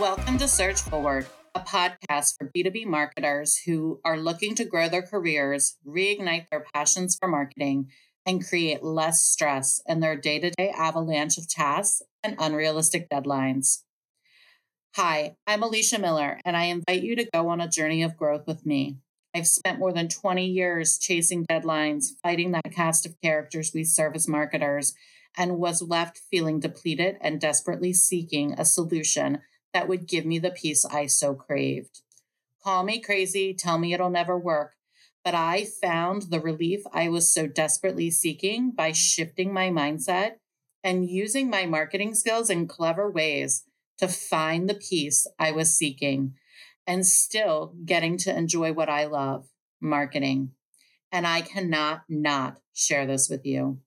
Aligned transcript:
Welcome 0.00 0.38
to 0.38 0.48
Surge 0.48 0.80
Forward, 0.80 1.26
a 1.54 1.60
podcast 1.60 2.38
for 2.38 2.50
B2B 2.56 2.86
marketers 2.86 3.58
who 3.58 4.00
are 4.02 4.18
looking 4.18 4.54
to 4.54 4.64
grow 4.64 4.88
their 4.88 5.02
careers, 5.02 5.76
reignite 5.86 6.46
their 6.50 6.64
passions 6.72 7.18
for 7.20 7.28
marketing, 7.28 7.90
and 8.24 8.42
create 8.42 8.82
less 8.82 9.20
stress 9.20 9.82
in 9.86 10.00
their 10.00 10.16
day 10.16 10.38
to 10.38 10.52
day 10.52 10.70
avalanche 10.70 11.36
of 11.36 11.50
tasks 11.50 12.00
and 12.24 12.34
unrealistic 12.38 13.10
deadlines. 13.10 13.82
Hi, 14.96 15.36
I'm 15.46 15.62
Alicia 15.62 15.98
Miller, 15.98 16.40
and 16.46 16.56
I 16.56 16.64
invite 16.64 17.02
you 17.02 17.14
to 17.16 17.28
go 17.30 17.48
on 17.48 17.60
a 17.60 17.68
journey 17.68 18.02
of 18.02 18.16
growth 18.16 18.46
with 18.46 18.64
me. 18.64 18.96
I've 19.34 19.46
spent 19.46 19.78
more 19.78 19.92
than 19.92 20.08
20 20.08 20.46
years 20.46 20.96
chasing 20.96 21.44
deadlines, 21.44 22.12
fighting 22.22 22.52
that 22.52 22.72
cast 22.72 23.04
of 23.04 23.20
characters 23.20 23.72
we 23.74 23.84
serve 23.84 24.14
as 24.14 24.26
marketers, 24.26 24.94
and 25.36 25.58
was 25.58 25.82
left 25.82 26.22
feeling 26.30 26.58
depleted 26.58 27.18
and 27.20 27.38
desperately 27.38 27.92
seeking 27.92 28.54
a 28.54 28.64
solution 28.64 29.40
that 29.72 29.88
would 29.88 30.06
give 30.06 30.24
me 30.24 30.38
the 30.38 30.50
peace 30.50 30.84
I 30.84 31.06
so 31.06 31.34
craved. 31.34 32.02
Call 32.62 32.84
me 32.84 33.00
crazy, 33.00 33.54
tell 33.54 33.78
me 33.78 33.94
it'll 33.94 34.10
never 34.10 34.38
work, 34.38 34.74
but 35.24 35.34
I 35.34 35.66
found 35.82 36.30
the 36.30 36.40
relief 36.40 36.82
I 36.92 37.08
was 37.08 37.32
so 37.32 37.46
desperately 37.46 38.10
seeking 38.10 38.70
by 38.70 38.92
shifting 38.92 39.52
my 39.52 39.70
mindset 39.70 40.34
and 40.82 41.08
using 41.08 41.50
my 41.50 41.66
marketing 41.66 42.14
skills 42.14 42.50
in 42.50 42.66
clever 42.66 43.10
ways 43.10 43.64
to 43.98 44.08
find 44.08 44.68
the 44.68 44.74
peace 44.74 45.26
I 45.38 45.52
was 45.52 45.76
seeking 45.76 46.34
and 46.86 47.06
still 47.06 47.74
getting 47.84 48.16
to 48.18 48.36
enjoy 48.36 48.72
what 48.72 48.88
I 48.88 49.04
love 49.04 49.48
marketing. 49.80 50.52
And 51.12 51.26
I 51.26 51.42
cannot 51.42 52.02
not 52.08 52.58
share 52.72 53.06
this 53.06 53.28
with 53.28 53.44
you. 53.44 53.80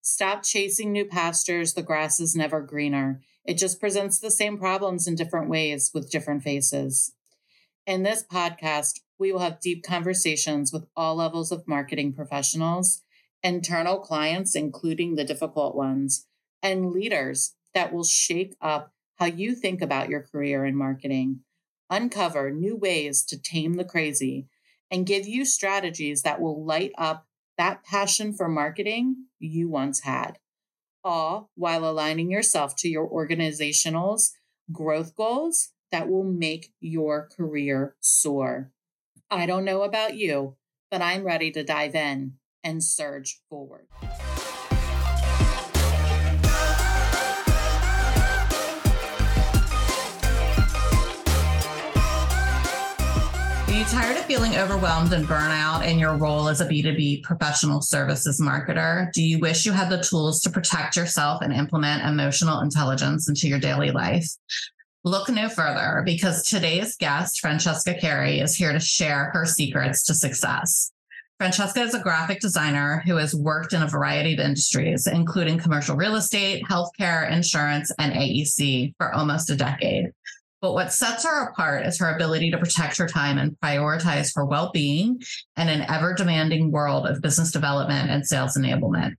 Stop 0.00 0.42
chasing 0.42 0.92
new 0.92 1.04
pastures. 1.04 1.74
The 1.74 1.82
grass 1.82 2.20
is 2.20 2.36
never 2.36 2.60
greener. 2.60 3.22
It 3.44 3.58
just 3.58 3.80
presents 3.80 4.18
the 4.18 4.30
same 4.30 4.56
problems 4.58 5.06
in 5.06 5.16
different 5.16 5.50
ways 5.50 5.90
with 5.92 6.10
different 6.10 6.42
faces. 6.42 7.12
In 7.86 8.02
this 8.02 8.24
podcast, 8.24 9.00
we 9.18 9.32
will 9.32 9.40
have 9.40 9.60
deep 9.60 9.84
conversations 9.84 10.72
with 10.72 10.86
all 10.96 11.16
levels 11.16 11.52
of 11.52 11.68
marketing 11.68 12.14
professionals, 12.14 13.02
internal 13.42 13.98
clients, 13.98 14.54
including 14.54 15.14
the 15.14 15.24
difficult 15.24 15.76
ones, 15.76 16.26
and 16.62 16.92
leaders 16.92 17.54
that 17.74 17.92
will 17.92 18.04
shake 18.04 18.56
up 18.62 18.92
how 19.16 19.26
you 19.26 19.54
think 19.54 19.82
about 19.82 20.08
your 20.08 20.22
career 20.22 20.64
in 20.64 20.74
marketing, 20.74 21.40
uncover 21.90 22.50
new 22.50 22.74
ways 22.74 23.22
to 23.24 23.40
tame 23.40 23.74
the 23.74 23.84
crazy, 23.84 24.48
and 24.90 25.06
give 25.06 25.26
you 25.26 25.44
strategies 25.44 26.22
that 26.22 26.40
will 26.40 26.64
light 26.64 26.92
up 26.96 27.26
that 27.58 27.84
passion 27.84 28.32
for 28.32 28.48
marketing 28.48 29.26
you 29.38 29.68
once 29.68 30.00
had, 30.00 30.38
all 31.04 31.50
while 31.54 31.84
aligning 31.84 32.30
yourself 32.30 32.74
to 32.76 32.88
your 32.88 33.06
organizational's 33.06 34.32
growth 34.72 35.14
goals 35.14 35.70
that 35.92 36.08
will 36.08 36.24
make 36.24 36.72
your 36.80 37.28
career 37.28 37.94
soar. 38.00 38.72
I 39.30 39.46
don't 39.46 39.64
know 39.64 39.82
about 39.82 40.16
you, 40.16 40.56
but 40.90 41.02
I'm 41.02 41.24
ready 41.24 41.50
to 41.52 41.62
dive 41.62 41.94
in 41.94 42.34
and 42.62 42.82
surge 42.82 43.40
forward. 43.48 43.86
You 53.84 53.90
tired 53.90 54.16
of 54.16 54.24
feeling 54.24 54.56
overwhelmed 54.56 55.12
and 55.12 55.26
burnout 55.26 55.86
in 55.86 55.98
your 55.98 56.16
role 56.16 56.48
as 56.48 56.60
a 56.60 56.66
B2B 56.66 57.22
professional 57.22 57.82
services 57.82 58.40
marketer? 58.40 59.12
Do 59.12 59.22
you 59.22 59.38
wish 59.38 59.66
you 59.66 59.72
had 59.72 59.90
the 59.90 60.02
tools 60.02 60.40
to 60.42 60.50
protect 60.50 60.96
yourself 60.96 61.42
and 61.42 61.52
implement 61.52 62.06
emotional 62.06 62.60
intelligence 62.60 63.28
into 63.28 63.48
your 63.48 63.58
daily 63.58 63.90
life? 63.90 64.28
Look 65.02 65.28
no 65.28 65.48
further 65.48 66.02
because 66.04 66.44
today's 66.44 66.96
guest, 66.96 67.40
Francesca 67.40 67.94
Carey, 67.94 68.40
is 68.40 68.54
here 68.54 68.72
to 68.72 68.80
share 68.80 69.30
her 69.34 69.44
secrets 69.44 70.04
to 70.04 70.14
success. 70.14 70.92
Francesca 71.38 71.80
is 71.82 71.94
a 71.94 72.00
graphic 72.00 72.40
designer 72.40 73.02
who 73.04 73.16
has 73.16 73.34
worked 73.34 73.74
in 73.74 73.82
a 73.82 73.88
variety 73.88 74.32
of 74.32 74.40
industries, 74.40 75.06
including 75.06 75.58
commercial 75.58 75.96
real 75.96 76.16
estate, 76.16 76.64
healthcare, 76.64 77.30
insurance, 77.30 77.92
and 77.98 78.14
AEC 78.14 78.94
for 78.96 79.12
almost 79.12 79.50
a 79.50 79.56
decade. 79.56 80.06
But 80.64 80.72
what 80.72 80.94
sets 80.94 81.24
her 81.24 81.48
apart 81.48 81.84
is 81.84 81.98
her 81.98 82.14
ability 82.14 82.50
to 82.50 82.56
protect 82.56 82.96
her 82.96 83.06
time 83.06 83.36
and 83.36 83.54
prioritize 83.62 84.34
her 84.34 84.46
well 84.46 84.70
being 84.72 85.22
in 85.58 85.68
an 85.68 85.82
ever 85.90 86.14
demanding 86.14 86.70
world 86.70 87.06
of 87.06 87.20
business 87.20 87.52
development 87.52 88.08
and 88.08 88.26
sales 88.26 88.56
enablement. 88.56 89.12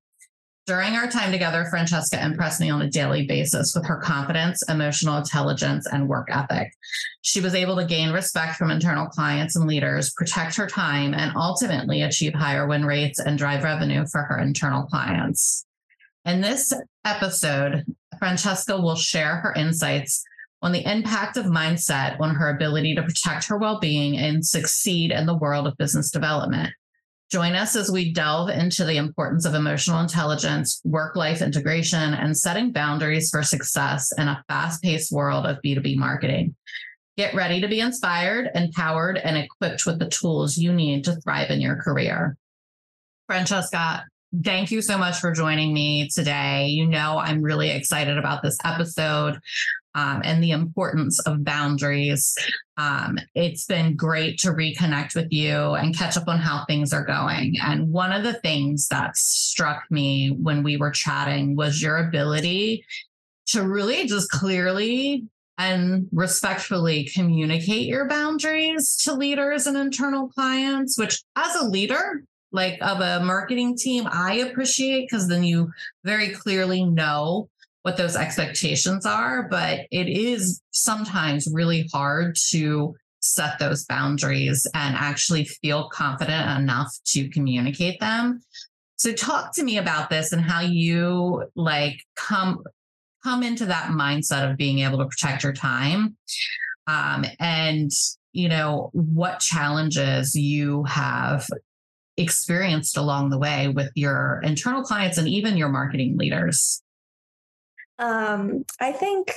During 0.66 0.96
our 0.96 1.06
time 1.06 1.32
together, 1.32 1.66
Francesca 1.66 2.20
impressed 2.20 2.60
me 2.60 2.72
on 2.72 2.82
a 2.82 2.90
daily 2.90 3.28
basis 3.28 3.76
with 3.76 3.86
her 3.86 3.98
confidence, 3.98 4.64
emotional 4.70 5.18
intelligence, 5.18 5.86
and 5.86 6.10
work 6.10 6.30
ethic. 6.32 6.74
She 7.22 7.42
was 7.42 7.54
able 7.54 7.76
to 7.76 7.86
gain 7.86 8.12
respect 8.12 8.56
from 8.56 8.72
internal 8.72 9.06
clients 9.06 9.56
and 9.56 9.68
leaders, 9.68 10.14
protect 10.14 10.56
her 10.56 10.66
time, 10.66 11.14
and 11.14 11.32
ultimately 11.36 12.02
achieve 12.02 12.34
higher 12.34 12.68
win 12.68 12.86
rates 12.86 13.20
and 13.20 13.38
drive 13.38 13.64
revenue 13.64 14.08
for 14.12 14.24
her 14.24 14.40
internal 14.40 14.88
clients. 14.88 15.68
In 16.26 16.42
this 16.42 16.74
episode, 17.06 17.84
Francesca 18.18 18.82
will 18.82 18.96
share 18.96 19.36
her 19.36 19.54
insights 19.54 20.26
on 20.62 20.72
the 20.72 20.90
impact 20.90 21.38
of 21.38 21.46
mindset 21.46 22.20
on 22.20 22.34
her 22.36 22.50
ability 22.50 22.96
to 22.96 23.04
protect 23.04 23.46
her 23.46 23.58
well 23.58 23.80
being 23.80 24.18
and 24.18 24.46
succeed 24.46 25.12
in 25.12 25.26
the 25.26 25.38
world 25.38 25.68
of 25.68 25.78
business 25.78 26.12
development. 26.12 26.72
Join 27.32 27.56
us 27.56 27.76
as 27.76 27.92
we 27.92 28.14
delve 28.14 28.50
into 28.50 28.86
the 28.86 28.98
importance 28.98 29.46
of 29.46 29.56
emotional 29.56 30.00
intelligence, 30.00 30.80
work 30.84 31.16
life 31.16 31.42
integration, 31.42 32.14
and 32.14 32.38
setting 32.38 32.72
boundaries 32.72 33.30
for 33.32 33.42
success 33.42 34.12
in 34.18 34.28
a 34.28 34.44
fast 34.48 34.84
paced 34.84 35.12
world 35.12 35.46
of 35.46 35.58
B2B 35.66 35.98
marketing. 35.98 36.56
Get 37.18 37.34
ready 37.34 37.62
to 37.62 37.68
be 37.68 37.80
inspired, 37.80 38.50
empowered, 38.54 39.18
and 39.18 39.38
equipped 39.38 39.86
with 39.86 40.00
the 40.00 40.10
tools 40.10 40.58
you 40.58 40.72
need 40.72 41.04
to 41.06 41.16
thrive 41.16 41.50
in 41.50 41.62
your 41.62 41.78
career. 41.78 42.38
Francesca, 43.28 44.06
thank 44.44 44.70
you 44.70 44.82
so 44.82 44.98
much 44.98 45.20
for 45.20 45.32
joining 45.32 45.74
me 45.74 46.10
today. 46.14 46.68
You 46.68 46.86
know, 46.86 47.18
I'm 47.18 47.42
really 47.42 47.72
excited 47.72 48.18
about 48.18 48.44
this 48.44 48.58
episode 48.64 49.40
um, 49.96 50.22
and 50.24 50.44
the 50.44 50.52
importance 50.52 51.20
of 51.22 51.44
boundaries. 51.44 52.36
Um, 52.78 53.18
it's 53.34 53.66
been 53.66 53.96
great 53.96 54.38
to 54.40 54.50
reconnect 54.50 55.16
with 55.16 55.32
you 55.32 55.56
and 55.56 55.98
catch 55.98 56.18
up 56.18 56.28
on 56.28 56.38
how 56.38 56.66
things 56.66 56.94
are 56.94 57.06
going. 57.06 57.56
And 57.64 57.90
one 57.90 58.12
of 58.12 58.24
the 58.24 58.34
things 58.34 58.90
that 58.90 59.16
struck 59.16 59.84
me 59.90 60.30
when 60.30 60.62
we 60.62 60.78
were 60.78 60.92
chatting 60.92 61.56
was 61.56 61.82
your 61.82 61.98
ability 61.98 62.86
to 63.48 63.64
really 63.64 64.06
just 64.06 64.30
clearly 64.30 65.24
and 65.58 66.08
respectfully 66.12 67.10
communicate 67.14 67.88
your 67.88 68.10
boundaries 68.10 68.98
to 69.04 69.14
leaders 69.14 69.68
and 69.68 69.78
internal 69.78 70.28
clients, 70.28 71.00
which 71.00 71.24
as 71.38 71.56
a 71.56 71.66
leader, 71.66 72.24
like 72.52 72.78
of 72.82 73.00
a 73.00 73.24
marketing 73.24 73.78
team, 73.78 74.08
I 74.12 74.36
appreciate 74.36 75.08
because 75.10 75.30
then 75.30 75.44
you 75.44 75.72
very 76.04 76.30
clearly 76.30 76.84
know 76.84 77.50
what 77.86 77.98
those 77.98 78.16
expectations 78.16 79.06
are, 79.06 79.48
but 79.48 79.82
it 79.92 80.10
is 80.10 80.60
sometimes 80.72 81.48
really 81.54 81.88
hard 81.94 82.36
to 82.50 82.96
set 83.20 83.60
those 83.60 83.86
boundaries 83.86 84.66
and 84.74 84.96
actually 84.96 85.46
feel 85.46 85.88
confident 85.90 86.60
enough 86.60 86.92
to 87.06 87.30
communicate 87.30 88.00
them. 88.00 88.42
So 88.96 89.14
talk 89.14 89.54
to 89.54 89.64
me 89.64 89.78
about 89.78 90.10
this 90.10 90.32
and 90.32 90.42
how 90.42 90.62
you 90.62 91.44
like 91.56 92.00
come 92.16 92.64
come 93.24 93.44
into 93.44 93.68
that 93.68 93.92
mindset 93.92 94.50
of 94.50 94.58
being 94.58 94.80
able 94.80 94.98
to 94.98 95.06
protect 95.06 95.44
your 95.44 95.54
time. 95.54 96.18
Um, 96.88 97.24
and 97.40 97.92
you 98.32 98.50
know 98.50 98.90
what 98.94 99.42
challenges 99.42 100.34
you 100.34 100.86
have 100.86 101.48
experienced 102.18 102.98
along 102.98 103.30
the 103.30 103.38
way 103.38 103.68
with 103.68 103.92
your 103.94 104.42
internal 104.44 104.82
clients 104.82 105.20
and 105.20 105.28
even 105.28 105.56
your 105.56 105.70
marketing 105.70 106.18
leaders 106.18 106.82
um, 108.00 108.66
I 108.80 108.92
think 108.92 109.34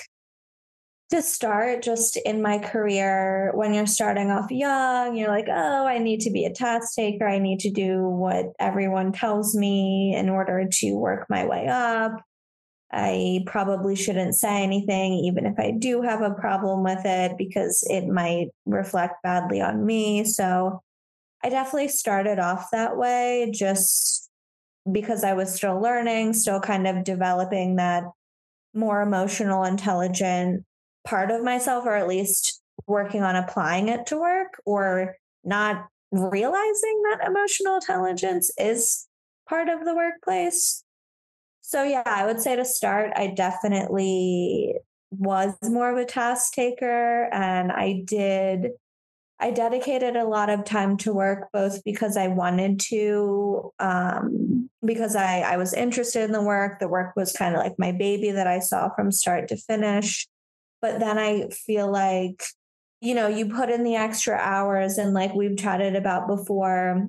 to 1.11 1.23
start 1.23 1.83
just 1.83 2.17
in 2.19 2.43
my 2.43 2.59
career, 2.59 3.51
when 3.55 3.73
you're 3.73 3.87
starting 3.87 4.31
off 4.31 4.51
young, 4.51 5.17
you're 5.17 5.29
like, 5.29 5.47
oh, 5.49 5.87
I 5.87 5.99
need 5.99 6.21
to 6.21 6.31
be 6.31 6.45
a 6.45 6.53
task 6.53 6.95
taker. 6.95 7.27
I 7.27 7.39
need 7.39 7.61
to 7.61 7.71
do 7.71 8.03
what 8.03 8.47
everyone 8.59 9.13
tells 9.13 9.55
me 9.55 10.15
in 10.15 10.29
order 10.29 10.69
to 10.71 10.93
work 10.93 11.27
my 11.31 11.47
way 11.47 11.67
up. 11.67 12.21
I 12.93 13.43
probably 13.47 13.97
shouldn't 13.97 14.35
say 14.35 14.63
anything, 14.63 15.13
even 15.13 15.47
if 15.47 15.59
I 15.59 15.73
do 15.73 16.03
have 16.03 16.23
a 16.23 16.35
problem 16.35 16.83
with 16.83 17.05
it, 17.05 17.37
because 17.39 17.87
it 17.89 18.07
might 18.07 18.49
reflect 18.67 19.23
badly 19.23 19.61
on 19.61 19.85
me. 19.85 20.25
So 20.25 20.83
I 21.43 21.51
definitely 21.51 21.89
started 21.89 22.39
off 22.39 22.69
that 22.73 22.97
way 22.97 23.51
just 23.53 24.29
because 24.91 25.25
I 25.25 25.35
was 25.35 25.55
still 25.55 25.81
learning, 25.81 26.33
still 26.33 26.61
kind 26.61 26.87
of 26.87 27.05
developing 27.05 27.77
that 27.77 28.05
more 28.75 29.03
emotional, 29.03 29.65
intelligent 29.65 30.65
part 31.05 31.31
of 31.31 31.43
myself, 31.43 31.85
or 31.87 31.97
at 31.97 32.09
least 32.09 32.61
working 32.87 33.23
on 33.23 33.37
applying 33.37 33.89
it 33.89 34.07
to 34.07 34.21
work 34.21 34.61
or 34.65 35.17
not 35.45 35.87
realizing 36.11 37.03
that 37.11 37.27
emotional 37.27 37.77
intelligence 37.77 38.51
is 38.59 39.07
part 39.49 39.69
of 39.69 39.85
the 39.85 39.95
workplace. 39.95 40.83
So, 41.61 41.83
yeah, 41.83 42.03
I 42.05 42.25
would 42.27 42.41
say 42.41 42.57
to 42.57 42.65
start, 42.65 43.13
I 43.15 43.29
definitely 43.29 44.75
was 45.11 45.55
more 45.63 45.91
of 45.91 45.99
a 45.99 46.05
task 46.05 46.53
taker 46.53 47.29
and 47.33 47.73
I 47.73 48.03
did 48.05 48.69
I 49.41 49.53
dedicated 49.53 50.17
a 50.17 50.25
lot 50.25 50.51
of 50.51 50.65
time 50.65 50.97
to 50.99 51.13
work 51.13 51.49
both 51.53 51.85
because 51.85 52.17
I 52.17 52.29
wanted 52.29 52.81
to 52.89 53.73
um, 53.79 54.69
because 54.85 55.15
I 55.15 55.41
I 55.41 55.57
was 55.57 55.75
interested 55.75 56.25
in 56.25 56.33
the 56.33 56.43
work. 56.43 56.81
The 56.81 56.89
work 56.89 57.15
was 57.15 57.33
kind 57.33 57.55
of 57.55 57.61
like 57.61 57.79
my 57.79 57.93
baby 57.93 58.33
that 58.33 58.49
I 58.49 58.59
saw 58.59 58.93
from 58.95 59.13
start 59.13 59.49
to 59.49 59.57
finish. 59.57 60.27
But 60.81 60.99
then 60.99 61.19
I 61.19 61.49
feel 61.51 61.91
like 61.91 62.43
you 63.01 63.15
know 63.15 63.29
you 63.29 63.47
put 63.47 63.71
in 63.71 63.85
the 63.85 63.95
extra 63.95 64.37
hours 64.37 64.99
and 64.99 65.15
like 65.15 65.35
we've 65.35 65.57
chatted 65.57 65.95
about 65.95 66.27
before 66.27 67.07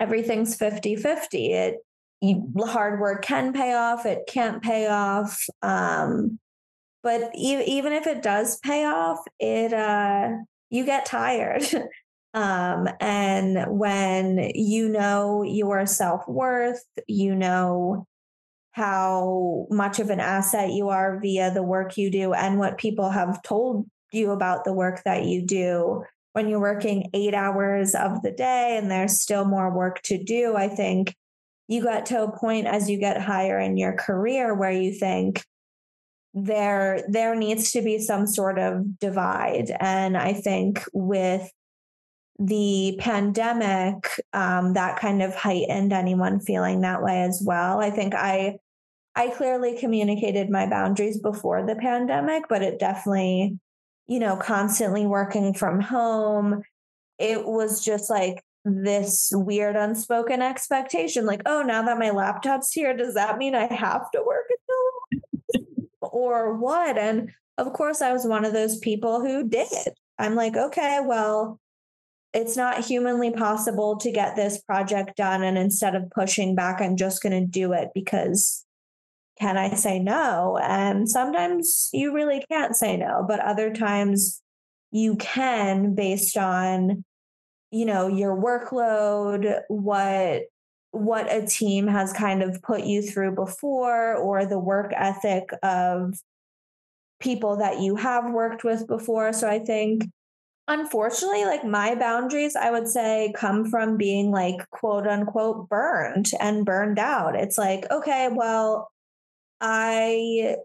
everything's 0.00 0.56
50-50 0.56 1.50
it 1.50 1.76
you, 2.20 2.50
hard 2.58 3.00
work 3.00 3.22
can 3.22 3.52
pay 3.52 3.74
off 3.74 4.06
it 4.06 4.20
can't 4.26 4.62
pay 4.62 4.86
off 4.86 5.44
um, 5.62 6.38
but 7.02 7.30
e- 7.34 7.64
even 7.64 7.92
if 7.92 8.06
it 8.06 8.22
does 8.22 8.58
pay 8.60 8.84
off 8.86 9.18
it 9.38 9.72
uh 9.72 10.30
you 10.70 10.84
get 10.84 11.06
tired. 11.06 11.64
Um 12.34 12.88
and 12.98 13.78
when 13.78 14.50
you 14.56 14.88
know 14.88 15.44
your 15.44 15.86
self-worth 15.86 16.82
you 17.06 17.32
know 17.36 18.08
how 18.72 19.68
much 19.70 20.00
of 20.00 20.10
an 20.10 20.18
asset 20.18 20.72
you 20.72 20.88
are 20.88 21.20
via 21.20 21.52
the 21.54 21.62
work 21.62 21.96
you 21.96 22.10
do 22.10 22.32
and 22.32 22.58
what 22.58 22.76
people 22.76 23.08
have 23.08 23.40
told 23.42 23.86
you 24.10 24.32
about 24.32 24.64
the 24.64 24.72
work 24.72 25.02
that 25.04 25.26
you 25.26 25.46
do 25.46 26.02
when 26.32 26.48
you're 26.48 26.60
working 26.60 27.08
eight 27.14 27.34
hours 27.34 27.94
of 27.94 28.20
the 28.22 28.32
day 28.32 28.76
and 28.76 28.90
there's 28.90 29.20
still 29.20 29.44
more 29.44 29.72
work 29.72 30.02
to 30.02 30.22
do 30.22 30.56
i 30.56 30.66
think 30.66 31.14
you 31.68 31.84
get 31.84 32.06
to 32.06 32.20
a 32.20 32.36
point 32.36 32.66
as 32.66 32.90
you 32.90 32.98
get 32.98 33.20
higher 33.20 33.60
in 33.60 33.76
your 33.76 33.92
career 33.92 34.52
where 34.52 34.72
you 34.72 34.92
think 34.92 35.44
there 36.34 37.04
there 37.08 37.36
needs 37.36 37.70
to 37.70 37.80
be 37.80 37.98
some 37.98 38.26
sort 38.26 38.58
of 38.58 38.98
divide. 38.98 39.70
And 39.80 40.16
i 40.16 40.32
think 40.32 40.84
with 40.92 41.50
the 42.40 42.96
pandemic 42.98 44.10
um, 44.32 44.74
that 44.74 44.98
kind 44.98 45.22
of 45.22 45.36
heightened 45.36 45.92
anyone 45.92 46.40
feeling 46.40 46.80
that 46.80 47.00
way 47.00 47.22
as 47.22 47.40
well. 47.44 47.80
I 47.80 47.90
think 47.90 48.14
i 48.14 48.58
i 49.14 49.28
clearly 49.28 49.78
communicated 49.78 50.50
my 50.50 50.68
boundaries 50.68 51.20
before 51.20 51.64
the 51.64 51.76
pandemic 51.76 52.44
but 52.48 52.62
it 52.62 52.80
definitely 52.80 53.56
you 54.08 54.18
know 54.18 54.36
constantly 54.36 55.06
working 55.06 55.54
from 55.54 55.80
home. 55.80 56.62
It 57.18 57.46
was 57.46 57.84
just 57.84 58.10
like 58.10 58.42
this 58.64 59.30
weird 59.34 59.76
unspoken 59.76 60.40
expectation 60.40 61.26
like 61.26 61.42
oh 61.44 61.62
now 61.62 61.82
that 61.82 61.98
my 61.98 62.10
laptop's 62.10 62.72
here 62.72 62.96
does 62.96 63.12
that 63.12 63.36
mean 63.36 63.54
i 63.54 63.70
have 63.70 64.10
to 64.10 64.22
work 64.26 64.43
or 66.14 66.54
what 66.54 66.96
and 66.96 67.30
of 67.58 67.72
course 67.72 68.00
i 68.00 68.12
was 68.12 68.24
one 68.24 68.44
of 68.44 68.52
those 68.52 68.78
people 68.78 69.20
who 69.20 69.46
did. 69.46 69.92
I'm 70.16 70.36
like 70.36 70.56
okay 70.56 71.00
well 71.04 71.58
it's 72.32 72.56
not 72.56 72.84
humanly 72.84 73.32
possible 73.32 73.96
to 73.98 74.10
get 74.10 74.34
this 74.34 74.60
project 74.62 75.16
done 75.16 75.42
and 75.42 75.58
instead 75.58 75.96
of 75.96 76.10
pushing 76.10 76.54
back 76.54 76.80
i'm 76.80 76.96
just 76.96 77.20
going 77.20 77.38
to 77.38 77.46
do 77.46 77.72
it 77.72 77.88
because 77.94 78.64
can 79.40 79.56
i 79.56 79.74
say 79.74 79.98
no? 79.98 80.56
And 80.62 81.10
sometimes 81.10 81.90
you 81.92 82.14
really 82.14 82.44
can't 82.48 82.76
say 82.76 82.96
no 82.96 83.24
but 83.26 83.40
other 83.40 83.74
times 83.74 84.40
you 84.92 85.16
can 85.16 85.96
based 85.96 86.36
on 86.36 87.04
you 87.72 87.84
know 87.84 88.06
your 88.06 88.36
workload 88.36 89.62
what 89.66 90.42
what 90.94 91.32
a 91.32 91.46
team 91.46 91.86
has 91.86 92.12
kind 92.12 92.42
of 92.42 92.62
put 92.62 92.84
you 92.84 93.02
through 93.02 93.34
before 93.34 94.14
or 94.16 94.46
the 94.46 94.58
work 94.58 94.92
ethic 94.94 95.50
of 95.62 96.14
people 97.20 97.56
that 97.56 97.80
you 97.80 97.96
have 97.96 98.30
worked 98.30 98.64
with 98.64 98.86
before 98.86 99.32
so 99.32 99.48
i 99.48 99.58
think 99.58 100.04
unfortunately 100.68 101.44
like 101.44 101.64
my 101.64 101.94
boundaries 101.94 102.56
i 102.56 102.70
would 102.70 102.88
say 102.88 103.32
come 103.36 103.64
from 103.68 103.96
being 103.96 104.30
like 104.30 104.68
quote 104.70 105.06
unquote 105.06 105.68
burned 105.68 106.30
and 106.40 106.64
burned 106.64 106.98
out 106.98 107.34
it's 107.34 107.58
like 107.58 107.90
okay 107.90 108.28
well 108.30 108.90
i 109.60 110.56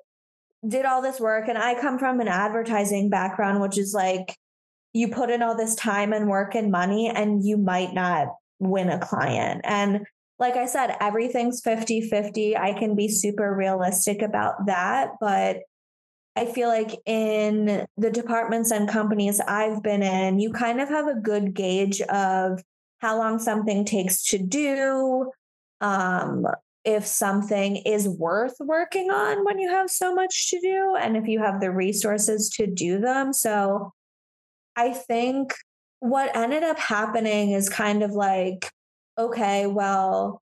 did 0.67 0.85
all 0.85 1.01
this 1.01 1.19
work 1.19 1.47
and 1.47 1.57
i 1.57 1.79
come 1.79 1.97
from 1.97 2.19
an 2.19 2.27
advertising 2.27 3.09
background 3.09 3.61
which 3.61 3.77
is 3.77 3.93
like 3.93 4.35
you 4.93 5.07
put 5.07 5.29
in 5.29 5.41
all 5.41 5.55
this 5.55 5.75
time 5.75 6.13
and 6.13 6.27
work 6.27 6.55
and 6.55 6.71
money 6.71 7.09
and 7.09 7.43
you 7.43 7.57
might 7.57 7.93
not 7.93 8.27
win 8.59 8.89
a 8.89 8.99
client. 8.99 9.61
And 9.63 10.05
like 10.39 10.55
I 10.55 10.65
said, 10.65 10.95
everything's 11.01 11.61
50 11.61 12.09
50. 12.09 12.57
I 12.57 12.73
can 12.73 12.95
be 12.95 13.09
super 13.09 13.53
realistic 13.53 14.21
about 14.21 14.67
that. 14.67 15.11
But 15.19 15.59
I 16.35 16.45
feel 16.45 16.69
like 16.69 16.97
in 17.05 17.85
the 17.97 18.09
departments 18.09 18.71
and 18.71 18.87
companies 18.87 19.41
I've 19.41 19.83
been 19.83 20.01
in, 20.01 20.39
you 20.39 20.51
kind 20.53 20.79
of 20.79 20.87
have 20.87 21.07
a 21.07 21.19
good 21.19 21.53
gauge 21.53 22.01
of 22.01 22.63
how 22.99 23.17
long 23.17 23.39
something 23.39 23.83
takes 23.83 24.23
to 24.25 24.37
do, 24.37 25.31
um, 25.81 26.47
if 26.85 27.05
something 27.05 27.77
is 27.77 28.07
worth 28.07 28.55
working 28.59 29.11
on 29.11 29.43
when 29.43 29.59
you 29.59 29.69
have 29.69 29.89
so 29.89 30.13
much 30.15 30.49
to 30.51 30.59
do, 30.61 30.95
and 30.99 31.17
if 31.17 31.27
you 31.27 31.39
have 31.39 31.59
the 31.59 31.71
resources 31.71 32.49
to 32.49 32.67
do 32.67 32.99
them. 32.99 33.33
So 33.33 33.93
I 34.77 34.93
think 34.93 35.53
what 35.99 36.33
ended 36.35 36.63
up 36.63 36.79
happening 36.79 37.51
is 37.51 37.67
kind 37.67 38.01
of 38.03 38.11
like, 38.11 38.71
okay, 39.19 39.67
well, 39.67 40.41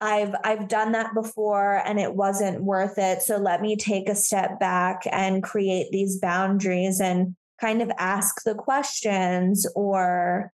I've 0.00 0.34
I've 0.44 0.68
done 0.68 0.92
that 0.92 1.14
before 1.14 1.82
and 1.86 1.98
it 1.98 2.14
wasn't 2.14 2.62
worth 2.62 2.98
it. 2.98 3.22
So 3.22 3.38
let 3.38 3.62
me 3.62 3.76
take 3.76 4.08
a 4.08 4.14
step 4.14 4.60
back 4.60 5.02
and 5.10 5.42
create 5.42 5.90
these 5.90 6.18
boundaries 6.20 7.00
and 7.00 7.34
kind 7.60 7.80
of 7.80 7.90
ask 7.98 8.44
the 8.44 8.54
questions 8.54 9.66
or 9.74 10.52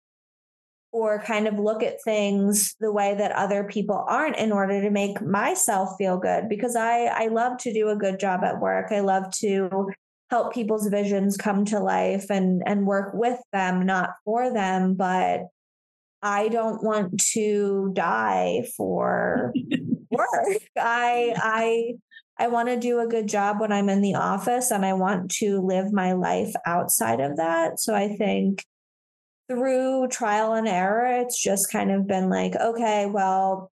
or 0.92 1.22
kind 1.22 1.48
of 1.48 1.60
look 1.60 1.84
at 1.84 2.02
things 2.04 2.74
the 2.80 2.92
way 2.92 3.14
that 3.16 3.34
other 3.34 3.66
people 3.66 4.06
aren't 4.08 4.38
in 4.38 4.54
order 4.54 4.82
to 4.82 4.90
make 4.90 5.22
myself 5.22 5.90
feel 5.98 6.18
good 6.18 6.50
because 6.50 6.76
I 6.76 7.06
I 7.06 7.28
love 7.28 7.58
to 7.60 7.74
do 7.74 7.90
a 7.90 7.96
good 7.96 8.20
job 8.20 8.44
at 8.44 8.60
work. 8.60 8.92
I 8.92 9.02
love 9.02 9.30
to 9.42 9.90
help 10.32 10.54
people's 10.54 10.88
visions 10.88 11.38
come 11.38 11.66
to 11.66 11.80
life 11.80 12.32
and 12.32 12.64
and 12.66 12.88
work 12.88 13.14
with 13.14 13.40
them 13.54 13.86
not 13.86 14.10
for 14.24 14.52
them 14.52 14.96
but 14.96 15.42
i 16.22 16.48
don't 16.48 16.84
want 16.84 17.20
to 17.20 17.92
die 17.94 18.66
for 18.76 19.54
work 20.12 20.62
i 20.78 21.34
i 21.38 21.94
i 22.38 22.48
want 22.48 22.68
to 22.68 22.80
do 22.80 23.00
a 23.00 23.08
good 23.08 23.28
job 23.28 23.60
when 23.60 23.72
i'm 23.72 23.90
in 23.90 24.02
the 24.02 24.16
office 24.16 24.72
and 24.72 24.86
i 24.86 24.94
want 24.94 25.30
to 25.32 25.60
live 25.62 25.92
my 25.92 26.14
life 26.14 26.54
outside 26.66 27.20
of 27.20 27.38
that 27.38 27.80
so 27.80 27.94
i 27.94 28.08
think 28.08 28.64
through 29.48 30.08
trial 30.08 30.54
and 30.54 30.68
error 30.68 31.22
it's 31.22 31.42
just 31.42 31.72
kind 31.72 31.92
of 31.92 32.08
been 32.08 32.30
like 32.30 32.56
okay 32.56 33.06
well 33.06 33.72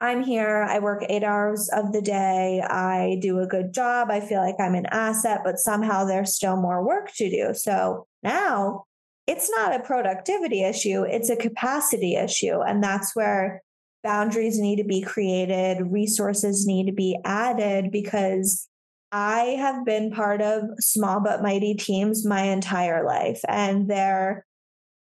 I'm 0.00 0.22
here. 0.22 0.66
I 0.68 0.78
work 0.78 1.04
eight 1.08 1.24
hours 1.24 1.70
of 1.70 1.92
the 1.92 2.02
day. 2.02 2.60
I 2.60 3.18
do 3.22 3.40
a 3.40 3.46
good 3.46 3.72
job. 3.72 4.10
I 4.10 4.20
feel 4.20 4.40
like 4.40 4.56
I'm 4.60 4.74
an 4.74 4.86
asset, 4.86 5.40
but 5.42 5.58
somehow 5.58 6.04
there's 6.04 6.34
still 6.34 6.56
more 6.56 6.86
work 6.86 7.12
to 7.14 7.30
do. 7.30 7.54
So 7.54 8.06
now 8.22 8.84
it's 9.26 9.50
not 9.50 9.74
a 9.74 9.82
productivity 9.82 10.62
issue, 10.62 11.02
it's 11.02 11.30
a 11.30 11.36
capacity 11.36 12.14
issue. 12.14 12.60
And 12.60 12.82
that's 12.82 13.14
where 13.14 13.62
boundaries 14.02 14.58
need 14.58 14.76
to 14.76 14.84
be 14.84 15.00
created, 15.00 15.90
resources 15.90 16.66
need 16.66 16.86
to 16.86 16.92
be 16.92 17.18
added 17.24 17.90
because 17.90 18.68
I 19.10 19.56
have 19.58 19.84
been 19.84 20.10
part 20.10 20.42
of 20.42 20.62
small 20.78 21.20
but 21.20 21.42
mighty 21.42 21.74
teams 21.74 22.26
my 22.26 22.42
entire 22.42 23.04
life. 23.04 23.40
And 23.48 23.88
they're 23.88 24.46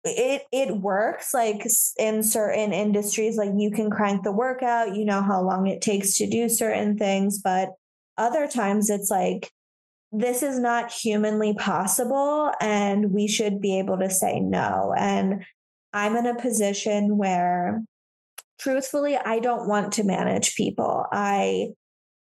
it 0.05 0.43
it 0.53 0.77
works 0.77 1.35
like 1.35 1.67
in 1.99 2.23
certain 2.23 2.73
industries 2.73 3.37
like 3.37 3.51
you 3.57 3.71
can 3.71 3.91
crank 3.91 4.23
the 4.23 4.33
workout 4.33 4.95
you 4.95 5.05
know 5.05 5.21
how 5.21 5.43
long 5.43 5.67
it 5.67 5.81
takes 5.81 6.17
to 6.17 6.27
do 6.29 6.49
certain 6.49 6.97
things 6.97 7.41
but 7.43 7.71
other 8.17 8.47
times 8.47 8.91
it's 8.91 9.11
like 9.11 9.51
this 10.11 10.43
is 10.43 10.59
not 10.59 10.91
humanly 10.91 11.55
possible 11.55 12.51
and 12.61 13.13
we 13.13 13.29
should 13.29 13.61
be 13.61 13.79
able 13.79 13.99
to 13.99 14.11
say 14.11 14.41
no 14.41 14.95
and 14.97 15.45
i'm 15.93 16.17
in 16.17 16.27
a 16.27 16.41
position 16.41 17.19
where 17.19 17.83
truthfully 18.59 19.17
i 19.17 19.39
don't 19.39 19.69
want 19.69 19.93
to 19.93 20.05
manage 20.05 20.55
people 20.57 21.05
i 21.13 21.69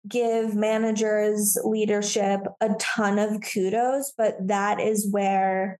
give 0.08 0.54
managers 0.54 1.56
leadership 1.64 2.40
a 2.60 2.70
ton 2.78 3.18
of 3.18 3.40
kudos 3.40 4.12
but 4.16 4.34
that 4.46 4.80
is 4.80 5.08
where 5.10 5.78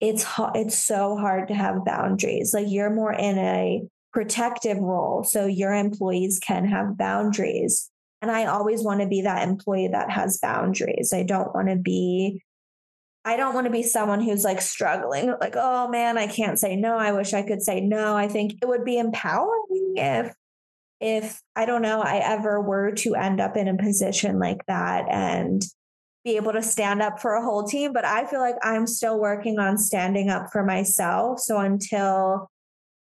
it's 0.00 0.26
it's 0.54 0.76
so 0.76 1.16
hard 1.16 1.48
to 1.48 1.54
have 1.54 1.84
boundaries. 1.84 2.52
Like 2.54 2.66
you're 2.68 2.90
more 2.90 3.12
in 3.12 3.38
a 3.38 3.82
protective 4.12 4.78
role, 4.78 5.24
so 5.24 5.46
your 5.46 5.72
employees 5.72 6.38
can 6.38 6.66
have 6.66 6.98
boundaries. 6.98 7.90
And 8.26 8.36
I 8.36 8.46
always 8.46 8.82
want 8.82 9.02
to 9.02 9.06
be 9.06 9.22
that 9.22 9.46
employee 9.46 9.88
that 9.92 10.10
has 10.10 10.38
boundaries. 10.38 11.12
I 11.12 11.22
don't 11.22 11.54
want 11.54 11.68
to 11.68 11.76
be 11.76 12.42
I 13.24 13.36
don't 13.36 13.54
want 13.54 13.66
to 13.66 13.72
be 13.72 13.84
someone 13.84 14.20
who's 14.20 14.42
like 14.42 14.60
struggling, 14.60 15.34
like, 15.40 15.54
oh 15.56 15.88
man, 15.88 16.18
I 16.18 16.26
can't 16.26 16.58
say 16.58 16.74
no. 16.74 16.96
I 16.96 17.12
wish 17.12 17.34
I 17.34 17.42
could 17.42 17.62
say 17.62 17.80
no. 17.80 18.16
I 18.16 18.26
think 18.26 18.54
it 18.60 18.66
would 18.66 18.84
be 18.84 18.98
empowering 18.98 19.94
if 19.96 20.32
if 21.00 21.40
I 21.54 21.66
don't 21.66 21.82
know, 21.82 22.00
I 22.00 22.16
ever 22.16 22.60
were 22.60 22.90
to 22.96 23.14
end 23.14 23.40
up 23.40 23.56
in 23.56 23.68
a 23.68 23.76
position 23.76 24.40
like 24.40 24.66
that 24.66 25.06
and 25.08 25.62
be 26.24 26.34
able 26.34 26.52
to 26.54 26.62
stand 26.62 27.02
up 27.02 27.20
for 27.20 27.34
a 27.34 27.44
whole 27.44 27.62
team, 27.62 27.92
but 27.92 28.04
I 28.04 28.26
feel 28.26 28.40
like 28.40 28.56
I'm 28.62 28.88
still 28.88 29.20
working 29.20 29.60
on 29.60 29.78
standing 29.78 30.30
up 30.30 30.50
for 30.50 30.64
myself. 30.64 31.38
So 31.38 31.58
until 31.58 32.50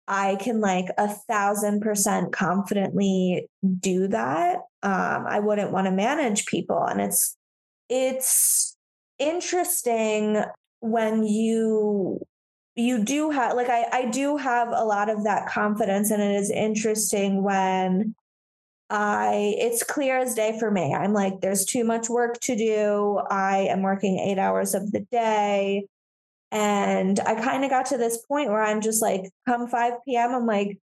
I 0.08 0.36
can 0.36 0.62
like 0.62 0.88
a 0.98 1.08
thousand 1.08 1.82
percent 1.82 2.32
confidently 2.32 3.50
do 3.80 4.08
that, 4.10 4.58
um, 4.84 5.26
I 5.28 5.40
wouldn't 5.40 5.72
want 5.72 5.86
to 5.86 5.92
manage 5.92 6.46
people. 6.46 6.84
And 6.84 7.02
it's 7.02 7.36
it's 7.90 8.78
interesting 9.18 10.44
when 10.80 11.24
you 11.24 12.20
you 12.76 13.04
do 13.04 13.32
have 13.32 13.56
like 13.56 13.70
I, 13.70 13.86
I 13.92 14.06
do 14.06 14.38
have 14.38 14.68
a 14.70 14.84
lot 14.84 15.10
of 15.10 15.24
that 15.24 15.48
confidence 15.48 16.12
and 16.12 16.22
it 16.22 16.36
is 16.36 16.52
interesting 16.52 17.42
when 17.42 18.14
I 18.90 19.56
it's 19.58 19.82
clear 19.82 20.20
as 20.20 20.36
day 20.36 20.58
for 20.60 20.70
me. 20.70 20.94
I'm 20.94 21.14
like, 21.14 21.42
there's 21.42 21.66
too 21.66 21.84
much 21.84 22.10
work 22.10 22.40
to 22.42 22.56
do. 22.56 23.20
I 23.32 23.68
am 23.70 23.82
working 23.82 24.20
eight 24.20 24.38
hours 24.38 24.76
of 24.76 24.92
the 24.92 25.00
day. 25.12 25.88
And 26.52 27.20
I 27.20 27.36
kind 27.36 27.64
of 27.64 27.70
got 27.70 27.88
to 27.88 27.98
this 27.98 28.24
point 28.26 28.50
where 28.50 28.64
I'm 28.64 28.82
just 28.82 29.02
like, 29.02 29.30
come 29.48 29.68
5 29.68 29.94
p.m., 30.06 30.34
I'm 30.34 30.46
like, 30.46 30.78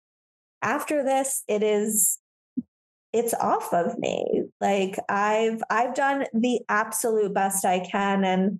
after 0.61 1.03
this, 1.03 1.43
it 1.47 1.63
is 1.63 2.19
it's 3.13 3.33
off 3.33 3.73
of 3.73 3.97
me. 3.99 4.43
Like 4.59 4.97
I've 5.09 5.61
I've 5.69 5.93
done 5.93 6.25
the 6.33 6.61
absolute 6.69 7.33
best 7.33 7.65
I 7.65 7.79
can. 7.79 8.23
And 8.23 8.59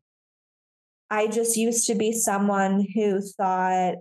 I 1.10 1.28
just 1.28 1.58
used 1.58 1.88
to 1.88 1.96
be 1.96 2.12
someone 2.12 2.86
who 2.94 3.22
thought 3.22 3.96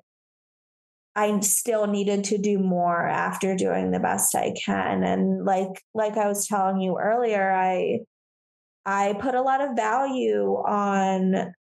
I 1.14 1.38
still 1.40 1.87
needed 1.87 2.25
to 2.25 2.38
do 2.38 2.59
more 2.59 3.07
after 3.07 3.57
doing 3.57 3.90
the 3.90 4.00
best 4.00 4.35
I 4.35 4.54
can. 4.64 5.04
And 5.04 5.45
like 5.45 5.83
like 5.95 6.16
I 6.16 6.28
was 6.28 6.47
telling 6.47 6.80
you 6.80 6.99
earlier, 6.99 7.52
I 7.52 8.00
I 8.87 9.14
put 9.21 9.35
a 9.35 9.42
lot 9.42 9.61
of 9.61 9.76
value 9.76 10.54
on 10.66 11.52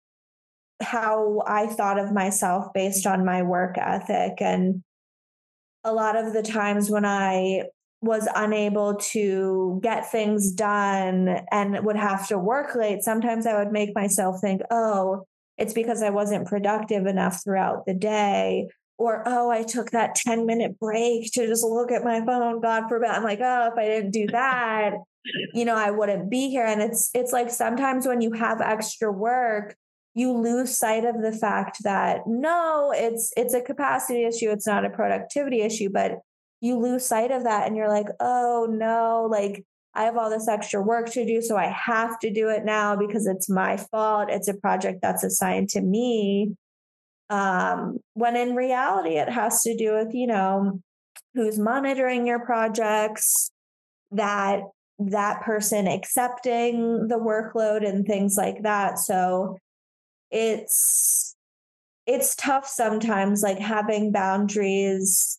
how 0.81 1.43
I 1.47 1.67
thought 1.67 1.99
of 1.99 2.13
myself 2.13 2.73
based 2.73 3.07
on 3.07 3.25
my 3.25 3.43
work 3.43 3.77
ethic. 3.79 4.41
And 4.41 4.83
a 5.85 5.93
lot 5.93 6.17
of 6.17 6.33
the 6.33 6.43
times 6.43 6.91
when 6.91 7.05
I 7.05 7.65
was 8.01 8.29
unable 8.35 8.95
to 8.95 9.81
get 9.83 10.11
things 10.11 10.53
done 10.53 11.41
and 11.51 11.85
would 11.85 11.97
have 11.97 12.29
to 12.29 12.39
work 12.39 12.75
late, 12.77 13.03
sometimes 13.03 13.47
I 13.47 13.59
would 13.59 13.73
make 13.73 13.95
myself 13.95 14.41
think, 14.41 14.63
oh, 14.71 15.25
it's 15.57 15.73
because 15.73 16.03
I 16.03 16.11
wasn't 16.11 16.47
productive 16.47 17.07
enough 17.07 17.43
throughout 17.43 17.85
the 17.87 17.95
day 17.95 18.69
or 18.99 19.23
oh 19.27 19.49
i 19.51 19.63
took 19.63 19.91
that 19.93 20.15
10 20.15 20.45
minute 20.45 20.79
break 20.79 21.33
to 21.33 21.47
just 21.47 21.65
look 21.65 21.91
at 21.91 22.05
my 22.05 22.21
phone 22.25 22.61
god 22.61 22.89
forbid 22.89 23.09
i'm 23.09 23.25
like 23.25 23.41
oh 23.41 23.71
if 23.73 23.79
i 23.79 23.87
didn't 23.87 24.11
do 24.11 24.27
that 24.27 24.95
you 25.55 25.65
know 25.65 25.75
i 25.75 25.91
wouldn't 25.91 26.29
be 26.29 26.51
here 26.51 26.67
and 26.67 26.83
it's 26.83 27.11
it's 27.15 27.33
like 27.33 27.51
sometimes 27.51 28.07
when 28.07 28.21
you 28.21 28.33
have 28.33 28.61
extra 28.61 29.11
work 29.11 29.77
you 30.19 30.33
lose 30.33 30.79
sight 30.79 31.05
of 31.05 31.21
the 31.23 31.33
fact 31.33 31.79
that 31.85 32.21
no 32.27 32.93
it's 32.95 33.33
it's 33.37 33.55
a 33.55 33.61
capacity 33.61 34.25
issue 34.25 34.51
it's 34.51 34.67
not 34.67 34.85
a 34.85 34.91
productivity 34.91 35.61
issue 35.61 35.89
but 35.89 36.19
you 36.61 36.79
lose 36.79 37.05
sight 37.05 37.31
of 37.31 37.45
that 37.45 37.67
and 37.67 37.77
you're 37.77 37.89
like 37.89 38.09
oh 38.21 38.67
no 38.71 39.29
like 39.31 39.65
i 39.95 40.05
have 40.05 40.17
all 40.17 40.31
this 40.31 40.49
extra 40.49 40.81
work 40.81 41.09
to 41.11 41.25
do 41.25 41.41
so 41.41 41.57
i 41.57 41.67
have 41.67 42.19
to 42.19 42.31
do 42.31 42.49
it 42.49 42.65
now 42.65 42.97
because 42.97 43.27
it's 43.27 43.49
my 43.49 43.77
fault 43.77 44.29
it's 44.31 44.49
a 44.49 44.55
project 44.55 45.01
that's 45.03 45.25
assigned 45.25 45.69
to 45.69 45.81
me 45.81 46.53
um, 47.31 47.99
when 48.15 48.37
in 48.37 48.55
reality, 48.55 49.19
it 49.19 49.29
has 49.29 49.63
to 49.63 49.77
do 49.77 49.95
with, 49.95 50.15
you 50.15 50.27
know, 50.27 50.81
who's 51.35 51.59
monitoring 51.59 52.27
your 52.27 52.41
projects, 52.41 53.51
that 54.11 54.63
that 54.99 55.43
person 55.43 55.87
accepting 55.87 57.07
the 57.09 57.19
workload 57.19 57.87
and 57.87 58.07
things 58.07 58.37
like 58.37 58.63
that. 58.63 58.99
So 58.99 59.59
it's 60.31 61.35
it's 62.07 62.35
tough 62.37 62.67
sometimes 62.67 63.43
like 63.43 63.59
having 63.59 64.13
boundaries 64.13 65.39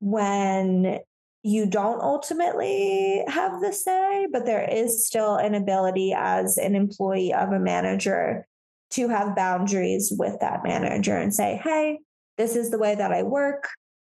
when 0.00 0.98
you 1.42 1.66
don't 1.66 2.00
ultimately 2.00 3.22
have 3.28 3.60
the 3.60 3.72
say, 3.72 4.26
but 4.30 4.46
there 4.46 4.68
is 4.70 5.06
still 5.06 5.36
an 5.36 5.54
ability 5.54 6.14
as 6.16 6.58
an 6.58 6.74
employee 6.74 7.32
of 7.32 7.52
a 7.52 7.58
manager 7.58 8.46
to 8.90 9.08
have 9.08 9.34
boundaries 9.36 10.12
with 10.16 10.40
that 10.40 10.62
manager 10.62 11.16
and 11.16 11.34
say, 11.34 11.60
hey, 11.64 11.98
this 12.36 12.54
is 12.54 12.70
the 12.70 12.78
way 12.78 12.94
that 12.94 13.12
I 13.12 13.22
work. 13.22 13.68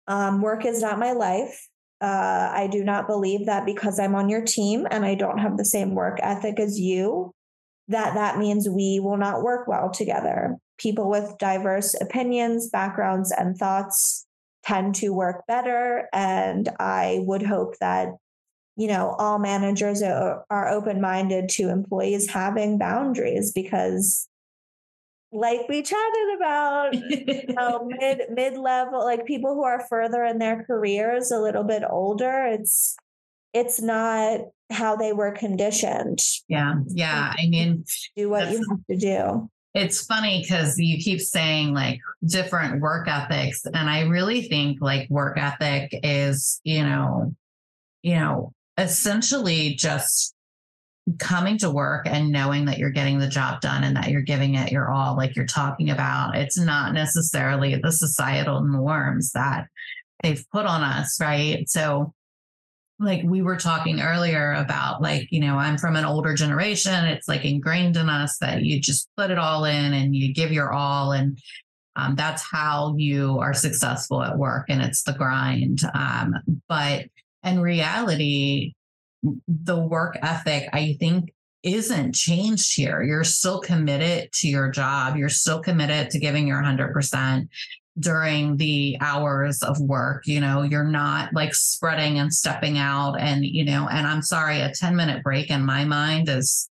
Um, 0.08 0.42
work 0.42 0.66
is 0.66 0.82
not 0.82 1.00
my 1.00 1.12
life. 1.12 1.68
Uh, 2.02 2.52
I 2.52 2.68
do 2.72 2.84
not 2.84 3.08
believe 3.08 3.46
that 3.46 3.66
because 3.66 4.00
I'm 4.00 4.16
on 4.16 4.28
your 4.28 4.44
team 4.44 4.88
and 4.90 5.06
I 5.06 5.16
don't 5.16 5.38
have 5.38 5.58
the 5.58 5.66
same 5.66 5.96
work 5.96 6.20
ethic 6.22 6.60
as 6.60 6.80
you, 6.80 7.34
that 7.88 8.15
that 8.15 8.38
means 8.38 8.68
we 8.68 9.00
will 9.00 9.18
not 9.18 9.44
work 9.44 9.68
well 9.68 9.89
together. 9.92 10.58
People 10.77 11.10
with 11.10 11.38
diverse 11.38 11.96
opinions, 12.00 12.70
backgrounds, 12.70 13.32
and 13.32 13.56
thoughts 13.56 14.25
tend 14.63 14.96
to 14.96 15.10
work 15.10 15.46
better. 15.48 16.10
And 16.12 16.70
I 16.80 17.20
would 17.22 17.44
hope 17.44 17.77
that, 17.80 18.10
you 18.75 18.88
know, 18.88 19.15
all 19.20 19.39
managers 19.39 20.01
are, 20.01 20.44
are 20.50 20.70
open 20.70 21.00
minded 21.00 21.50
to 21.50 21.70
employees 21.70 22.30
having 22.30 22.77
boundaries 22.77 23.51
because 23.54 24.27
like 25.32 25.68
we 25.68 25.82
chatted 25.82 26.36
about 26.38 26.94
you 26.94 27.54
know, 27.54 27.89
mid 28.00 28.22
mid 28.32 28.58
level 28.58 29.04
like 29.04 29.25
people 29.25 29.54
who 29.54 29.63
are 29.63 29.86
further 29.88 30.24
in 30.24 30.39
their 30.39 30.63
careers 30.63 31.30
a 31.30 31.39
little 31.39 31.63
bit 31.63 31.84
older 31.89 32.46
it's 32.46 32.96
it's 33.54 33.82
not 33.82 34.39
how 34.72 34.95
they 34.95 35.13
were 35.13 35.31
conditioned 35.31 36.19
yeah 36.48 36.75
yeah 36.88 37.34
i 37.38 37.48
mean 37.48 37.84
do 38.15 38.29
what 38.29 38.51
you 38.51 38.65
have 38.69 38.86
to 38.89 38.98
do 38.98 39.50
it's 39.74 40.05
funny 40.05 40.41
because 40.41 40.77
you 40.77 40.98
keep 40.98 41.19
saying 41.19 41.74
like 41.74 42.00
different 42.25 42.81
work 42.81 43.07
ethics 43.07 43.65
and 43.65 43.89
i 43.89 44.01
really 44.01 44.41
think 44.43 44.79
like 44.81 45.10
work 45.10 45.38
ethic 45.38 45.89
is 46.03 46.60
you 46.63 46.84
know 46.84 47.36
you 48.01 48.15
know 48.15 48.51
essentially 48.77 49.75
just 49.75 50.36
coming 51.19 51.57
to 51.60 51.69
work 51.69 52.07
and 52.07 52.31
knowing 52.31 52.65
that 52.65 52.79
you're 52.79 52.89
getting 52.89 53.19
the 53.19 53.27
job 53.27 53.62
done 53.62 53.84
and 53.84 53.95
that 53.95 54.10
you're 54.10 54.22
giving 54.22 54.55
it 54.55 54.72
your 54.72 54.91
all, 54.91 55.15
like 55.15 55.36
you're 55.36 55.45
talking 55.45 55.91
about. 55.91 56.36
It's 56.36 56.57
not 56.57 56.93
necessarily 56.93 57.75
the 57.75 57.91
societal 57.91 58.62
norms 58.63 59.31
that 59.34 59.67
they've 60.24 60.43
put 60.51 60.65
on 60.65 60.81
us, 60.81 61.19
right? 61.22 61.69
So, 61.69 62.13
like 63.00 63.24
we 63.24 63.42
were 63.42 63.58
talking 63.58 64.02
earlier 64.02 64.54
about, 64.54 65.02
like, 65.02 65.28
you 65.32 65.42
know, 65.42 65.58
I'm 65.58 65.78
from 65.78 65.96
an 65.96 66.06
older 66.06 66.34
generation. 66.34 67.06
It's 67.06 67.28
like 67.28 67.44
ingrained 67.44 67.98
in 67.98 68.10
us 68.10 68.38
that 68.40 68.64
you 68.64 68.80
just 68.80 69.10
put 69.18 69.32
it 69.32 69.38
all 69.38 69.66
in 69.66 69.94
and 69.94 70.16
you 70.16 70.34
give 70.34 70.52
your 70.52 70.72
all. 70.72 71.12
And 71.12 71.38
um, 71.98 72.16
that's 72.16 72.42
how 72.42 72.96
you 72.98 73.40
are 73.40 73.54
successful 73.54 74.24
at 74.24 74.38
work 74.38 74.66
and 74.70 74.82
it's 74.82 75.04
the 75.04 75.14
grind. 75.14 75.82
Um, 75.94 76.36
but 76.70 77.06
in 77.44 77.60
reality, 77.60 78.74
the 79.48 79.78
work 79.78 80.18
ethic, 80.22 80.70
I 80.72 80.96
think, 81.00 81.34
isn't 81.64 82.14
changed 82.14 82.75
here. 82.75 83.02
You're 83.02 83.24
still 83.24 83.60
committed 83.60 84.32
to 84.34 84.48
your 84.48 84.70
job. 84.70 85.18
You're 85.18 85.30
still 85.30 85.62
committed 85.62 86.12
to 86.12 86.20
giving 86.20 86.48
your 86.48 86.62
100% 86.62 87.48
during 88.00 88.58
the 88.58 88.98
hours 89.02 89.62
of 89.64 89.80
work. 89.80 90.28
You 90.28 90.42
know, 90.42 90.64
you're 90.64 90.84
not 90.84 91.34
like 91.34 91.54
spreading 91.54 92.20
and 92.20 92.34
stepping 92.34 92.78
out. 92.78 93.16
And, 93.20 93.46
you 93.46 93.66
know, 93.66 93.88
and 93.90 94.06
I'm 94.06 94.22
sorry, 94.22 94.60
a 94.60 94.72
10 94.72 94.96
minute 94.96 95.24
break 95.24 95.50
in 95.50 95.66
my 95.66 95.86
mind 95.86 96.30
is 96.30 96.70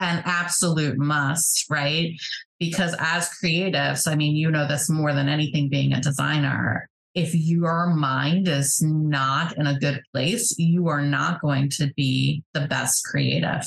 an 0.00 0.22
absolute 0.26 0.98
must, 0.98 1.64
right? 1.70 2.12
Because 2.58 2.94
as 2.98 3.30
creatives, 3.42 4.06
I 4.06 4.14
mean, 4.14 4.36
you 4.36 4.50
know 4.50 4.66
this 4.68 4.90
more 4.90 5.14
than 5.14 5.28
anything 5.28 5.68
being 5.68 5.92
a 5.92 6.00
designer 6.00 6.88
if 7.16 7.34
your 7.34 7.86
mind 7.86 8.46
is 8.46 8.82
not 8.82 9.56
in 9.56 9.66
a 9.66 9.78
good 9.78 10.02
place, 10.12 10.54
you 10.58 10.88
are 10.88 11.00
not 11.00 11.40
going 11.40 11.70
to 11.70 11.90
be 11.96 12.44
the 12.52 12.66
best 12.68 13.06
creative. 13.06 13.66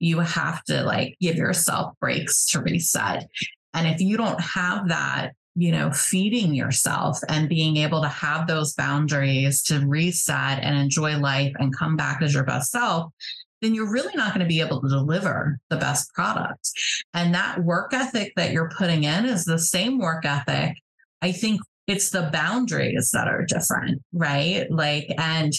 You 0.00 0.20
have 0.20 0.62
to 0.64 0.82
like 0.82 1.16
give 1.18 1.36
yourself 1.36 1.94
breaks 1.98 2.44
to 2.48 2.60
reset. 2.60 3.26
And 3.72 3.88
if 3.88 4.02
you 4.02 4.18
don't 4.18 4.40
have 4.40 4.88
that, 4.88 5.32
you 5.56 5.72
know, 5.72 5.90
feeding 5.90 6.54
yourself 6.54 7.18
and 7.28 7.48
being 7.48 7.76
able 7.76 8.00
to 8.02 8.08
have 8.08 8.46
those 8.46 8.74
boundaries 8.74 9.62
to 9.64 9.84
reset 9.86 10.62
and 10.62 10.78
enjoy 10.78 11.18
life 11.18 11.52
and 11.58 11.76
come 11.76 11.96
back 11.96 12.22
as 12.22 12.32
your 12.32 12.44
best 12.44 12.70
self, 12.70 13.12
then 13.60 13.74
you're 13.74 13.90
really 13.90 14.14
not 14.14 14.28
going 14.28 14.40
to 14.40 14.48
be 14.48 14.60
able 14.60 14.80
to 14.80 14.88
deliver 14.88 15.58
the 15.68 15.76
best 15.76 16.12
product. 16.14 16.70
And 17.12 17.34
that 17.34 17.62
work 17.62 17.92
ethic 17.92 18.32
that 18.36 18.52
you're 18.52 18.70
putting 18.70 19.04
in 19.04 19.26
is 19.26 19.44
the 19.44 19.58
same 19.58 19.98
work 19.98 20.24
ethic 20.24 20.76
I 21.22 21.32
think 21.32 21.60
it's 21.86 22.10
the 22.10 22.30
boundaries 22.32 23.10
that 23.12 23.28
are 23.28 23.44
different, 23.44 24.02
right? 24.12 24.70
Like, 24.70 25.12
and 25.18 25.52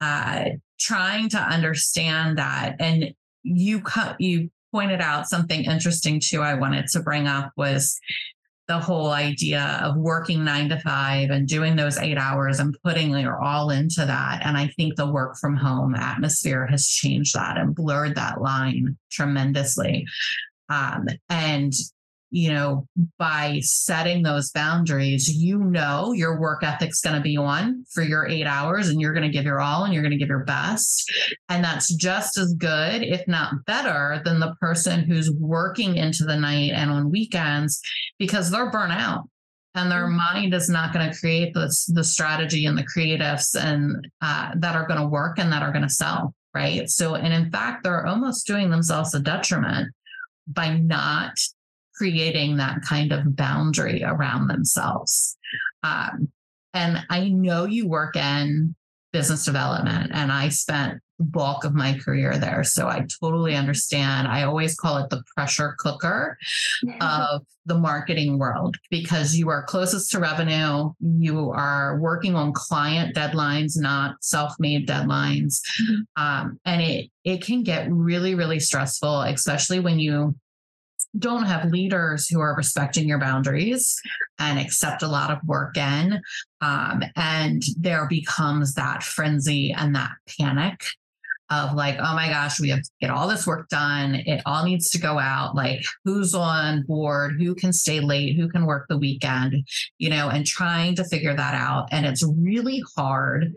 uh, 0.00 0.44
trying 0.78 1.28
to 1.30 1.38
understand 1.38 2.38
that. 2.38 2.76
And 2.78 3.14
you 3.42 3.80
cut, 3.80 4.20
you 4.20 4.50
pointed 4.72 5.00
out 5.00 5.28
something 5.28 5.64
interesting 5.64 6.20
too. 6.20 6.42
I 6.42 6.54
wanted 6.54 6.86
to 6.88 7.00
bring 7.00 7.26
up 7.26 7.52
was 7.56 7.98
the 8.70 8.78
whole 8.78 9.10
idea 9.10 9.80
of 9.82 9.96
working 9.96 10.44
nine 10.44 10.68
to 10.68 10.78
five 10.78 11.30
and 11.30 11.48
doing 11.48 11.74
those 11.74 11.98
eight 11.98 12.16
hours 12.16 12.60
and 12.60 12.78
putting 12.84 13.10
your 13.10 13.42
all 13.42 13.70
into 13.70 14.06
that. 14.06 14.42
And 14.44 14.56
I 14.56 14.68
think 14.76 14.94
the 14.94 15.10
work 15.10 15.36
from 15.38 15.56
home 15.56 15.96
atmosphere 15.96 16.68
has 16.68 16.86
changed 16.86 17.34
that 17.34 17.58
and 17.58 17.74
blurred 17.74 18.14
that 18.14 18.40
line 18.40 18.96
tremendously. 19.10 20.06
Um, 20.68 21.08
and 21.28 21.72
you 22.30 22.52
know, 22.52 22.86
by 23.18 23.58
setting 23.62 24.22
those 24.22 24.50
boundaries, 24.50 25.28
you 25.34 25.58
know 25.58 26.12
your 26.12 26.40
work 26.40 26.62
ethic's 26.62 27.00
going 27.00 27.16
to 27.16 27.22
be 27.22 27.36
on 27.36 27.84
for 27.92 28.02
your 28.02 28.26
eight 28.28 28.46
hours 28.46 28.88
and 28.88 29.00
you're 29.00 29.12
going 29.12 29.26
to 29.26 29.36
give 29.36 29.44
your 29.44 29.60
all 29.60 29.84
and 29.84 29.92
you're 29.92 30.02
going 30.02 30.12
to 30.12 30.18
give 30.18 30.28
your 30.28 30.44
best. 30.44 31.10
And 31.48 31.64
that's 31.64 31.92
just 31.94 32.38
as 32.38 32.54
good, 32.54 33.02
if 33.02 33.26
not 33.26 33.64
better, 33.66 34.22
than 34.24 34.38
the 34.38 34.54
person 34.60 35.04
who's 35.04 35.30
working 35.30 35.96
into 35.96 36.24
the 36.24 36.36
night 36.36 36.72
and 36.72 36.90
on 36.90 37.10
weekends 37.10 37.80
because 38.18 38.50
they're 38.50 38.70
burnt 38.70 38.92
out 38.92 39.28
and 39.74 39.90
their 39.90 40.06
mm-hmm. 40.06 40.16
mind 40.16 40.54
is 40.54 40.68
not 40.68 40.92
going 40.92 41.10
to 41.10 41.18
create 41.18 41.54
the, 41.54 41.72
the 41.88 42.04
strategy 42.04 42.66
and 42.66 42.76
the 42.76 42.86
creatives 42.86 43.60
and 43.60 44.08
uh, 44.20 44.52
that 44.56 44.76
are 44.76 44.86
going 44.86 45.00
to 45.00 45.06
work 45.06 45.38
and 45.38 45.52
that 45.52 45.62
are 45.62 45.72
going 45.72 45.82
to 45.82 45.88
sell. 45.88 46.34
Right. 46.52 46.88
So, 46.90 47.14
and 47.14 47.32
in 47.32 47.50
fact, 47.50 47.84
they're 47.84 48.06
almost 48.06 48.46
doing 48.46 48.70
themselves 48.70 49.14
a 49.14 49.20
detriment 49.20 49.92
by 50.48 50.76
not 50.76 51.38
creating 52.00 52.56
that 52.56 52.80
kind 52.80 53.12
of 53.12 53.36
boundary 53.36 54.02
around 54.02 54.48
themselves. 54.48 55.36
Um, 55.82 56.32
and 56.72 57.04
I 57.10 57.28
know 57.28 57.66
you 57.66 57.86
work 57.86 58.16
in 58.16 58.74
business 59.12 59.44
development, 59.44 60.10
and 60.14 60.32
I 60.32 60.48
spent 60.48 61.02
bulk 61.18 61.64
of 61.64 61.74
my 61.74 61.98
career 61.98 62.38
there. 62.38 62.64
So 62.64 62.88
I 62.88 63.04
totally 63.20 63.54
understand. 63.54 64.28
I 64.28 64.44
always 64.44 64.74
call 64.74 64.96
it 64.96 65.10
the 65.10 65.22
pressure 65.36 65.76
cooker 65.78 66.38
of 67.02 67.42
the 67.66 67.74
marketing 67.74 68.38
world 68.38 68.76
because 68.90 69.36
you 69.36 69.50
are 69.50 69.62
closest 69.64 70.10
to 70.12 70.20
revenue. 70.20 70.90
You 71.00 71.50
are 71.50 71.98
working 72.00 72.34
on 72.34 72.54
client 72.54 73.14
deadlines, 73.14 73.72
not 73.76 74.14
self-made 74.22 74.88
deadlines. 74.88 75.60
Mm-hmm. 75.82 76.22
Um, 76.22 76.58
and 76.64 76.80
it 76.80 77.10
it 77.24 77.42
can 77.42 77.62
get 77.62 77.92
really, 77.92 78.34
really 78.34 78.60
stressful, 78.60 79.20
especially 79.22 79.80
when 79.80 79.98
you 79.98 80.34
don't 81.18 81.44
have 81.44 81.70
leaders 81.70 82.28
who 82.28 82.40
are 82.40 82.56
respecting 82.56 83.08
your 83.08 83.18
boundaries 83.18 84.00
and 84.38 84.58
accept 84.58 85.02
a 85.02 85.08
lot 85.08 85.30
of 85.30 85.38
work 85.44 85.76
in. 85.76 86.20
Um, 86.60 87.02
and 87.16 87.62
there 87.78 88.06
becomes 88.06 88.74
that 88.74 89.02
frenzy 89.02 89.72
and 89.72 89.94
that 89.94 90.12
panic 90.38 90.84
of 91.50 91.74
like, 91.74 91.96
oh 91.98 92.14
my 92.14 92.28
gosh, 92.28 92.60
we 92.60 92.68
have 92.70 92.82
to 92.82 92.90
get 93.00 93.10
all 93.10 93.26
this 93.26 93.46
work 93.46 93.68
done. 93.68 94.14
It 94.14 94.40
all 94.46 94.64
needs 94.64 94.88
to 94.90 95.00
go 95.00 95.18
out. 95.18 95.56
Like, 95.56 95.82
who's 96.04 96.34
on 96.34 96.84
board? 96.84 97.40
Who 97.40 97.56
can 97.56 97.72
stay 97.72 97.98
late? 97.98 98.36
Who 98.36 98.48
can 98.48 98.66
work 98.66 98.86
the 98.88 98.98
weekend? 98.98 99.66
You 99.98 100.10
know, 100.10 100.28
and 100.28 100.46
trying 100.46 100.94
to 100.96 101.04
figure 101.04 101.34
that 101.34 101.54
out. 101.54 101.88
And 101.90 102.06
it's 102.06 102.22
really 102.22 102.82
hard 102.96 103.54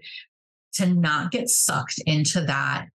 to 0.73 0.87
not 0.87 1.31
get 1.31 1.49
sucked 1.49 2.01
into 2.07 2.41
that 2.41 2.87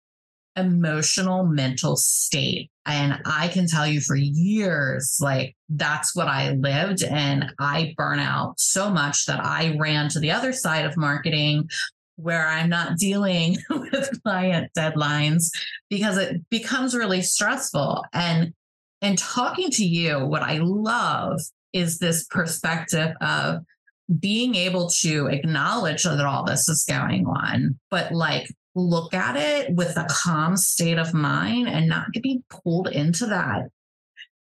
emotional 0.59 1.47
mental 1.47 1.97
state 1.97 2.71
and 2.89 3.21
I 3.27 3.49
can 3.49 3.67
tell 3.67 3.87
you 3.87 4.01
for 4.01 4.17
years, 4.17 5.19
like 5.21 5.55
that's 5.69 6.17
what 6.17 6.27
I 6.27 6.53
lived. 6.53 7.05
And 7.05 7.53
I 7.61 7.95
burn 7.99 8.19
out 8.19 8.59
so 8.59 8.91
much 8.91 9.27
that 9.27 9.45
I 9.45 9.77
ran 9.79 10.09
to 10.11 10.21
the 10.21 10.31
other 10.31 10.55
side 10.55 10.87
of 10.87 10.97
marketing 10.97 11.69
where 12.17 12.49
I'm 12.49 12.71
not 12.71 12.97
dealing 12.97 13.59
with 13.71 14.23
client 14.23 14.73
deadlines 14.77 15.51
because 15.91 16.17
it 16.17 16.49
becomes 16.49 16.97
really 16.97 17.21
stressful. 17.21 18.05
And 18.15 18.55
and 19.03 19.19
talking 19.19 19.71
to 19.73 19.85
you, 19.85 20.25
what 20.25 20.43
I 20.43 20.59
love 20.59 21.41
is 21.75 21.99
this 21.99 22.25
perspective 22.25 23.15
of 23.21 23.61
being 24.19 24.55
able 24.55 24.89
to 24.89 25.27
acknowledge 25.27 26.05
that 26.05 26.25
all 26.25 26.45
this 26.45 26.69
is 26.71 26.85
going 26.89 27.27
on, 27.27 27.79
but 27.91 28.13
like 28.13 28.49
look 28.79 29.15
at 29.15 29.37
it 29.37 29.75
with 29.75 29.97
a 29.97 30.07
calm 30.09 30.57
state 30.57 30.99
of 30.99 31.15
mind 31.15 31.69
and 31.69 31.89
not 31.89 32.07
be 32.23 32.43
pulled 32.49 32.89
into 32.89 33.27
that 33.27 33.69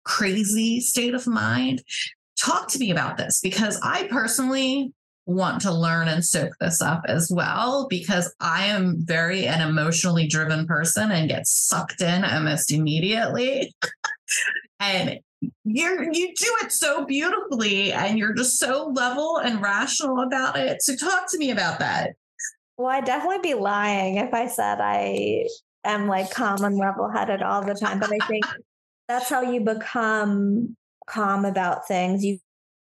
crazy 0.05 0.81
state 0.81 1.15
of 1.15 1.27
mind. 1.27 1.83
Talk 2.39 2.69
to 2.69 2.79
me 2.79 2.91
about 2.91 3.17
this 3.17 3.41
because 3.41 3.81
I 3.83 4.09
personally 4.11 4.93
want 5.27 5.61
to 5.61 5.73
learn 5.73 6.07
and 6.07 6.25
soak 6.25 6.53
this 6.61 6.81
up 6.81 7.03
as 7.09 7.31
well 7.31 7.89
because 7.91 8.33
I 8.41 8.67
am 8.67 8.95
very 8.99 9.47
an 9.47 9.67
emotionally 9.67 10.29
driven 10.29 10.67
person 10.67 11.11
and 11.11 11.29
get 11.29 11.47
sucked 11.47 12.01
in 12.01 12.25
almost 12.25 12.73
immediately. 12.73 13.75
and 14.81 15.19
you're 15.65 16.05
you 16.13 16.29
do 16.35 16.57
it 16.63 16.73
so 16.73 17.05
beautifully 17.05 17.93
and 17.93 18.19
you're 18.19 18.35
just 18.35 18.59
so 18.59 18.93
level 18.95 19.39
and 19.39 19.61
rational 19.61 20.21
about 20.21 20.57
it. 20.57 20.83
So 20.83 20.95
talk 20.95 21.31
to 21.31 21.39
me 21.39 21.51
about 21.51 21.81
that. 21.81 22.11
Well, 22.77 22.89
I'd 22.89 23.05
definitely 23.05 23.39
be 23.39 23.55
lying 23.55 24.17
if 24.17 24.35
I 24.35 24.47
said 24.49 24.81
I 24.81 25.47
am 25.85 26.09
like 26.09 26.31
calm 26.31 26.63
and 26.65 26.77
level 26.77 27.11
headed 27.11 27.43
all 27.43 27.65
the 27.65 27.75
time. 27.75 27.99
But 28.01 28.13
I 28.13 28.19
think 28.27 28.45
that's 29.09 29.29
how 29.29 29.43
you 29.43 29.61
become 29.61 30.77
calm 31.07 31.45
about 31.45 31.89
things. 31.89 32.25
You 32.25 32.39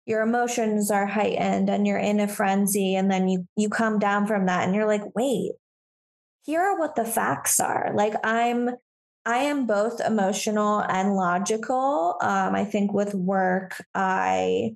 your 0.06 0.22
emotions 0.22 0.92
are 0.92 1.06
heightened 1.06 1.70
and 1.70 1.86
you're 1.86 2.00
in 2.00 2.20
a 2.20 2.28
frenzy 2.28 2.96
and 2.96 3.12
then 3.12 3.28
you 3.28 3.48
you 3.58 3.70
come 3.70 4.00
down 4.00 4.28
from 4.28 4.46
that 4.48 4.66
and 4.66 4.76
you're 4.76 4.88
like, 4.88 5.16
wait, 5.16 5.52
here 6.44 6.62
are 6.62 6.80
what 6.80 6.96
the 6.96 7.06
facts 7.06 7.60
are. 7.60 7.92
Like 7.96 8.14
I'm 8.24 8.70
I 9.26 9.38
am 9.40 9.68
both 9.68 10.02
emotional 10.02 10.80
and 10.80 11.16
logical. 11.16 12.18
Um, 12.22 12.56
I 12.56 12.66
think 12.66 12.92
with 12.94 13.14
work, 13.14 13.84
I 13.94 14.76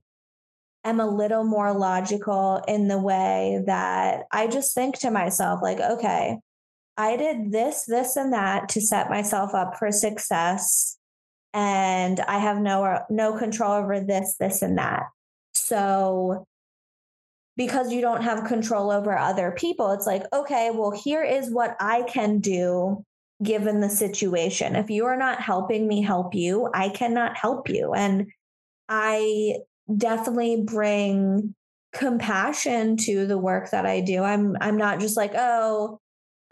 am 0.85 0.99
a 0.99 1.09
little 1.09 1.43
more 1.43 1.73
logical 1.73 2.63
in 2.67 2.87
the 2.87 2.99
way 2.99 3.61
that 3.65 4.23
I 4.31 4.47
just 4.47 4.73
think 4.73 4.99
to 4.99 5.11
myself, 5.11 5.61
like, 5.61 5.79
okay, 5.79 6.37
I 6.95 7.17
did 7.17 7.51
this, 7.51 7.85
this, 7.85 8.15
and 8.15 8.31
that 8.31 8.69
to 8.69 8.81
set 8.81 9.09
myself 9.09 9.53
up 9.53 9.77
for 9.77 9.91
success. 9.91 10.97
And 11.53 12.19
I 12.21 12.37
have 12.37 12.59
no 12.59 12.99
no 13.09 13.37
control 13.37 13.73
over 13.73 13.99
this, 13.99 14.35
this, 14.39 14.61
and 14.61 14.77
that. 14.77 15.03
So 15.53 16.45
because 17.57 17.91
you 17.91 18.01
don't 18.01 18.23
have 18.23 18.45
control 18.45 18.91
over 18.91 19.17
other 19.17 19.51
people, 19.51 19.91
it's 19.91 20.05
like, 20.05 20.23
okay, 20.33 20.71
well, 20.73 20.91
here 20.91 21.23
is 21.23 21.49
what 21.49 21.75
I 21.79 22.03
can 22.03 22.39
do 22.39 23.03
given 23.43 23.79
the 23.79 23.89
situation. 23.89 24.75
If 24.75 24.89
you 24.89 25.05
are 25.05 25.17
not 25.17 25.41
helping 25.41 25.87
me 25.87 26.01
help 26.01 26.35
you, 26.35 26.69
I 26.73 26.89
cannot 26.89 27.37
help 27.37 27.69
you. 27.69 27.93
And 27.93 28.27
I 28.87 29.57
definitely 29.93 30.63
bring 30.65 31.55
compassion 31.93 32.97
to 32.97 33.25
the 33.25 33.37
work 33.37 33.71
that 33.71 33.85
I 33.85 34.01
do. 34.01 34.23
I'm 34.23 34.55
I'm 34.61 34.77
not 34.77 34.99
just 34.99 35.17
like, 35.17 35.33
"Oh, 35.35 35.99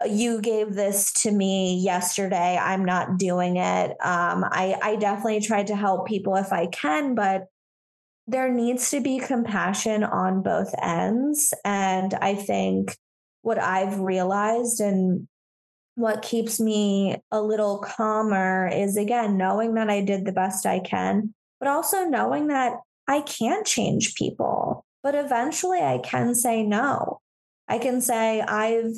you 0.06 0.40
gave 0.40 0.74
this 0.74 1.12
to 1.22 1.30
me 1.32 1.78
yesterday. 1.78 2.58
I'm 2.60 2.84
not 2.84 3.18
doing 3.18 3.56
it." 3.56 3.90
Um, 4.02 4.44
I 4.44 4.76
I 4.82 4.96
definitely 4.96 5.40
try 5.40 5.62
to 5.64 5.76
help 5.76 6.06
people 6.06 6.36
if 6.36 6.52
I 6.52 6.66
can, 6.66 7.14
but 7.14 7.46
there 8.26 8.50
needs 8.52 8.90
to 8.90 9.00
be 9.00 9.18
compassion 9.18 10.04
on 10.04 10.42
both 10.42 10.74
ends, 10.80 11.52
and 11.64 12.14
I 12.14 12.34
think 12.34 12.96
what 13.42 13.58
I've 13.58 14.00
realized 14.00 14.80
and 14.80 15.28
what 15.96 16.22
keeps 16.22 16.58
me 16.60 17.16
a 17.30 17.40
little 17.42 17.78
calmer 17.78 18.68
is 18.72 18.96
again 18.96 19.36
knowing 19.36 19.74
that 19.74 19.90
I 19.90 20.00
did 20.00 20.24
the 20.24 20.32
best 20.32 20.66
I 20.66 20.80
can, 20.80 21.34
but 21.60 21.68
also 21.68 22.04
knowing 22.04 22.48
that 22.48 22.78
I 23.06 23.20
can't 23.20 23.66
change 23.66 24.14
people, 24.14 24.84
but 25.02 25.14
eventually 25.14 25.80
I 25.80 25.98
can 25.98 26.34
say 26.34 26.62
no. 26.62 27.20
I 27.68 27.78
can 27.78 28.00
say 28.00 28.40
I've 28.40 28.92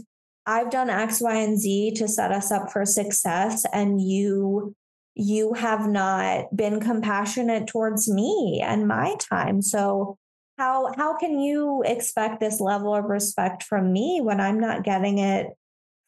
I've 0.46 0.70
done 0.70 0.90
X, 0.90 1.20
Y, 1.20 1.34
and 1.34 1.58
Z 1.58 1.92
to 1.96 2.06
set 2.06 2.30
us 2.30 2.52
up 2.52 2.70
for 2.70 2.84
success 2.84 3.66
and 3.72 4.00
you 4.00 4.74
you 5.16 5.54
have 5.54 5.88
not 5.88 6.54
been 6.54 6.78
compassionate 6.78 7.66
towards 7.66 8.08
me 8.08 8.62
and 8.62 8.86
my 8.86 9.16
time. 9.18 9.62
So 9.62 10.18
how 10.58 10.92
how 10.96 11.16
can 11.16 11.38
you 11.38 11.82
expect 11.84 12.40
this 12.40 12.60
level 12.60 12.94
of 12.94 13.04
respect 13.04 13.62
from 13.62 13.92
me 13.92 14.20
when 14.22 14.40
I'm 14.40 14.60
not 14.60 14.84
getting 14.84 15.18
it 15.18 15.48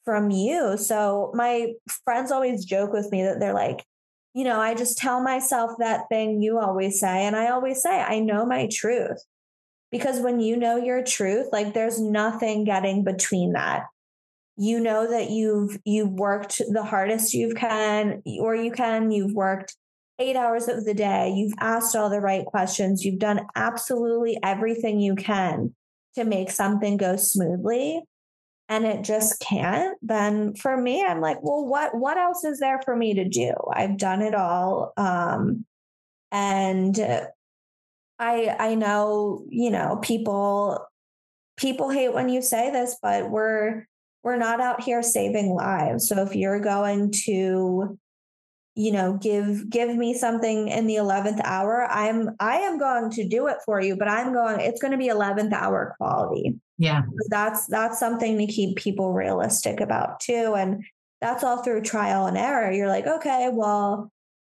from 0.04 0.30
you? 0.30 0.76
So 0.76 1.32
my 1.34 1.72
friends 2.04 2.30
always 2.30 2.64
joke 2.64 2.92
with 2.92 3.10
me 3.10 3.24
that 3.24 3.40
they're 3.40 3.54
like, 3.54 3.84
you 4.34 4.44
know, 4.44 4.60
I 4.60 4.74
just 4.74 4.98
tell 4.98 5.22
myself 5.22 5.72
that 5.78 6.08
thing 6.08 6.42
you 6.42 6.58
always 6.58 7.00
say. 7.00 7.24
And 7.24 7.34
I 7.34 7.48
always 7.48 7.82
say, 7.82 8.00
I 8.00 8.20
know 8.20 8.46
my 8.46 8.68
truth. 8.70 9.18
Because 9.90 10.20
when 10.20 10.38
you 10.38 10.56
know 10.56 10.76
your 10.76 11.02
truth, 11.02 11.48
like 11.50 11.72
there's 11.72 12.00
nothing 12.00 12.64
getting 12.64 13.04
between 13.04 13.52
that. 13.52 13.86
You 14.56 14.80
know 14.80 15.10
that 15.10 15.30
you've 15.30 15.78
you've 15.84 16.10
worked 16.10 16.60
the 16.68 16.82
hardest 16.82 17.32
you've 17.32 17.54
can 17.54 18.22
or 18.40 18.54
you 18.54 18.70
can, 18.70 19.10
you've 19.10 19.32
worked 19.32 19.76
eight 20.18 20.36
hours 20.36 20.68
of 20.68 20.84
the 20.84 20.94
day, 20.94 21.32
you've 21.34 21.54
asked 21.60 21.94
all 21.94 22.10
the 22.10 22.20
right 22.20 22.44
questions, 22.44 23.04
you've 23.04 23.20
done 23.20 23.46
absolutely 23.54 24.36
everything 24.42 25.00
you 25.00 25.14
can 25.14 25.74
to 26.16 26.24
make 26.24 26.50
something 26.50 26.96
go 26.96 27.16
smoothly 27.16 28.02
and 28.68 28.84
it 28.84 29.02
just 29.02 29.40
can't 29.40 29.96
then 30.02 30.54
for 30.54 30.76
me 30.76 31.04
i'm 31.04 31.20
like 31.20 31.42
well 31.42 31.64
what 31.64 31.96
what 31.96 32.16
else 32.16 32.44
is 32.44 32.58
there 32.60 32.80
for 32.84 32.94
me 32.94 33.14
to 33.14 33.28
do 33.28 33.52
i've 33.74 33.96
done 33.96 34.22
it 34.22 34.34
all 34.34 34.92
um 34.96 35.64
and 36.30 36.98
I 38.18 38.56
I 38.58 38.74
know, 38.74 39.44
you 39.48 39.70
know, 39.70 39.98
people 40.02 40.86
people 41.56 41.90
hate 41.90 42.14
when 42.14 42.28
you 42.28 42.42
say 42.42 42.70
this, 42.70 42.96
but 43.02 43.30
we're 43.30 43.86
we're 44.22 44.36
not 44.36 44.60
out 44.60 44.82
here 44.82 45.02
saving 45.02 45.54
lives. 45.54 46.08
So 46.08 46.22
if 46.22 46.34
you're 46.34 46.60
going 46.60 47.12
to 47.24 47.98
you 48.74 48.92
know 48.92 49.14
give 49.14 49.68
give 49.70 49.94
me 49.96 50.14
something 50.14 50.68
in 50.68 50.86
the 50.86 50.94
11th 50.94 51.40
hour 51.42 51.88
i'm 51.90 52.30
i 52.38 52.58
am 52.58 52.78
going 52.78 53.10
to 53.10 53.26
do 53.26 53.48
it 53.48 53.56
for 53.64 53.80
you 53.80 53.96
but 53.96 54.06
i'm 54.06 54.32
going 54.32 54.60
it's 54.60 54.80
going 54.80 54.92
to 54.92 54.96
be 54.96 55.08
11th 55.08 55.52
hour 55.52 55.96
quality 55.96 56.54
yeah 56.78 57.02
that's 57.28 57.66
that's 57.66 57.98
something 57.98 58.38
to 58.38 58.46
keep 58.46 58.76
people 58.76 59.12
realistic 59.12 59.80
about 59.80 60.20
too 60.20 60.54
and 60.56 60.84
that's 61.20 61.42
all 61.42 61.62
through 61.62 61.82
trial 61.82 62.26
and 62.26 62.38
error 62.38 62.72
you're 62.72 62.88
like 62.88 63.06
okay 63.06 63.50
well 63.52 64.10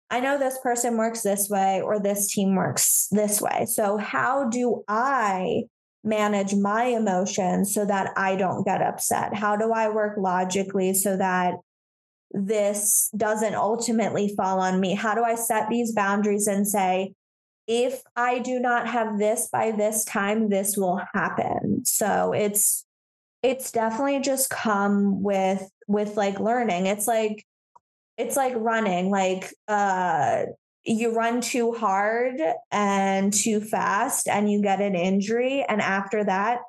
i 0.10 0.20
know 0.20 0.38
this 0.38 0.58
person 0.64 0.98
works 0.98 1.22
this 1.22 1.50
way 1.50 1.82
or 1.82 2.00
this 2.00 2.32
team 2.32 2.56
works 2.56 3.08
this 3.12 3.42
way 3.42 3.66
so 3.66 3.98
how 3.98 4.50
do 4.50 4.84
i 4.88 5.64
manage 6.06 6.54
my 6.54 6.86
emotions 6.86 7.74
so 7.74 7.84
that 7.84 8.14
I 8.16 8.36
don't 8.36 8.64
get 8.64 8.82
upset? 8.82 9.34
How 9.34 9.58
do 9.58 9.74
I 9.74 9.90
work 9.90 10.18
logically 10.18 10.94
so 10.94 11.18
that 11.18 11.56
this 12.32 13.10
doesn't 13.18 13.56
ultimately 13.56 14.34
fall 14.38 14.60
on 14.60 14.80
me? 14.80 14.94
How 14.94 15.16
do 15.16 15.24
I 15.24 15.36
set 15.36 15.68
these 15.68 15.94
boundaries 15.94 16.48
and 16.48 16.68
say, 16.68 17.14
if 17.68 18.02
I 18.16 18.40
do 18.40 18.60
not 18.60 18.88
have 18.88 19.18
this 19.18 19.50
by 19.52 19.72
this 19.72 20.06
time, 20.06 20.50
this 20.50 20.78
will 20.78 21.02
happen. 21.14 21.86
So 21.86 22.34
it's 22.34 22.86
it's 23.42 23.72
definitely 23.72 24.22
just 24.22 24.50
come 24.50 25.22
with 25.22 25.70
with 25.88 26.18
like 26.18 26.40
learning. 26.40 26.86
It's 26.88 27.08
like 27.08 27.46
it's 28.18 28.36
like 28.36 28.54
running. 28.56 29.10
Like 29.10 29.54
uh 29.68 30.46
you 30.84 31.16
run 31.16 31.42
too 31.42 31.74
hard 31.74 32.40
and 32.72 33.34
too 33.34 33.60
fast 33.60 34.28
and 34.28 34.52
you 34.52 34.62
get 34.62 34.82
an 34.82 34.96
injury. 34.96 35.66
And 35.68 35.82
after 35.82 36.24
that, 36.24 36.60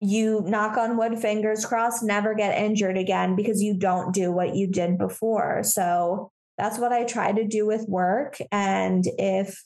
you 0.00 0.42
knock 0.46 0.76
on 0.76 0.98
wood, 0.98 1.18
fingers 1.18 1.64
crossed, 1.64 2.04
never 2.04 2.34
get 2.34 2.58
injured 2.62 2.98
again 2.98 3.34
because 3.34 3.62
you 3.62 3.74
don't 3.74 4.12
do 4.12 4.30
what 4.30 4.54
you 4.54 4.66
did 4.66 4.98
before. 4.98 5.62
So 5.62 6.30
that's 6.58 6.78
what 6.78 6.92
I 6.92 7.04
try 7.04 7.32
to 7.32 7.46
do 7.46 7.66
with 7.66 7.88
work. 7.88 8.36
And 8.52 9.04
if 9.18 9.62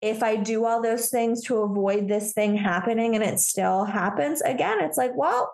if 0.00 0.22
I 0.22 0.36
do 0.36 0.64
all 0.64 0.82
those 0.82 1.08
things 1.08 1.42
to 1.44 1.58
avoid 1.58 2.08
this 2.08 2.32
thing 2.32 2.56
happening 2.56 3.14
and 3.14 3.24
it 3.24 3.40
still 3.40 3.84
happens 3.84 4.42
again, 4.42 4.78
it's 4.80 4.98
like, 4.98 5.16
well, 5.16 5.52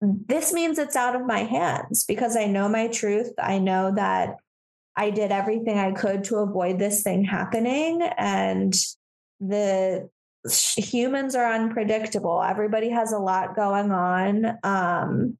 this 0.00 0.52
means 0.52 0.78
it's 0.78 0.96
out 0.96 1.16
of 1.16 1.26
my 1.26 1.40
hands 1.40 2.04
because 2.04 2.36
I 2.36 2.46
know 2.46 2.68
my 2.68 2.88
truth. 2.88 3.32
I 3.38 3.58
know 3.58 3.92
that 3.94 4.36
I 4.96 5.10
did 5.10 5.32
everything 5.32 5.78
I 5.78 5.92
could 5.92 6.24
to 6.24 6.36
avoid 6.36 6.78
this 6.78 7.02
thing 7.02 7.24
happening. 7.24 8.02
And 8.02 8.74
the 9.40 10.08
humans 10.46 11.34
are 11.34 11.52
unpredictable. 11.52 12.42
Everybody 12.42 12.90
has 12.90 13.12
a 13.12 13.18
lot 13.18 13.54
going 13.54 13.92
on. 13.92 14.58
Um, 14.62 15.38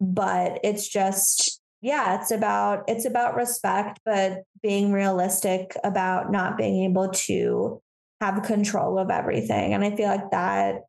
but 0.00 0.60
it's 0.64 0.88
just, 0.88 1.59
yeah, 1.82 2.20
it's 2.20 2.30
about 2.30 2.84
it's 2.88 3.06
about 3.06 3.36
respect, 3.36 4.00
but 4.04 4.42
being 4.62 4.92
realistic 4.92 5.74
about 5.82 6.30
not 6.30 6.58
being 6.58 6.84
able 6.84 7.08
to 7.10 7.80
have 8.20 8.42
control 8.42 8.98
of 8.98 9.10
everything. 9.10 9.72
And 9.72 9.82
I 9.82 9.96
feel 9.96 10.08
like 10.08 10.30
that 10.30 10.82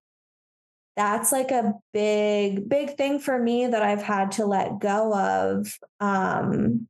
that's 0.98 1.32
like 1.32 1.52
a 1.52 1.74
big 1.94 2.68
big 2.68 2.98
thing 2.98 3.20
for 3.20 3.40
me 3.40 3.68
that 3.68 3.82
I've 3.82 4.04
had 4.04 4.34
to 4.34 4.46
let 4.46 4.80
go 4.80 5.16
of 5.18 5.74
um 6.02 6.88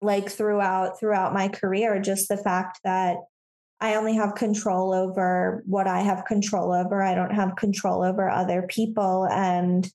like 0.00 0.30
throughout 0.30 1.00
throughout 1.00 1.34
my 1.34 1.48
career 1.48 2.00
just 2.00 2.28
the 2.28 2.36
fact 2.36 2.78
that 2.84 3.16
I 3.80 3.94
only 3.96 4.14
have 4.14 4.34
control 4.34 4.92
over 4.92 5.62
what 5.66 5.86
I 5.86 6.00
have 6.00 6.24
control 6.24 6.72
over. 6.72 7.02
I 7.02 7.14
don't 7.14 7.34
have 7.34 7.56
control 7.56 8.02
over 8.02 8.28
other 8.28 8.62
people 8.62 9.26
and 9.30 9.88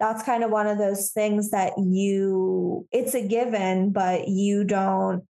that's 0.00 0.22
kind 0.22 0.42
of 0.42 0.50
one 0.50 0.66
of 0.66 0.78
those 0.78 1.10
things 1.10 1.50
that 1.50 1.74
you 1.78 2.86
it's 2.90 3.14
a 3.14 3.26
given 3.26 3.92
but 3.92 4.26
you 4.26 4.64
don't 4.64 5.24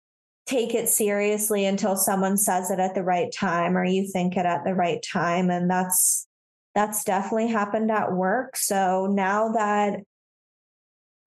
take 0.45 0.75
it 0.75 0.87
seriously 0.87 1.65
until 1.65 1.95
someone 1.95 2.37
says 2.37 2.69
it 2.69 2.79
at 2.79 2.93
the 2.93 3.03
right 3.03 3.31
time 3.33 3.75
or 3.75 3.83
you 3.83 4.07
think 4.07 4.37
it 4.37 4.45
at 4.45 4.63
the 4.63 4.75
right 4.75 5.03
time 5.11 5.49
and 5.49 5.69
that's 5.69 6.27
that's 6.75 7.03
definitely 7.03 7.47
happened 7.47 7.89
at 7.89 8.11
work 8.11 8.55
so 8.55 9.07
now 9.07 9.49
that 9.53 9.99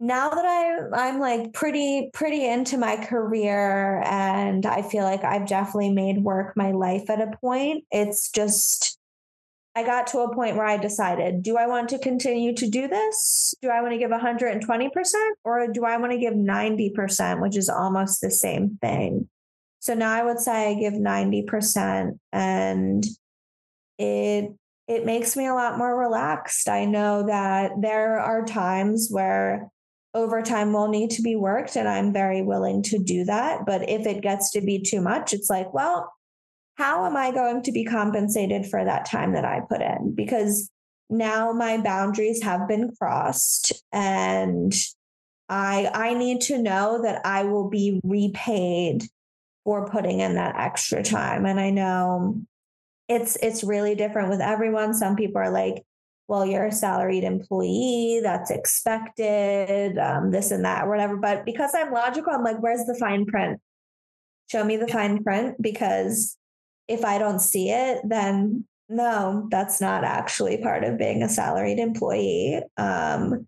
now 0.02 0.30
that 0.30 0.44
I 0.44 1.08
I'm 1.08 1.20
like 1.20 1.52
pretty 1.52 2.10
pretty 2.14 2.46
into 2.46 2.78
my 2.78 2.96
career 2.96 4.02
and 4.06 4.64
I 4.64 4.80
feel 4.80 5.04
like 5.04 5.24
I've 5.24 5.46
definitely 5.46 5.92
made 5.92 6.24
work 6.24 6.56
my 6.56 6.72
life 6.72 7.10
at 7.10 7.20
a 7.20 7.36
point. 7.36 7.84
It's 7.90 8.30
just 8.30 8.98
I 9.76 9.84
got 9.84 10.08
to 10.08 10.20
a 10.20 10.34
point 10.34 10.56
where 10.56 10.66
I 10.66 10.76
decided, 10.76 11.42
do 11.42 11.56
I 11.56 11.66
want 11.66 11.88
to 11.90 11.98
continue 11.98 12.54
to 12.54 12.68
do 12.68 12.88
this? 12.88 13.54
Do 13.62 13.68
I 13.68 13.80
want 13.82 13.92
to 13.92 13.98
give 13.98 14.10
120% 14.10 15.14
or 15.44 15.68
do 15.68 15.84
I 15.84 15.96
want 15.96 16.12
to 16.12 16.18
give 16.18 16.34
90%, 16.34 17.40
which 17.40 17.56
is 17.56 17.68
almost 17.68 18.20
the 18.20 18.30
same 18.30 18.78
thing? 18.80 19.28
So 19.78 19.94
now 19.94 20.12
I 20.12 20.24
would 20.24 20.40
say 20.40 20.70
I 20.70 20.74
give 20.74 20.94
90% 20.94 22.18
and 22.32 23.04
it 23.98 24.52
it 24.88 25.06
makes 25.06 25.36
me 25.36 25.46
a 25.46 25.54
lot 25.54 25.78
more 25.78 25.96
relaxed. 25.96 26.68
I 26.68 26.84
know 26.84 27.24
that 27.28 27.70
there 27.80 28.18
are 28.18 28.44
times 28.44 29.06
where 29.08 29.70
overtime 30.14 30.72
will 30.72 30.88
need 30.88 31.10
to 31.10 31.22
be 31.22 31.36
worked 31.36 31.76
and 31.76 31.88
I'm 31.88 32.12
very 32.12 32.42
willing 32.42 32.82
to 32.84 32.98
do 32.98 33.24
that. 33.26 33.64
But 33.64 33.88
if 33.88 34.04
it 34.04 34.20
gets 34.20 34.50
to 34.50 34.60
be 34.60 34.80
too 34.80 35.00
much, 35.00 35.32
it's 35.32 35.48
like, 35.48 35.72
well, 35.72 36.12
how 36.76 37.06
am 37.06 37.16
I 37.16 37.30
going 37.30 37.62
to 37.62 37.72
be 37.72 37.84
compensated 37.84 38.66
for 38.66 38.84
that 38.84 39.04
time 39.04 39.32
that 39.32 39.44
I 39.44 39.60
put 39.68 39.82
in? 39.82 40.14
Because 40.14 40.70
now 41.10 41.52
my 41.52 41.78
boundaries 41.78 42.42
have 42.42 42.68
been 42.68 42.92
crossed 42.96 43.72
and 43.92 44.72
I 45.48 45.90
I 45.92 46.14
need 46.14 46.40
to 46.42 46.58
know 46.62 47.02
that 47.02 47.26
I 47.26 47.42
will 47.42 47.68
be 47.68 48.00
repaid 48.04 49.04
for 49.64 49.88
putting 49.88 50.20
in 50.20 50.34
that 50.34 50.56
extra 50.56 51.02
time. 51.02 51.44
And 51.44 51.60
I 51.60 51.70
know 51.70 52.40
it's 53.08 53.36
it's 53.42 53.64
really 53.64 53.94
different 53.96 54.30
with 54.30 54.40
everyone. 54.40 54.94
Some 54.94 55.16
people 55.16 55.40
are 55.40 55.50
like, 55.50 55.84
well, 56.28 56.46
you're 56.46 56.66
a 56.66 56.72
salaried 56.72 57.24
employee, 57.24 58.20
that's 58.22 58.52
expected, 58.52 59.98
um, 59.98 60.30
this 60.30 60.52
and 60.52 60.64
that, 60.64 60.86
whatever. 60.86 61.16
But 61.16 61.44
because 61.44 61.72
I'm 61.74 61.92
logical, 61.92 62.32
I'm 62.32 62.44
like, 62.44 62.62
where's 62.62 62.86
the 62.86 62.94
fine 62.94 63.26
print? 63.26 63.60
Show 64.48 64.64
me 64.64 64.76
the 64.76 64.86
fine 64.86 65.24
print 65.24 65.60
because 65.60 66.36
if 66.90 67.04
I 67.04 67.18
don't 67.18 67.38
see 67.38 67.70
it, 67.70 68.00
then 68.04 68.64
no, 68.88 69.46
that's 69.50 69.80
not 69.80 70.02
actually 70.02 70.58
part 70.58 70.82
of 70.82 70.98
being 70.98 71.22
a 71.22 71.28
salaried 71.28 71.78
employee. 71.78 72.60
Um, 72.76 73.46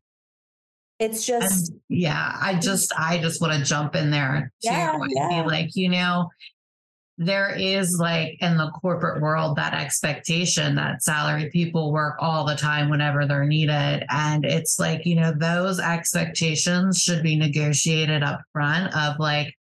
it's 1.00 1.26
just 1.26 1.70
and 1.70 1.80
yeah, 1.88 2.38
I 2.40 2.54
just 2.54 2.92
I 2.96 3.18
just 3.18 3.40
want 3.40 3.54
to 3.54 3.64
jump 3.64 3.96
in 3.96 4.12
there 4.12 4.52
too 4.62 4.70
yeah, 4.70 4.96
yeah. 5.08 5.42
be 5.42 5.48
like, 5.48 5.74
you 5.74 5.88
know, 5.88 6.30
there 7.18 7.52
is 7.54 7.98
like 7.98 8.36
in 8.40 8.56
the 8.56 8.70
corporate 8.70 9.20
world 9.20 9.56
that 9.56 9.74
expectation 9.74 10.76
that 10.76 11.02
salary 11.02 11.50
people 11.50 11.92
work 11.92 12.14
all 12.20 12.46
the 12.46 12.54
time 12.54 12.88
whenever 12.88 13.26
they're 13.26 13.44
needed 13.44 14.04
and 14.10 14.44
it's 14.44 14.78
like 14.78 15.04
you 15.04 15.14
know 15.14 15.32
those 15.36 15.78
expectations 15.78 17.00
should 17.00 17.22
be 17.22 17.36
negotiated 17.36 18.22
up 18.22 18.40
front 18.52 18.94
of 18.96 19.18
like 19.18 19.54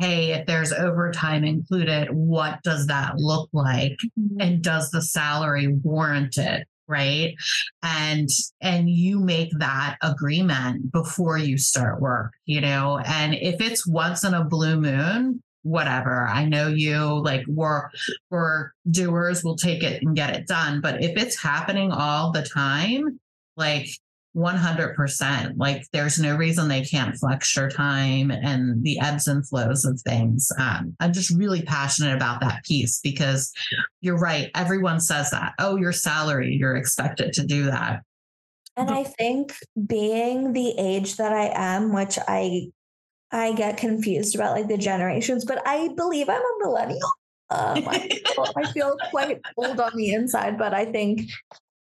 hey 0.00 0.32
if 0.32 0.46
there's 0.46 0.72
overtime 0.72 1.44
included 1.44 2.08
what 2.10 2.62
does 2.62 2.86
that 2.86 3.16
look 3.16 3.48
like 3.52 3.96
mm-hmm. 4.18 4.40
and 4.40 4.62
does 4.62 4.90
the 4.90 5.02
salary 5.02 5.68
warrant 5.68 6.36
it 6.38 6.66
right 6.88 7.34
and 7.82 8.28
and 8.60 8.90
you 8.90 9.20
make 9.20 9.50
that 9.58 9.96
agreement 10.02 10.90
before 10.90 11.38
you 11.38 11.56
start 11.56 12.00
work 12.00 12.32
you 12.46 12.60
know 12.60 12.98
and 13.06 13.34
if 13.34 13.60
it's 13.60 13.86
once 13.86 14.24
in 14.24 14.34
a 14.34 14.44
blue 14.44 14.80
moon 14.80 15.40
whatever. 15.62 16.26
I 16.26 16.46
know 16.46 16.68
you 16.68 17.22
like 17.22 17.44
we're 17.46 17.90
we're 18.30 18.70
doers, 18.90 19.44
we'll 19.44 19.56
take 19.56 19.82
it 19.82 20.02
and 20.02 20.16
get 20.16 20.34
it 20.34 20.46
done. 20.46 20.80
But 20.80 21.02
if 21.02 21.16
it's 21.16 21.40
happening 21.40 21.92
all 21.92 22.32
the 22.32 22.42
time, 22.42 23.20
like 23.56 23.88
100%, 24.36 25.54
like 25.56 25.86
there's 25.92 26.18
no 26.18 26.36
reason 26.36 26.68
they 26.68 26.84
can't 26.84 27.16
flex 27.16 27.54
your 27.56 27.68
time 27.68 28.30
and 28.30 28.82
the 28.84 28.98
ebbs 29.00 29.26
and 29.26 29.46
flows 29.46 29.84
of 29.84 30.00
things. 30.02 30.48
Um, 30.58 30.94
I'm 31.00 31.12
just 31.12 31.30
really 31.30 31.62
passionate 31.62 32.14
about 32.14 32.40
that 32.40 32.64
piece 32.64 33.00
because 33.00 33.52
you're 34.00 34.18
right. 34.18 34.50
Everyone 34.54 35.00
says 35.00 35.30
that. 35.30 35.54
Oh, 35.58 35.76
your 35.76 35.92
salary, 35.92 36.54
you're 36.54 36.76
expected 36.76 37.32
to 37.34 37.44
do 37.44 37.64
that. 37.66 38.02
And 38.76 38.90
I 38.90 39.04
think 39.04 39.54
being 39.86 40.52
the 40.52 40.74
age 40.78 41.16
that 41.16 41.32
I 41.32 41.50
am, 41.54 41.92
which 41.92 42.18
I 42.28 42.68
I 43.32 43.52
get 43.52 43.76
confused 43.76 44.34
about 44.34 44.56
like 44.56 44.68
the 44.68 44.76
generations, 44.78 45.44
but 45.44 45.62
I 45.66 45.88
believe 45.96 46.28
I'm 46.28 46.40
a 46.40 46.64
millennial. 46.64 47.10
Um, 47.50 47.88
I, 47.88 48.08
feel, 48.08 48.46
I 48.56 48.72
feel 48.72 48.96
quite 49.10 49.40
old 49.56 49.80
on 49.80 49.92
the 49.96 50.12
inside, 50.12 50.58
but 50.58 50.72
I 50.72 50.84
think 50.84 51.22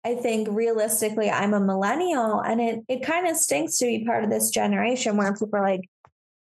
I 0.05 0.15
think 0.15 0.47
realistically 0.51 1.29
I'm 1.29 1.53
a 1.53 1.59
millennial, 1.59 2.39
and 2.39 2.61
it 2.61 2.83
it 2.87 3.03
kind 3.03 3.27
of 3.27 3.35
stinks 3.35 3.79
to 3.79 3.85
be 3.85 4.05
part 4.05 4.23
of 4.23 4.29
this 4.29 4.51
generation 4.51 5.17
where 5.17 5.33
people 5.33 5.49
are 5.55 5.63
like, 5.63 5.89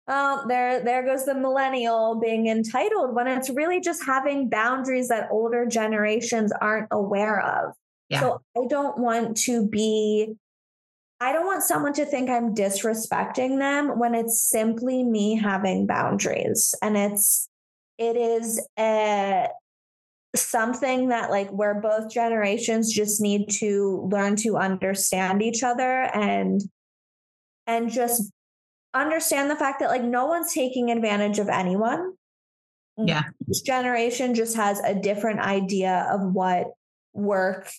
oh, 0.08 0.44
there, 0.48 0.82
there 0.82 1.04
goes 1.04 1.24
the 1.24 1.34
millennial 1.34 2.18
being 2.20 2.48
entitled 2.48 3.14
when 3.14 3.28
it's 3.28 3.50
really 3.50 3.80
just 3.80 4.04
having 4.04 4.48
boundaries 4.48 5.08
that 5.08 5.28
older 5.30 5.66
generations 5.66 6.52
aren't 6.60 6.88
aware 6.90 7.40
of. 7.40 7.74
Yeah. 8.08 8.20
So 8.20 8.40
I 8.56 8.66
don't 8.68 8.98
want 8.98 9.36
to 9.42 9.66
be, 9.66 10.34
I 11.20 11.32
don't 11.32 11.46
want 11.46 11.62
someone 11.62 11.92
to 11.94 12.04
think 12.04 12.28
I'm 12.28 12.54
disrespecting 12.54 13.58
them 13.58 13.98
when 13.98 14.14
it's 14.14 14.42
simply 14.42 15.04
me 15.04 15.36
having 15.36 15.86
boundaries. 15.86 16.74
And 16.82 16.96
it's, 16.96 17.48
it 17.96 18.16
is 18.16 18.66
a, 18.78 19.48
something 20.34 21.08
that 21.08 21.30
like 21.30 21.50
where 21.50 21.80
both 21.80 22.10
generations 22.10 22.92
just 22.92 23.20
need 23.20 23.50
to 23.50 24.08
learn 24.10 24.36
to 24.36 24.56
understand 24.56 25.42
each 25.42 25.62
other 25.62 26.04
and 26.14 26.62
and 27.66 27.90
just 27.90 28.32
understand 28.94 29.50
the 29.50 29.56
fact 29.56 29.80
that 29.80 29.90
like 29.90 30.02
no 30.02 30.26
one's 30.26 30.52
taking 30.52 30.90
advantage 30.90 31.38
of 31.38 31.48
anyone. 31.48 32.14
Yeah. 32.96 33.22
Each 33.48 33.64
generation 33.64 34.34
just 34.34 34.56
has 34.56 34.80
a 34.80 34.94
different 34.94 35.40
idea 35.40 36.06
of 36.10 36.32
what 36.32 36.68
work 37.14 37.70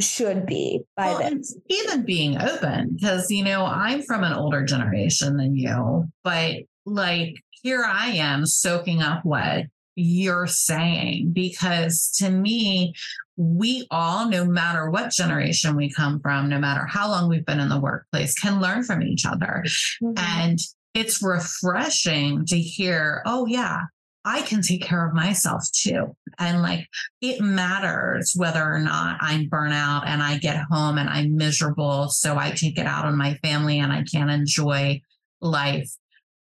should 0.00 0.46
be 0.46 0.82
by 0.96 1.08
well, 1.08 1.30
this. 1.30 1.56
Even 1.68 2.04
being 2.04 2.40
open, 2.40 2.94
because 2.94 3.30
you 3.30 3.44
know, 3.44 3.64
I'm 3.64 4.02
from 4.02 4.22
an 4.24 4.32
older 4.32 4.64
generation 4.64 5.36
than 5.36 5.56
you, 5.56 6.08
but 6.22 6.56
like 6.86 7.36
here 7.62 7.84
I 7.84 8.10
am 8.10 8.46
soaking 8.46 9.02
up 9.02 9.24
what 9.24 9.66
you're 9.98 10.46
saying 10.46 11.32
because 11.32 12.08
to 12.16 12.30
me 12.30 12.94
we 13.36 13.84
all 13.90 14.28
no 14.28 14.44
matter 14.44 14.90
what 14.90 15.10
generation 15.10 15.74
we 15.74 15.92
come 15.92 16.20
from 16.20 16.48
no 16.48 16.58
matter 16.58 16.86
how 16.86 17.08
long 17.08 17.28
we've 17.28 17.44
been 17.44 17.58
in 17.58 17.68
the 17.68 17.80
workplace 17.80 18.38
can 18.38 18.60
learn 18.60 18.84
from 18.84 19.02
each 19.02 19.26
other 19.26 19.64
mm-hmm. 20.00 20.12
and 20.16 20.60
it's 20.94 21.20
refreshing 21.20 22.46
to 22.46 22.56
hear 22.56 23.22
oh 23.26 23.44
yeah 23.46 23.80
I 24.24 24.42
can 24.42 24.60
take 24.60 24.82
care 24.82 25.06
of 25.06 25.14
myself 25.14 25.64
too. 25.72 26.14
And 26.38 26.60
like 26.60 26.86
it 27.22 27.40
matters 27.40 28.34
whether 28.36 28.62
or 28.62 28.78
not 28.78 29.16
I'm 29.22 29.48
burnout 29.48 30.02
and 30.04 30.22
I 30.22 30.36
get 30.36 30.66
home 30.70 30.98
and 30.98 31.08
I'm 31.08 31.36
miserable. 31.36 32.08
So 32.08 32.36
I 32.36 32.50
take 32.50 32.78
it 32.78 32.84
out 32.84 33.06
on 33.06 33.16
my 33.16 33.34
family 33.36 33.78
and 33.78 33.90
I 33.90 34.02
can't 34.02 34.30
enjoy 34.30 35.00
life, 35.40 35.90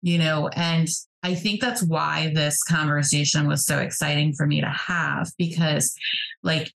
you 0.02 0.18
know, 0.18 0.48
and 0.48 0.88
I 1.26 1.34
think 1.34 1.60
that's 1.60 1.82
why 1.82 2.32
this 2.36 2.62
conversation 2.62 3.48
was 3.48 3.66
so 3.66 3.80
exciting 3.80 4.34
for 4.34 4.46
me 4.46 4.62
to 4.62 4.70
have 4.70 5.32
because, 5.40 5.96
like, 6.44 6.72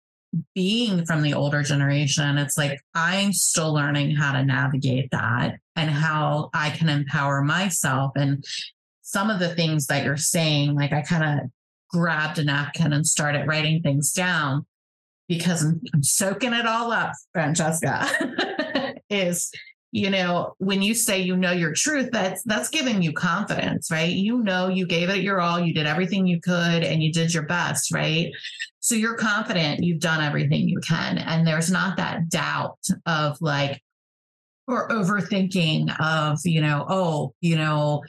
being 0.55 1.05
from 1.05 1.21
the 1.21 1.35
older 1.35 1.63
generation, 1.63 2.39
it's 2.39 2.57
like 2.57 2.81
I'm 2.95 3.35
still 3.35 3.75
learning 3.75 4.17
how 4.17 4.33
to 4.33 4.43
navigate 4.43 5.11
that 5.11 5.57
and 5.77 5.91
how 5.91 6.49
I 6.55 6.71
can 6.71 6.89
empower 6.89 7.43
myself. 7.43 8.13
And 8.17 8.43
some 9.03 9.29
of 9.29 9.39
the 9.39 9.55
things 9.55 9.87
that 9.89 10.03
you're 10.03 10.17
saying, 10.17 10.75
like, 10.75 10.95
I 10.95 11.03
kind 11.03 11.41
of 11.41 11.51
grabbed 11.91 12.39
a 12.39 12.45
napkin 12.45 12.95
and 12.95 13.07
started 13.07 13.47
writing 13.47 13.83
things 13.83 14.13
down 14.13 14.65
because 15.29 15.63
I'm, 15.63 15.83
I'm 15.93 16.03
soaking 16.03 16.55
it 16.55 16.65
all 16.65 16.91
up, 16.91 17.13
Francesca, 17.35 18.09
is 19.11 19.53
you 19.91 20.11
know 20.11 20.55
when 20.59 20.83
you 20.83 20.95
say 20.95 21.19
you 21.19 21.37
know 21.37 21.53
your 21.53 21.73
truth 21.73 22.11
that's 22.13 22.43
that's 22.45 22.69
giving 22.69 23.01
you 23.03 23.13
confidence 23.13 23.91
right 23.91 24.13
you 24.13 24.43
know 24.43 24.69
you 24.69 24.87
gave 24.87 25.09
it 25.09 25.23
your 25.23 25.41
all 25.41 25.59
you 25.59 25.73
did 25.73 25.87
everything 25.87 26.27
you 26.27 26.41
could 26.41 26.83
and 26.85 27.03
you 27.03 27.13
did 27.13 27.33
your 27.33 27.45
best 27.45 27.93
right 27.93 28.31
so 28.81 28.95
you're 28.95 29.17
confident 29.17 29.83
you've 29.83 30.01
done 30.01 30.23
everything 30.23 30.69
you 30.69 30.79
can 30.81 31.19
and 31.19 31.47
there's 31.47 31.71
not 31.71 31.97
that 31.97 32.29
doubt 32.29 32.79
of 33.07 33.41
like 33.41 33.83
or 34.67 34.89
overthinking 34.91 35.95
of 36.01 36.39
you 36.45 36.61
know 36.61 36.85
oh 36.89 37.35
you 37.41 37.57
know 37.57 38.03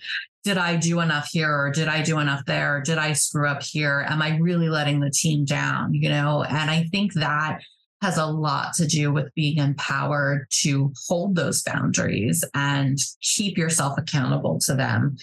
did 0.43 0.57
I 0.57 0.77
do 0.77 1.01
enough 1.01 1.29
here 1.31 1.53
or 1.53 1.69
did 1.69 1.89
I 1.89 2.01
do 2.01 2.17
enough 2.19 2.45
there? 2.45 2.81
Did 2.81 2.97
I 2.97 3.11
screw 3.11 3.45
up 3.45 3.61
here? 3.61 4.05
Am 4.07 4.21
I 4.21 4.37
really 4.37 4.69
letting 4.69 5.01
the 5.01 5.11
team 5.11 5.43
down? 5.43 5.93
You 5.93 6.07
know, 6.07 6.43
and 6.43 6.71
I 6.71 6.85
think 6.85 7.13
that 7.15 7.59
has 8.01 8.17
a 8.17 8.25
lot 8.25 8.73
to 8.75 8.87
do 8.87 9.11
with 9.11 9.33
being 9.35 9.57
empowered 9.57 10.47
to 10.49 10.93
hold 11.07 11.35
those 11.35 11.61
boundaries 11.63 12.45
and 12.53 12.97
keep 13.21 13.57
yourself 13.57 13.97
accountable 13.97 14.59
to 14.59 14.73
them. 14.73 15.17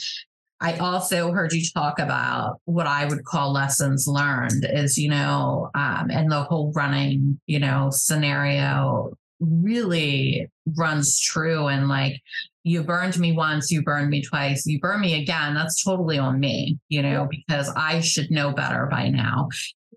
I 0.60 0.76
also 0.78 1.32
heard 1.32 1.52
you 1.52 1.62
talk 1.74 1.98
about 1.98 2.60
what 2.64 2.86
I 2.86 3.04
would 3.04 3.24
call 3.24 3.52
lessons 3.52 4.06
learned 4.06 4.66
is, 4.68 4.96
you 4.96 5.10
know, 5.10 5.70
um, 5.74 6.10
and 6.10 6.30
the 6.30 6.44
whole 6.44 6.72
running, 6.74 7.38
you 7.46 7.58
know, 7.58 7.90
scenario 7.90 9.12
really 9.38 10.50
runs 10.76 11.20
true. 11.20 11.66
And 11.66 11.88
like, 11.88 12.20
you 12.64 12.82
burned 12.82 13.18
me 13.18 13.32
once, 13.32 13.70
you 13.70 13.82
burned 13.82 14.10
me 14.10 14.22
twice, 14.22 14.66
you 14.66 14.80
burn 14.80 15.00
me 15.00 15.20
again. 15.22 15.54
That's 15.54 15.84
totally 15.84 16.18
on 16.18 16.40
me, 16.40 16.78
you 16.88 17.02
know, 17.02 17.28
because 17.30 17.70
I 17.76 18.00
should 18.00 18.30
know 18.30 18.52
better 18.52 18.88
by 18.90 19.08
now. 19.08 19.48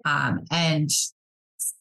Um, 0.05 0.41
and 0.51 0.89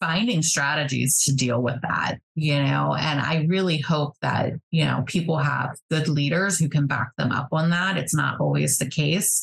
finding 0.01 0.43
strategies 0.43 1.23
to 1.25 1.35
deal 1.35 1.63
with 1.63 1.81
that, 1.83 2.19
you 2.35 2.63
know, 2.63 2.95
and 2.99 3.21
I 3.21 3.47
really 3.49 3.79
hope 3.79 4.15
that, 4.23 4.53
you 4.71 4.85
know, 4.85 5.03
people 5.07 5.39
have 5.39 5.77
good 5.91 6.09
leaders 6.09 6.59
who 6.59 6.69
can 6.69 6.87
back 6.87 7.11
them 7.17 7.33
up 7.33 7.49
on 7.53 7.71
that. 7.71 7.97
It's 7.97 8.15
not 8.15 8.41
always 8.41 8.79
the 8.79 8.89
case, 8.89 9.43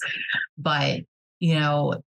but, 0.58 1.02
you 1.40 1.56
know, 1.56 2.02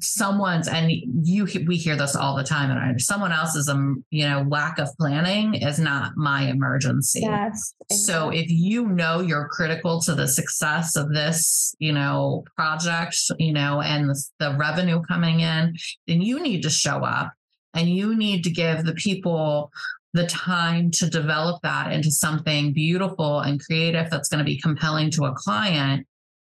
someone's 0.00 0.68
and 0.68 0.90
you 0.90 1.46
we 1.66 1.76
hear 1.76 1.96
this 1.96 2.16
all 2.16 2.34
the 2.34 2.42
time 2.42 2.70
and 2.70 3.00
someone 3.00 3.30
else's 3.30 3.68
um 3.68 4.02
you 4.10 4.26
know 4.26 4.44
lack 4.48 4.78
of 4.78 4.88
planning 4.98 5.54
is 5.54 5.78
not 5.78 6.12
my 6.16 6.44
emergency 6.44 7.20
yes 7.20 7.74
exactly. 7.82 7.96
so 7.96 8.30
if 8.30 8.46
you 8.48 8.86
know 8.88 9.20
you're 9.20 9.48
critical 9.48 10.00
to 10.00 10.14
the 10.14 10.26
success 10.26 10.96
of 10.96 11.12
this 11.12 11.74
you 11.78 11.92
know 11.92 12.42
project 12.56 13.16
you 13.38 13.52
know 13.52 13.82
and 13.82 14.08
the, 14.08 14.24
the 14.40 14.56
revenue 14.56 15.02
coming 15.02 15.40
in 15.40 15.74
then 16.06 16.22
you 16.22 16.40
need 16.40 16.62
to 16.62 16.70
show 16.70 17.04
up 17.04 17.32
and 17.76 17.88
you 17.88 18.16
need 18.16 18.42
to 18.44 18.50
give 18.50 18.84
the 18.84 18.94
people 18.94 19.70
the 20.14 20.26
time 20.26 20.90
to 20.90 21.08
develop 21.08 21.60
that 21.62 21.92
into 21.92 22.10
something 22.10 22.72
beautiful 22.72 23.40
and 23.40 23.64
creative 23.64 24.10
that's 24.10 24.28
going 24.28 24.38
to 24.38 24.44
be 24.44 24.58
compelling 24.60 25.10
to 25.10 25.26
a 25.26 25.34
client 25.34 26.06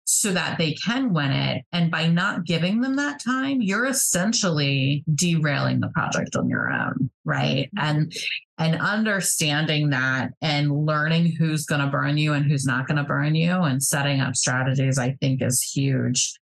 so 0.05 0.33
that 0.33 0.59
they 0.59 0.73
can 0.73 1.15
win 1.15 1.31
it. 1.31 1.65
And 1.73 1.91
by 1.91 2.07
not 2.07 2.45
giving 2.45 2.83
them 2.83 2.97
that 2.97 3.23
time, 3.25 3.63
you're 3.63 3.87
essentially 3.87 5.03
derailing 5.15 5.81
the 5.81 5.89
project 5.89 6.37
on 6.37 6.49
your 6.49 6.71
own, 6.71 7.11
right? 7.25 7.71
And 7.79 8.13
and 8.59 8.81
understanding 8.81 9.91
that 9.91 10.33
and 10.43 10.71
learning 10.71 11.33
who's 11.37 11.65
going 11.65 11.81
to 11.81 11.91
burn 11.91 12.19
you 12.19 12.35
and 12.35 12.45
who's 12.45 12.67
not 12.67 12.87
going 12.87 12.99
to 12.99 13.05
burn 13.05 13.35
you 13.35 13.51
and 13.51 13.83
setting 13.83 14.21
up 14.21 14.37
strategies, 14.37 14.99
I 14.99 15.13
think 15.21 15.43
is 15.43 15.63
huge. 15.63 16.39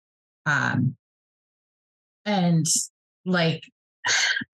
Um, 0.44 0.94
and 2.24 2.66
like 3.24 3.62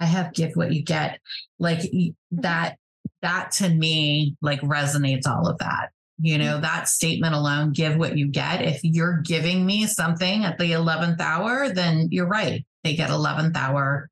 I 0.01 0.07
have 0.07 0.35
give 0.35 0.53
what 0.55 0.73
you 0.73 0.83
get. 0.83 1.21
Like 1.59 1.81
mm-hmm. 1.81 2.41
that, 2.41 2.77
that 3.23 3.53
to 3.53 3.69
me, 3.69 4.37
like 4.43 4.61
resonates 4.61 5.27
all 5.27 5.49
of 5.49 5.59
that. 5.59 5.91
You 6.19 6.39
know, 6.39 6.55
mm-hmm. 6.55 6.63
that 6.63 6.89
statement 6.89 7.35
alone, 7.35 7.73
give 7.73 7.97
what 7.97 8.17
you 8.17 8.29
get. 8.29 8.63
If 8.63 8.81
you're 8.83 9.23
giving 9.23 9.65
me 9.67 9.87
something 9.87 10.45
at 10.45 10.59
the 10.59 10.73
11th 10.73 11.21
hour, 11.21 11.71
then 11.71 12.09
you're 12.11 12.29
right. 12.29 12.65
They 12.85 12.95
get 12.95 13.11
11th 13.11 13.57
hour, 13.57 14.09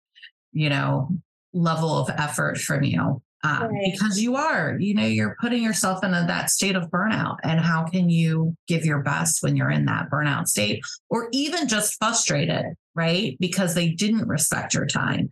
you 0.53 0.69
know, 0.69 1.11
level 1.53 1.99
of 1.99 2.11
effort 2.11 2.59
from 2.59 2.85
you. 2.85 3.23
Um, 3.43 3.73
right. 3.73 3.93
Because 3.93 4.21
you 4.21 4.37
are, 4.37 4.77
you 4.79 4.95
know, 4.95 5.07
you're 5.07 5.37
putting 5.41 5.63
yourself 5.63 6.05
in 6.05 6.13
a, 6.13 6.27
that 6.27 6.51
state 6.51 6.77
of 6.77 6.91
burnout. 6.91 7.37
And 7.43 7.59
how 7.59 7.85
can 7.85 8.11
you 8.11 8.55
give 8.69 8.85
your 8.85 9.03
best 9.03 9.43
when 9.43 9.57
you're 9.57 9.71
in 9.71 9.87
that 9.87 10.11
burnout 10.11 10.47
state 10.47 10.83
or 11.09 11.29
even 11.33 11.69
just 11.69 11.97
frustrated? 11.99 12.75
right? 12.95 13.37
Because 13.41 13.75
they 13.75 13.91
didn't 13.91 14.29
respect 14.29 14.75
your 14.75 14.87
time. 14.87 15.29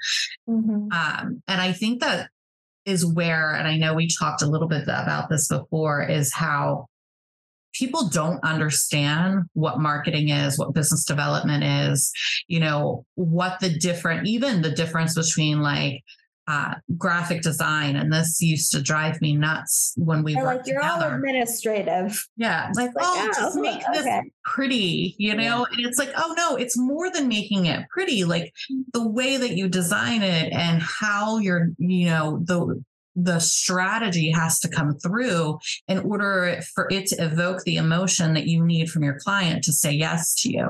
Mm-hmm. 0.49 0.93
Um, 0.93 1.43
and 1.49 1.61
I 1.61 1.73
think 1.73 2.01
that 2.01 2.31
is 2.85 3.05
where, 3.05 3.53
and 3.53 3.69
I 3.69 3.77
know 3.77 3.95
we 3.95 4.09
talked 4.09 4.43
a 4.43 4.47
little 4.47 4.69
bit 4.69 4.85
about 4.85 5.29
this 5.29 5.49
before, 5.49 6.03
is 6.03 6.33
how 6.33 6.87
people 7.75 8.09
don't 8.09 8.43
understand 8.43 9.45
what 9.53 9.79
marketing 9.79 10.31
is, 10.31 10.59
what 10.59 10.73
business 10.73 11.05
development 11.05 11.65
is, 11.65 12.11
you 12.47 12.61
know, 12.61 13.05
what 13.15 13.61
the 13.61 13.71
different, 13.71 14.27
even 14.27 14.63
the 14.63 14.71
difference 14.71 15.15
between 15.15 15.61
like 15.61 16.03
uh, 16.49 16.75
graphic 16.97 17.43
design, 17.43 17.95
and 17.95 18.11
this 18.11 18.41
used 18.41 18.73
to 18.73 18.81
drive 18.81 19.21
me 19.21 19.37
nuts 19.37 19.93
when 19.99 20.23
we 20.23 20.35
were 20.35 20.45
like 20.45 20.67
you're 20.67 20.81
together. 20.81 21.05
all 21.05 21.15
administrative. 21.15 22.27
Yeah, 22.39 22.73
like, 22.75 22.95
like 22.95 23.05
oh, 23.05 23.31
oh, 23.31 23.41
just 23.41 23.57
make 23.59 23.83
okay. 23.87 24.03
this 24.03 24.31
pretty, 24.45 25.15
you 25.19 25.35
know. 25.35 25.67
Yeah. 25.71 25.77
And 25.77 25.87
it's 25.87 25.99
like, 25.99 26.11
oh 26.17 26.35
no, 26.39 26.57
it's 26.57 26.79
more 26.79 27.13
than 27.13 27.29
making 27.29 27.67
it 27.67 27.87
pretty. 27.91 28.25
Like 28.25 28.55
the 28.95 29.07
way 29.07 29.37
that 29.37 29.57
you 29.57 29.69
design 29.69 30.23
it 30.23 30.51
and 30.55 30.81
how 30.81 31.37
you're, 31.37 31.69
you 31.77 32.07
know, 32.07 32.41
the 32.43 32.83
the 33.21 33.41
strategy 33.41 34.31
has 34.31 34.61
to 34.61 34.69
come 34.69 34.95
through 34.95 35.59
in 35.89 35.99
order 35.99 36.61
for 36.73 36.87
it 36.91 37.07
to 37.07 37.17
evoke 37.17 37.63
the 37.65 37.77
emotion 37.77 38.33
that 38.35 38.47
you 38.47 38.65
need 38.65 38.89
from 38.89 39.03
your 39.03 39.19
client 39.19 39.65
to 39.65 39.73
say 39.73 39.93
yes 39.93 40.35
to 40.35 40.51
you. 40.51 40.69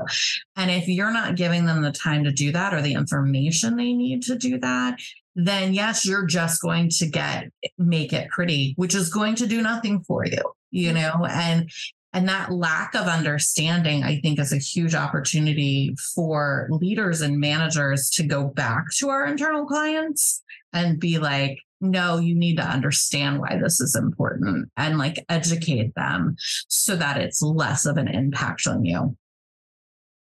And 0.55 0.71
if 0.71 0.87
you're 0.87 1.13
not 1.13 1.35
giving 1.35 1.65
them 1.65 1.83
the 1.83 1.91
time 1.91 2.23
to 2.23 2.31
do 2.31 2.51
that 2.51 2.73
or 2.73 2.81
the 2.81 2.93
information 2.93 3.75
they 3.75 3.93
need 3.93 4.23
to 4.23 4.35
do 4.35 4.57
that, 4.59 4.99
then 5.35 5.73
yes, 5.73 6.05
you're 6.05 6.25
just 6.25 6.61
going 6.61 6.89
to 6.89 7.07
get 7.07 7.45
make 7.77 8.13
it 8.13 8.29
pretty, 8.29 8.73
which 8.77 8.95
is 8.95 9.09
going 9.09 9.35
to 9.35 9.47
do 9.47 9.61
nothing 9.61 10.01
for 10.01 10.25
you, 10.25 10.41
you 10.71 10.91
mm-hmm. 10.91 11.21
know, 11.21 11.25
and 11.25 11.69
And 12.11 12.27
that 12.27 12.51
lack 12.51 12.95
of 12.95 13.07
understanding, 13.07 14.03
I 14.03 14.19
think, 14.19 14.39
is 14.39 14.51
a 14.51 14.57
huge 14.57 14.95
opportunity 14.95 15.95
for 16.15 16.67
leaders 16.71 17.21
and 17.21 17.39
managers 17.39 18.09
to 18.15 18.23
go 18.23 18.47
back 18.47 18.85
to 18.97 19.09
our 19.09 19.27
internal 19.27 19.65
clients 19.65 20.41
and 20.73 20.99
be 20.99 21.19
like, 21.19 21.59
no, 21.81 22.17
you 22.17 22.35
need 22.35 22.57
to 22.57 22.63
understand 22.63 23.39
why 23.39 23.59
this 23.61 23.79
is 23.79 23.95
important 23.95 24.69
and 24.75 24.97
like 24.97 25.23
educate 25.29 25.93
them 25.95 26.35
so 26.67 26.95
that 26.95 27.17
it's 27.17 27.41
less 27.41 27.85
of 27.85 27.97
an 27.97 28.07
impact 28.07 28.65
on 28.67 28.83
you. 28.83 29.15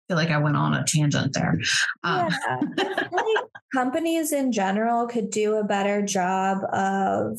Feel 0.08 0.16
like 0.16 0.30
I 0.30 0.38
went 0.38 0.56
on 0.56 0.74
a 0.74 0.84
tangent 0.84 1.34
there. 1.34 1.58
Um, 2.02 2.28
yeah. 2.78 3.08
companies 3.74 4.32
in 4.32 4.52
general 4.52 5.06
could 5.06 5.30
do 5.30 5.56
a 5.56 5.64
better 5.64 6.02
job 6.02 6.58
of 6.72 7.38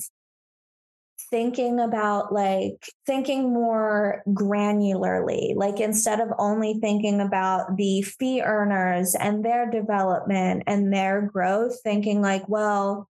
thinking 1.29 1.79
about 1.79 2.33
like 2.33 2.89
thinking 3.05 3.53
more 3.53 4.23
granularly 4.29 5.53
like 5.55 5.79
instead 5.79 6.19
of 6.19 6.29
only 6.39 6.79
thinking 6.81 7.19
about 7.19 7.77
the 7.77 8.01
fee 8.01 8.41
earners 8.41 9.15
and 9.15 9.45
their 9.45 9.69
development 9.69 10.63
and 10.65 10.91
their 10.91 11.21
growth 11.21 11.77
thinking 11.83 12.21
like 12.21 12.47
well 12.49 13.07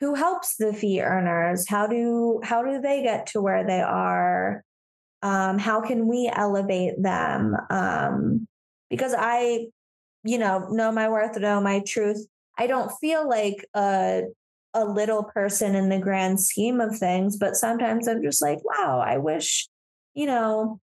who 0.00 0.14
helps 0.14 0.56
the 0.56 0.74
fee 0.74 1.00
earners 1.00 1.66
how 1.68 1.86
do 1.86 2.40
how 2.42 2.62
do 2.62 2.80
they 2.80 3.02
get 3.02 3.26
to 3.26 3.40
where 3.40 3.66
they 3.66 3.80
are 3.80 4.62
um, 5.22 5.58
how 5.58 5.80
can 5.80 6.06
we 6.06 6.30
elevate 6.32 7.00
them 7.02 7.56
um, 7.70 8.46
because 8.90 9.14
i 9.16 9.66
you 10.24 10.38
know 10.38 10.68
know 10.70 10.90
my 10.92 11.08
worth 11.08 11.36
know 11.38 11.60
my 11.60 11.80
truth 11.86 12.26
i 12.56 12.66
don't 12.66 12.90
feel 13.00 13.28
like 13.28 13.64
a 13.74 14.22
a 14.74 14.84
little 14.84 15.24
person 15.24 15.74
in 15.74 15.88
the 15.88 15.98
grand 15.98 16.40
scheme 16.40 16.80
of 16.80 16.96
things, 16.96 17.36
but 17.36 17.56
sometimes 17.56 18.06
I'm 18.06 18.22
just 18.22 18.42
like, 18.42 18.58
wow, 18.64 19.02
I 19.04 19.18
wish, 19.18 19.68
you 20.14 20.26
know, 20.26 20.80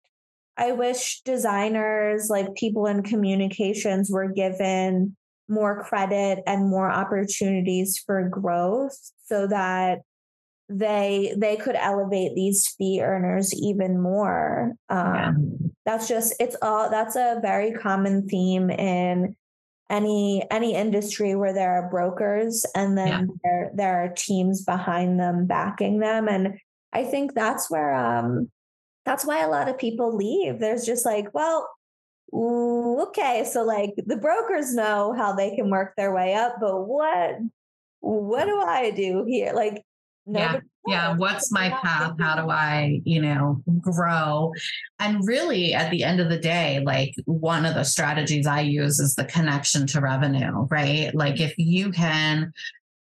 I 0.58 0.72
wish 0.72 1.22
designers, 1.22 2.30
like 2.30 2.56
people 2.56 2.88
in 2.88 3.04
communications, 3.04 4.10
were 4.10 4.32
given 4.32 5.16
more 5.48 5.84
credit 5.84 6.40
and 6.48 6.70
more 6.70 6.90
opportunities 6.90 8.02
for 8.04 8.28
growth 8.28 8.98
so 9.26 9.48
that 9.48 10.00
they 10.68 11.34
they 11.38 11.56
could 11.56 11.76
elevate 11.76 12.34
these 12.36 12.68
fee 12.68 13.02
earners 13.02 13.54
even 13.54 14.02
more 14.02 14.74
um, 14.90 15.16
yeah. 15.16 15.34
that's 15.86 16.08
just 16.08 16.34
it's 16.40 16.56
all 16.62 16.90
that's 16.90 17.16
a 17.16 17.40
very 17.42 17.72
common 17.72 18.28
theme 18.28 18.70
in 18.72 19.36
any 19.90 20.44
any 20.50 20.74
industry 20.74 21.36
where 21.36 21.54
there 21.54 21.72
are 21.72 21.90
brokers 21.90 22.66
and 22.76 22.98
then 22.98 23.08
yeah. 23.08 23.22
there 23.44 23.72
there 23.76 24.04
are 24.04 24.14
teams 24.16 24.64
behind 24.64 25.20
them 25.20 25.46
backing 25.46 26.00
them 26.00 26.28
and 26.28 26.58
i 26.94 27.04
think 27.04 27.36
that's 27.36 27.70
where 27.70 27.94
um 27.94 28.50
that's 29.06 29.26
why 29.26 29.42
a 29.44 29.50
lot 29.50 29.70
of 29.70 29.78
people 29.78 30.16
leave 30.16 30.60
there's 30.60 30.86
just 30.86 31.06
like 31.06 31.32
well 31.36 31.70
okay 32.34 33.48
so 33.48 33.64
like 33.64 33.94
the 34.08 34.18
brokers 34.18 34.74
know 34.74 35.14
how 35.16 35.34
they 35.34 35.56
can 35.56 35.70
work 35.70 35.94
their 35.96 36.14
way 36.14 36.34
up 36.34 36.56
but 36.60 36.82
what 36.86 37.38
what 38.00 38.46
do 38.46 38.60
i 38.60 38.90
do 38.90 39.24
here 39.28 39.54
like 39.54 39.85
yeah 40.28 40.60
yeah 40.88 41.16
what's 41.16 41.52
my 41.52 41.70
path? 41.70 42.14
how 42.20 42.36
do 42.36 42.50
i 42.50 43.00
you 43.04 43.22
know 43.22 43.62
grow? 43.82 44.52
And 45.00 45.26
really 45.28 45.74
at 45.74 45.92
the 45.92 46.04
end 46.04 46.20
of 46.20 46.30
the 46.30 46.40
day 46.40 46.82
like 46.86 47.14
one 47.26 47.66
of 47.66 47.76
the 47.76 47.84
strategies 47.84 48.48
i 48.48 48.62
use 48.62 49.00
is 49.00 49.16
the 49.16 49.26
connection 49.26 49.88
to 49.88 50.02
revenue 50.02 50.68
right? 50.70 51.14
Like 51.14 51.40
if 51.40 51.54
you 51.58 51.92
can 51.92 52.52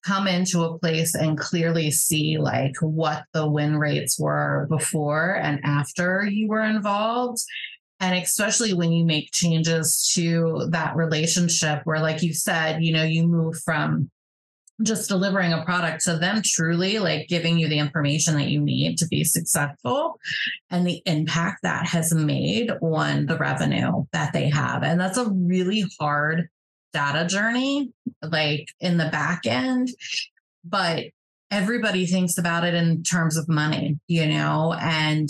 come 0.06 0.28
into 0.28 0.64
a 0.64 0.80
place 0.80 1.14
and 1.14 1.38
clearly 1.38 1.92
see 1.92 2.38
like 2.38 2.76
what 2.82 3.24
the 3.34 3.50
win 3.50 3.78
rates 3.78 4.18
were 4.18 4.66
before 4.70 5.36
and 5.36 5.60
after 5.64 6.26
you 6.26 6.48
were 6.48 6.64
involved 6.64 7.40
and 8.00 8.16
especially 8.16 8.74
when 8.74 8.94
you 8.94 9.06
make 9.06 9.30
changes 9.34 10.10
to 10.14 10.68
that 10.72 10.96
relationship 10.96 11.82
where 11.84 12.00
like 12.00 12.24
you 12.24 12.34
said 12.34 12.82
you 12.82 12.94
know 12.94 13.04
you 13.04 13.28
move 13.28 13.58
from 13.64 14.10
just 14.82 15.10
delivering 15.10 15.54
a 15.54 15.64
product 15.66 16.04
to 16.06 16.18
them 16.18 16.42
truly 16.44 17.00
like 17.00 17.28
giving 17.28 17.60
you 17.60 17.68
the 17.68 17.80
information 17.80 18.36
that 18.36 18.48
you 18.48 18.62
need 18.62 18.98
to 18.98 19.08
be 19.08 19.24
successful 19.24 20.20
and 20.70 20.88
the 20.88 21.02
impact 21.06 21.60
that 21.64 21.88
has 21.88 22.14
made 22.14 22.72
on 22.82 23.26
the 23.26 23.38
revenue 23.38 24.06
that 24.14 24.32
they 24.34 24.50
have. 24.50 24.84
And 24.84 25.00
that's 25.00 25.18
a 25.18 25.30
really 25.30 25.86
hard 26.00 26.50
data 26.94 27.28
journey 27.28 27.92
like 28.24 28.68
in 28.80 28.98
the 28.98 29.10
back 29.10 29.46
end 29.46 29.90
but 30.66 31.06
everybody 31.52 32.06
thinks 32.06 32.38
about 32.38 32.64
it 32.64 32.74
in 32.74 33.04
terms 33.04 33.38
of 33.38 33.48
money 33.48 34.00
you 34.08 34.26
know? 34.26 34.76
And 34.80 35.30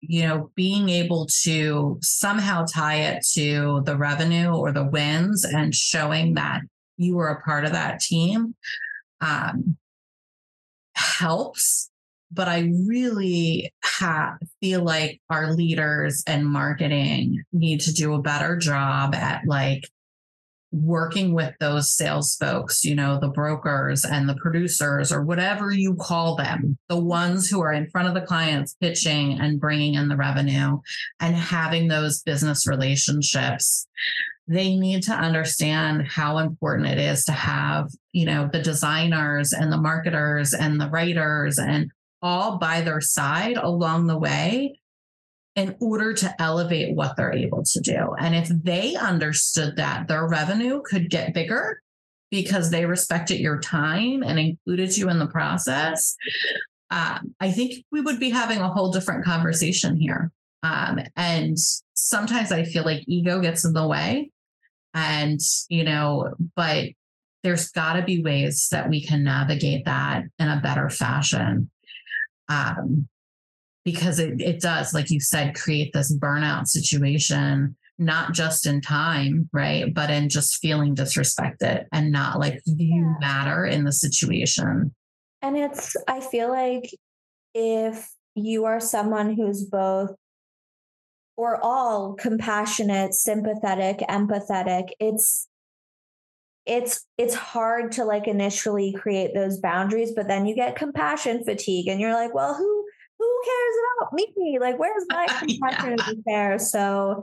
you 0.00 0.22
know 0.22 0.50
being 0.54 0.88
able 0.88 1.26
to 1.42 1.98
somehow 2.00 2.64
tie 2.64 3.00
it 3.00 3.26
to 3.34 3.82
the 3.84 3.96
revenue 3.96 4.50
or 4.50 4.72
the 4.72 4.84
wins 4.84 5.44
and 5.44 5.74
showing 5.74 6.34
that 6.34 6.60
you 6.98 7.16
were 7.16 7.28
a 7.28 7.40
part 7.42 7.64
of 7.64 7.72
that 7.72 8.00
team 8.00 8.54
um, 9.20 9.76
helps 10.94 11.90
but 12.30 12.48
i 12.48 12.70
really 12.86 13.72
ha- 13.82 14.36
feel 14.60 14.82
like 14.82 15.20
our 15.30 15.52
leaders 15.52 16.22
and 16.26 16.46
marketing 16.46 17.42
need 17.52 17.80
to 17.80 17.92
do 17.92 18.14
a 18.14 18.22
better 18.22 18.56
job 18.56 19.14
at 19.14 19.42
like 19.46 19.84
working 20.70 21.32
with 21.32 21.54
those 21.60 21.94
sales 21.94 22.36
folks, 22.36 22.84
you 22.84 22.94
know, 22.94 23.18
the 23.18 23.28
brokers 23.28 24.04
and 24.04 24.28
the 24.28 24.34
producers 24.36 25.10
or 25.10 25.22
whatever 25.22 25.72
you 25.72 25.94
call 25.94 26.36
them, 26.36 26.76
the 26.88 26.98
ones 26.98 27.48
who 27.48 27.60
are 27.60 27.72
in 27.72 27.88
front 27.88 28.08
of 28.08 28.14
the 28.14 28.20
clients 28.20 28.76
pitching 28.80 29.38
and 29.40 29.60
bringing 29.60 29.94
in 29.94 30.08
the 30.08 30.16
revenue 30.16 30.78
and 31.20 31.34
having 31.34 31.88
those 31.88 32.22
business 32.22 32.66
relationships 32.66 33.86
they 34.48 34.76
need 34.76 35.02
to 35.02 35.12
understand 35.12 36.08
how 36.08 36.38
important 36.38 36.88
it 36.88 36.98
is 36.98 37.24
to 37.26 37.32
have, 37.32 37.90
you 38.12 38.24
know, 38.24 38.48
the 38.50 38.62
designers 38.62 39.52
and 39.52 39.70
the 39.70 39.76
marketers 39.76 40.54
and 40.54 40.80
the 40.80 40.88
writers 40.88 41.58
and 41.58 41.90
all 42.22 42.56
by 42.58 42.80
their 42.80 43.00
side 43.00 43.58
along 43.58 44.06
the 44.06 44.18
way 44.18 44.80
in 45.54 45.76
order 45.80 46.14
to 46.14 46.34
elevate 46.40 46.96
what 46.96 47.14
they're 47.16 47.34
able 47.34 47.62
to 47.62 47.80
do. 47.80 48.14
And 48.18 48.34
if 48.34 48.48
they 48.48 48.96
understood 48.96 49.76
that 49.76 50.08
their 50.08 50.26
revenue 50.26 50.80
could 50.82 51.10
get 51.10 51.34
bigger 51.34 51.82
because 52.30 52.70
they 52.70 52.86
respected 52.86 53.40
your 53.40 53.58
time 53.60 54.22
and 54.22 54.38
included 54.38 54.96
you 54.96 55.10
in 55.10 55.18
the 55.18 55.26
process, 55.26 56.16
um, 56.90 57.34
I 57.38 57.50
think 57.50 57.84
we 57.92 58.00
would 58.00 58.18
be 58.18 58.30
having 58.30 58.58
a 58.58 58.72
whole 58.72 58.92
different 58.92 59.24
conversation 59.24 59.96
here. 59.96 60.32
Um, 60.62 61.00
and 61.16 61.56
sometimes 61.94 62.50
I 62.50 62.64
feel 62.64 62.84
like 62.84 63.04
ego 63.06 63.40
gets 63.40 63.64
in 63.64 63.74
the 63.74 63.86
way 63.86 64.30
and, 64.98 65.40
you 65.68 65.84
know, 65.84 66.34
but 66.56 66.88
there's 67.44 67.70
got 67.70 67.92
to 67.92 68.02
be 68.02 68.20
ways 68.20 68.68
that 68.72 68.90
we 68.90 69.04
can 69.04 69.22
navigate 69.22 69.84
that 69.84 70.24
in 70.40 70.48
a 70.48 70.60
better 70.60 70.90
fashion. 70.90 71.70
Um, 72.48 73.08
because 73.84 74.18
it, 74.18 74.40
it 74.40 74.60
does, 74.60 74.92
like 74.92 75.10
you 75.10 75.20
said, 75.20 75.54
create 75.54 75.92
this 75.92 76.14
burnout 76.14 76.66
situation, 76.66 77.76
not 77.96 78.32
just 78.32 78.66
in 78.66 78.80
time, 78.80 79.48
right? 79.52 79.94
But 79.94 80.10
in 80.10 80.28
just 80.28 80.56
feeling 80.56 80.96
disrespected 80.96 81.84
and 81.92 82.10
not 82.10 82.40
like 82.40 82.60
you 82.64 83.14
matter 83.20 83.64
in 83.64 83.84
the 83.84 83.92
situation. 83.92 84.94
And 85.40 85.56
it's, 85.56 85.96
I 86.08 86.20
feel 86.20 86.48
like 86.48 86.90
if 87.54 88.10
you 88.34 88.64
are 88.64 88.80
someone 88.80 89.34
who's 89.34 89.64
both 89.64 90.10
or 91.38 91.56
all 91.62 92.14
compassionate, 92.14 93.14
sympathetic, 93.14 93.98
empathetic. 94.08 94.88
It's 94.98 95.46
it's 96.66 97.06
it's 97.16 97.34
hard 97.34 97.92
to 97.92 98.04
like 98.04 98.26
initially 98.26 98.92
create 98.92 99.34
those 99.34 99.60
boundaries, 99.60 100.12
but 100.16 100.26
then 100.26 100.46
you 100.46 100.56
get 100.56 100.74
compassion 100.74 101.44
fatigue 101.44 101.86
and 101.86 102.00
you're 102.00 102.12
like, 102.12 102.34
well, 102.34 102.54
who 102.54 102.84
who 103.18 103.42
cares 103.44 103.76
about 104.00 104.12
me? 104.14 104.58
Like, 104.60 104.80
where's 104.80 105.04
my 105.08 105.26
compassion 105.38 105.96
yeah. 105.98 106.12
there? 106.26 106.58
So 106.58 107.22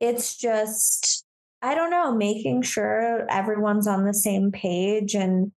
it's 0.00 0.36
just 0.36 1.24
I 1.62 1.76
don't 1.76 1.90
know, 1.90 2.16
making 2.16 2.62
sure 2.62 3.26
everyone's 3.30 3.86
on 3.86 4.04
the 4.04 4.12
same 4.12 4.50
page 4.50 5.14
and 5.14 5.52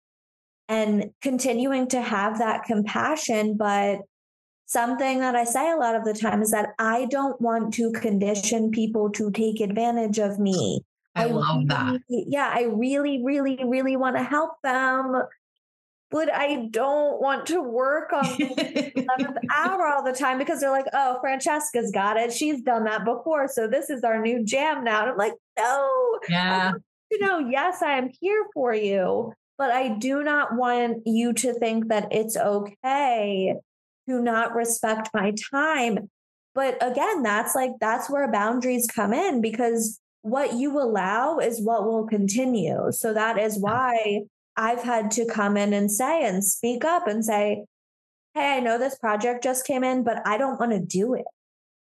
and 0.68 1.06
continuing 1.22 1.88
to 1.88 2.02
have 2.02 2.38
that 2.38 2.64
compassion, 2.64 3.56
but 3.56 4.00
something 4.68 5.20
that 5.20 5.34
I 5.34 5.44
say 5.44 5.70
a 5.70 5.76
lot 5.76 5.96
of 5.96 6.04
the 6.04 6.12
time 6.12 6.42
is 6.42 6.50
that 6.50 6.74
I 6.78 7.06
don't 7.06 7.40
want 7.40 7.74
to 7.74 7.90
condition 7.90 8.70
people 8.70 9.10
to 9.12 9.30
take 9.30 9.60
advantage 9.60 10.18
of 10.18 10.38
me. 10.38 10.84
I, 11.16 11.24
I 11.24 11.26
love 11.26 11.56
really, 11.56 11.66
that. 11.66 12.00
Yeah, 12.08 12.52
I 12.54 12.64
really, 12.64 13.22
really, 13.24 13.58
really 13.64 13.96
want 13.96 14.16
to 14.16 14.22
help 14.22 14.52
them. 14.62 15.22
But 16.10 16.32
I 16.32 16.68
don't 16.70 17.20
want 17.20 17.46
to 17.46 17.60
work 17.60 18.12
on 18.14 18.24
the 18.38 18.92
11th 18.96 19.36
hour 19.54 19.86
all 19.86 20.02
the 20.02 20.12
time 20.12 20.38
because 20.38 20.60
they're 20.60 20.70
like, 20.70 20.86
oh, 20.94 21.18
Francesca's 21.20 21.90
got 21.90 22.16
it. 22.16 22.32
She's 22.32 22.62
done 22.62 22.84
that 22.84 23.04
before. 23.04 23.46
So 23.48 23.68
this 23.68 23.90
is 23.90 24.04
our 24.04 24.20
new 24.20 24.42
jam 24.42 24.84
now. 24.84 25.02
And 25.02 25.10
I'm 25.10 25.16
like, 25.18 25.34
no. 25.58 26.18
Yeah. 26.30 26.72
You 27.10 27.18
know, 27.20 27.38
yes, 27.40 27.82
I 27.82 27.98
am 27.98 28.10
here 28.20 28.46
for 28.54 28.74
you, 28.74 29.32
but 29.58 29.70
I 29.70 29.88
do 29.88 30.22
not 30.22 30.56
want 30.56 31.02
you 31.04 31.34
to 31.34 31.52
think 31.54 31.88
that 31.88 32.08
it's 32.10 32.38
okay 32.38 33.54
to 34.08 34.22
not 34.22 34.54
respect 34.54 35.10
my 35.14 35.32
time. 35.50 36.10
but 36.54 36.76
again, 36.82 37.22
that's 37.22 37.54
like, 37.54 37.72
that's 37.80 38.10
where 38.10 38.30
boundaries 38.32 38.88
come 38.92 39.12
in 39.12 39.40
because 39.40 40.00
what 40.22 40.54
you 40.54 40.78
allow 40.78 41.38
is 41.38 41.60
what 41.62 41.84
will 41.84 42.06
continue. 42.06 42.90
So 42.90 43.14
that 43.14 43.38
is 43.38 43.58
why 43.58 44.22
I've 44.56 44.82
had 44.82 45.10
to 45.12 45.24
come 45.24 45.56
in 45.56 45.72
and 45.72 45.90
say 45.90 46.26
and 46.26 46.44
speak 46.44 46.84
up 46.84 47.06
and 47.06 47.24
say, 47.24 47.64
Hey, 48.34 48.56
I 48.56 48.60
know 48.60 48.78
this 48.78 48.98
project 48.98 49.42
just 49.42 49.66
came 49.66 49.84
in, 49.84 50.04
but 50.04 50.20
I 50.26 50.36
don't 50.36 50.60
want 50.60 50.72
to 50.72 50.80
do 50.80 51.14
it. 51.14 51.24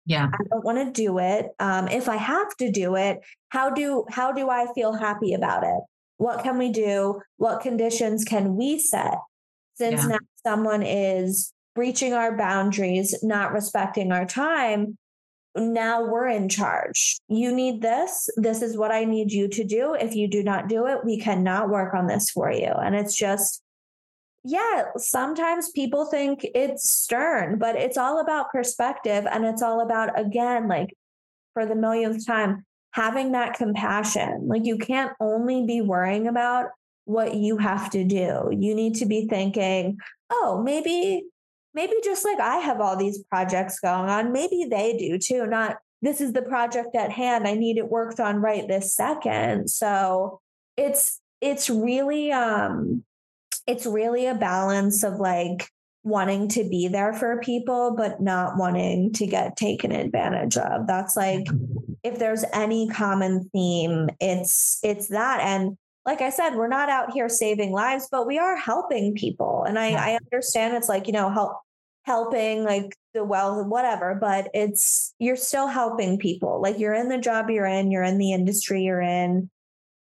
Yeah. 0.06 0.30
I 0.32 0.38
don't 0.50 0.64
want 0.64 0.78
to 0.78 0.90
do 0.90 1.18
it. 1.18 1.50
Um, 1.60 1.88
if 1.88 2.08
I 2.08 2.16
have 2.16 2.56
to 2.56 2.70
do 2.70 2.96
it, 2.96 3.20
how 3.50 3.70
do 3.70 4.04
how 4.10 4.32
do 4.32 4.50
I 4.50 4.66
feel 4.74 4.94
happy 4.94 5.34
about 5.34 5.62
it? 5.62 5.80
What 6.16 6.42
can 6.42 6.58
we 6.58 6.70
do? 6.70 7.20
What 7.36 7.60
conditions 7.60 8.24
can 8.24 8.56
we 8.56 8.78
set? 8.78 9.18
Since 9.74 10.02
yeah. 10.02 10.08
now 10.08 10.18
someone 10.44 10.82
is 10.82 11.52
breaching 11.74 12.12
our 12.12 12.36
boundaries, 12.36 13.22
not 13.22 13.52
respecting 13.52 14.12
our 14.12 14.26
time, 14.26 14.96
now 15.54 16.04
we're 16.04 16.28
in 16.28 16.48
charge. 16.48 17.18
You 17.28 17.54
need 17.54 17.82
this. 17.82 18.28
This 18.36 18.62
is 18.62 18.76
what 18.76 18.90
I 18.90 19.04
need 19.04 19.32
you 19.32 19.48
to 19.48 19.64
do. 19.64 19.94
If 19.94 20.14
you 20.14 20.28
do 20.28 20.42
not 20.42 20.68
do 20.68 20.86
it, 20.86 21.04
we 21.04 21.18
cannot 21.18 21.68
work 21.68 21.94
on 21.94 22.06
this 22.06 22.30
for 22.30 22.50
you. 22.50 22.72
And 22.72 22.94
it's 22.94 23.14
just, 23.14 23.62
yeah, 24.44 24.84
sometimes 24.96 25.70
people 25.70 26.06
think 26.06 26.46
it's 26.54 26.90
stern, 26.90 27.58
but 27.58 27.76
it's 27.76 27.98
all 27.98 28.20
about 28.20 28.50
perspective. 28.50 29.26
And 29.30 29.44
it's 29.44 29.62
all 29.62 29.80
about, 29.80 30.18
again, 30.18 30.68
like 30.68 30.96
for 31.52 31.66
the 31.66 31.74
millionth 31.74 32.26
time, 32.26 32.64
having 32.92 33.32
that 33.32 33.54
compassion. 33.54 34.48
Like 34.48 34.64
you 34.64 34.78
can't 34.78 35.12
only 35.20 35.66
be 35.66 35.80
worrying 35.80 36.28
about 36.28 36.70
what 37.04 37.34
you 37.34 37.58
have 37.58 37.90
to 37.90 38.04
do. 38.04 38.48
You 38.52 38.74
need 38.74 38.96
to 38.96 39.06
be 39.06 39.26
thinking, 39.26 39.98
oh, 40.30 40.62
maybe 40.62 41.24
maybe 41.74 41.94
just 42.04 42.24
like 42.24 42.40
I 42.40 42.56
have 42.56 42.80
all 42.80 42.96
these 42.96 43.22
projects 43.24 43.80
going 43.80 44.10
on, 44.10 44.32
maybe 44.32 44.66
they 44.70 44.96
do 44.96 45.18
too. 45.18 45.46
Not 45.46 45.78
this 46.02 46.20
is 46.20 46.32
the 46.32 46.42
project 46.42 46.94
at 46.96 47.12
hand. 47.12 47.46
I 47.46 47.54
need 47.54 47.78
it 47.78 47.88
worked 47.88 48.20
on 48.20 48.36
right 48.36 48.66
this 48.66 48.94
second. 48.94 49.70
So 49.70 50.40
it's 50.76 51.20
it's 51.40 51.70
really 51.70 52.32
um 52.32 53.04
it's 53.66 53.86
really 53.86 54.26
a 54.26 54.34
balance 54.34 55.04
of 55.04 55.14
like 55.14 55.68
wanting 56.04 56.48
to 56.48 56.64
be 56.64 56.88
there 56.88 57.12
for 57.12 57.40
people 57.40 57.94
but 57.96 58.20
not 58.20 58.58
wanting 58.58 59.12
to 59.12 59.26
get 59.26 59.56
taken 59.56 59.92
advantage 59.92 60.56
of. 60.56 60.86
That's 60.86 61.16
like 61.16 61.46
if 62.02 62.18
there's 62.18 62.44
any 62.52 62.88
common 62.88 63.48
theme, 63.52 64.10
it's 64.20 64.80
it's 64.82 65.08
that 65.08 65.40
and 65.40 65.76
like 66.04 66.20
I 66.20 66.30
said, 66.30 66.56
we're 66.56 66.68
not 66.68 66.88
out 66.88 67.12
here 67.12 67.28
saving 67.28 67.72
lives, 67.72 68.08
but 68.10 68.26
we 68.26 68.38
are 68.38 68.56
helping 68.56 69.14
people. 69.14 69.64
And 69.66 69.78
I, 69.78 69.90
yeah. 69.90 70.04
I 70.04 70.18
understand 70.24 70.76
it's 70.76 70.88
like, 70.88 71.06
you 71.06 71.12
know, 71.12 71.30
help 71.30 71.58
helping 72.04 72.64
like 72.64 72.96
the 73.14 73.24
well, 73.24 73.64
whatever, 73.64 74.16
but 74.20 74.48
it's 74.52 75.14
you're 75.18 75.36
still 75.36 75.68
helping 75.68 76.18
people. 76.18 76.60
Like 76.60 76.78
you're 76.78 76.94
in 76.94 77.08
the 77.08 77.18
job 77.18 77.50
you're 77.50 77.66
in, 77.66 77.90
you're 77.90 78.02
in 78.02 78.18
the 78.18 78.32
industry 78.32 78.82
you're 78.82 79.00
in, 79.00 79.48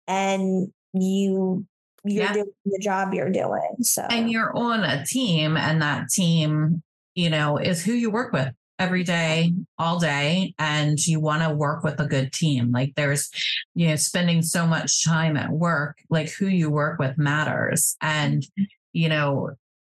and 0.07 0.73
you 0.93 1.67
you're 2.05 2.25
yeah. 2.25 2.33
doing 2.33 2.53
the 2.67 2.79
job 2.81 3.15
you're 3.15 3.31
doing. 3.31 3.77
So 3.81 4.03
and 4.03 4.31
you're 4.31 4.55
on 4.55 4.85
a 4.85 5.05
team, 5.07 5.57
and 5.57 5.81
that 5.81 6.11
team, 6.11 6.83
you 7.15 7.31
know, 7.31 7.57
is 7.57 7.83
who 7.83 7.93
you 7.93 8.11
work 8.11 8.33
with 8.33 8.53
every 8.79 9.05
day, 9.05 9.53
all 9.79 9.99
day, 9.99 10.55
and 10.59 10.99
you 11.07 11.21
want 11.21 11.43
to 11.43 11.55
work 11.55 11.83
with 11.83 12.01
a 12.01 12.07
good 12.07 12.33
team. 12.33 12.73
Like 12.73 12.95
there's, 12.95 13.31
you 13.75 13.89
know, 13.89 13.97
spending 13.97 14.43
so 14.43 14.67
much 14.67 15.05
time 15.05 15.37
at 15.37 15.51
work, 15.51 15.99
like 16.11 16.31
who 16.31 16.47
you 16.47 16.71
work 16.71 16.99
with 16.99 17.19
matters. 17.19 17.97
And, 18.01 18.47
you 18.93 19.09
know, 19.09 19.51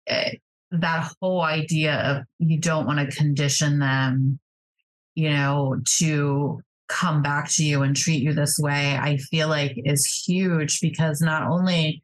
eh, 0.07 0.35
that 0.71 1.13
whole 1.21 1.41
idea 1.41 1.95
of 1.95 2.23
you 2.39 2.59
don't 2.59 2.85
want 2.85 2.99
to 2.99 3.15
condition 3.15 3.79
them, 3.79 4.39
you 5.15 5.29
know, 5.29 5.79
to 5.99 6.61
come 6.89 7.21
back 7.21 7.49
to 7.49 7.63
you 7.63 7.83
and 7.83 7.95
treat 7.95 8.21
you 8.21 8.33
this 8.33 8.59
way, 8.59 8.97
I 8.97 9.17
feel 9.17 9.47
like 9.47 9.73
is 9.77 10.23
huge 10.27 10.79
because 10.81 11.21
not 11.21 11.43
only 11.49 12.02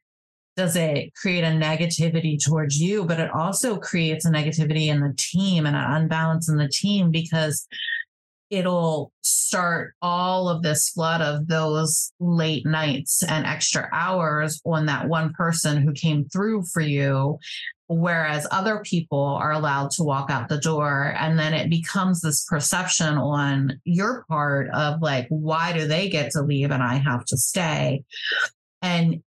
does 0.60 0.76
it 0.76 1.14
create 1.16 1.46
a 1.46 1.48
negativity 1.48 2.38
towards 2.38 2.78
you, 2.82 3.06
but 3.06 3.18
it 3.18 3.32
also 3.32 3.78
creates 3.78 4.26
a 4.26 4.30
negativity 4.30 4.88
in 4.88 5.00
the 5.00 5.14
team 5.18 5.66
and 5.66 5.74
an 5.74 5.90
unbalance 5.90 6.50
in 6.50 6.58
the 6.58 6.68
team 6.68 7.12
because 7.12 7.66
it'll 8.50 9.14
start 9.22 9.94
all 10.02 10.50
of 10.50 10.62
this 10.62 10.90
flood 10.90 11.22
of 11.22 11.48
those 11.48 12.12
late 12.20 12.66
nights 12.66 13.24
and 13.24 13.46
extra 13.46 13.88
hours 13.94 14.62
on 14.66 14.86
that 14.88 15.08
one 15.08 15.32
person 15.32 15.82
who 15.82 15.94
came 15.94 16.26
through 16.26 16.64
for 16.74 16.82
you 16.82 17.40
whereas 17.88 18.46
other 18.52 18.84
people 18.86 19.36
are 19.42 19.52
allowed 19.52 19.90
to 19.90 20.04
walk 20.04 20.30
out 20.30 20.48
the 20.48 20.60
door. 20.60 21.16
And 21.18 21.40
then 21.40 21.56
it 21.56 21.72
becomes 21.72 22.22
this 22.22 22.46
perception 22.46 23.18
on 23.18 23.82
your 23.84 24.26
part 24.30 24.70
of 24.70 25.02
like 25.02 25.26
why 25.30 25.74
do 25.74 25.88
they 25.88 26.08
get 26.08 26.32
to 26.34 26.44
leave 26.44 26.70
and 26.70 26.84
i 26.84 26.98
have 26.98 27.26
to 27.26 27.38
stay? 27.38 28.04
And 28.84 29.24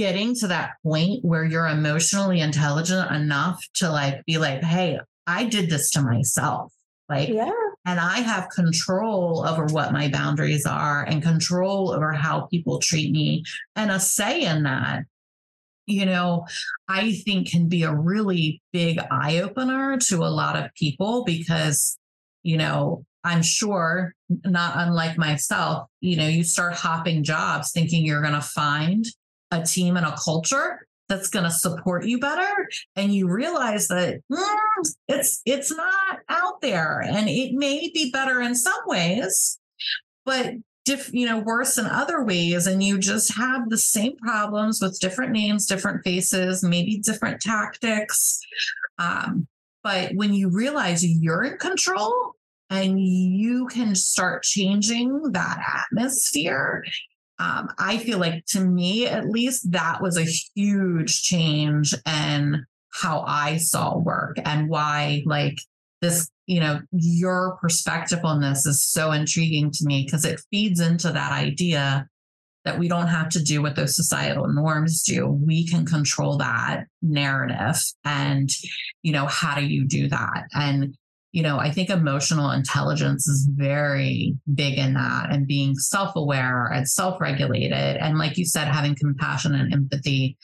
getting 0.00 0.34
to 0.34 0.46
that 0.46 0.70
point 0.82 1.22
where 1.22 1.44
you're 1.44 1.68
emotionally 1.68 2.40
intelligent 2.40 3.10
enough 3.10 3.62
to 3.74 3.90
like 3.90 4.24
be 4.24 4.38
like, 4.38 4.62
hey, 4.62 4.98
I 5.26 5.44
did 5.44 5.68
this 5.68 5.90
to 5.90 6.00
myself. 6.00 6.72
Like, 7.10 7.28
yeah. 7.28 7.50
and 7.84 8.00
I 8.00 8.20
have 8.20 8.48
control 8.48 9.46
over 9.46 9.66
what 9.66 9.92
my 9.92 10.08
boundaries 10.08 10.64
are 10.64 11.04
and 11.04 11.22
control 11.22 11.90
over 11.90 12.12
how 12.12 12.46
people 12.46 12.78
treat 12.78 13.12
me 13.12 13.44
and 13.76 13.90
a 13.90 14.00
say 14.00 14.40
in 14.44 14.62
that, 14.62 15.02
you 15.84 16.06
know, 16.06 16.46
I 16.88 17.12
think 17.12 17.50
can 17.50 17.68
be 17.68 17.82
a 17.82 17.94
really 17.94 18.62
big 18.72 19.00
eye 19.10 19.40
opener 19.40 19.98
to 20.08 20.24
a 20.24 20.32
lot 20.32 20.56
of 20.56 20.72
people 20.76 21.24
because, 21.24 21.98
you 22.42 22.56
know, 22.56 23.04
I'm 23.22 23.42
sure, 23.42 24.14
not 24.46 24.72
unlike 24.76 25.18
myself, 25.18 25.88
you 26.00 26.16
know, 26.16 26.26
you 26.26 26.42
start 26.42 26.72
hopping 26.72 27.22
jobs 27.22 27.70
thinking 27.70 28.06
you're 28.06 28.22
going 28.22 28.32
to 28.32 28.40
find 28.40 29.04
a 29.50 29.62
team 29.62 29.96
and 29.96 30.06
a 30.06 30.16
culture 30.16 30.86
that's 31.08 31.28
going 31.28 31.44
to 31.44 31.50
support 31.50 32.06
you 32.06 32.18
better 32.20 32.68
and 32.94 33.12
you 33.12 33.28
realize 33.28 33.88
that 33.88 34.20
mm, 34.32 34.94
it's 35.08 35.42
it's 35.44 35.74
not 35.74 36.20
out 36.28 36.60
there 36.60 37.00
and 37.00 37.28
it 37.28 37.52
may 37.52 37.90
be 37.92 38.10
better 38.12 38.40
in 38.40 38.54
some 38.54 38.80
ways 38.86 39.58
but 40.24 40.54
diff, 40.84 41.12
you 41.12 41.26
know 41.26 41.40
worse 41.40 41.78
in 41.78 41.86
other 41.86 42.24
ways 42.24 42.66
and 42.66 42.82
you 42.82 42.96
just 42.96 43.34
have 43.36 43.68
the 43.68 43.76
same 43.76 44.16
problems 44.18 44.80
with 44.80 45.00
different 45.00 45.32
names 45.32 45.66
different 45.66 46.02
faces 46.04 46.62
maybe 46.62 46.98
different 46.98 47.40
tactics 47.40 48.40
um, 48.98 49.48
but 49.82 50.14
when 50.14 50.32
you 50.32 50.48
realize 50.48 51.04
you're 51.04 51.42
in 51.42 51.58
control 51.58 52.34
and 52.70 53.00
you 53.00 53.66
can 53.66 53.96
start 53.96 54.44
changing 54.44 55.32
that 55.32 55.58
atmosphere 55.90 56.84
um, 57.40 57.70
I 57.78 57.96
feel 57.96 58.18
like 58.18 58.44
to 58.48 58.60
me, 58.60 59.06
at 59.06 59.30
least, 59.30 59.72
that 59.72 60.02
was 60.02 60.18
a 60.18 60.30
huge 60.54 61.22
change 61.22 61.94
in 62.06 62.66
how 62.92 63.24
I 63.26 63.56
saw 63.56 63.96
work 63.96 64.36
and 64.44 64.68
why, 64.68 65.22
like, 65.24 65.58
this, 66.02 66.28
you 66.46 66.60
know, 66.60 66.80
your 66.92 67.56
perspective 67.60 68.20
on 68.24 68.42
this 68.42 68.66
is 68.66 68.84
so 68.84 69.12
intriguing 69.12 69.70
to 69.70 69.84
me 69.86 70.04
because 70.04 70.26
it 70.26 70.42
feeds 70.50 70.80
into 70.80 71.10
that 71.12 71.32
idea 71.32 72.06
that 72.66 72.78
we 72.78 72.88
don't 72.88 73.06
have 73.06 73.30
to 73.30 73.42
do 73.42 73.62
what 73.62 73.74
those 73.74 73.96
societal 73.96 74.46
norms 74.46 75.02
do. 75.02 75.26
We 75.26 75.66
can 75.66 75.86
control 75.86 76.36
that 76.38 76.84
narrative. 77.00 77.80
And, 78.04 78.50
you 79.02 79.12
know, 79.12 79.26
how 79.26 79.54
do 79.54 79.64
you 79.64 79.86
do 79.86 80.08
that? 80.08 80.44
And 80.52 80.94
you 81.32 81.42
know, 81.42 81.58
I 81.58 81.70
think 81.70 81.90
emotional 81.90 82.50
intelligence 82.50 83.28
is 83.28 83.48
very 83.52 84.36
big 84.52 84.78
in 84.78 84.94
that 84.94 85.30
and 85.30 85.46
being 85.46 85.76
self 85.76 86.16
aware 86.16 86.66
and 86.66 86.88
self 86.88 87.20
regulated. 87.20 87.96
And 87.96 88.18
like 88.18 88.36
you 88.36 88.44
said, 88.44 88.66
having 88.66 88.96
compassion 88.96 89.54
and 89.54 89.72
empathy 89.72 90.36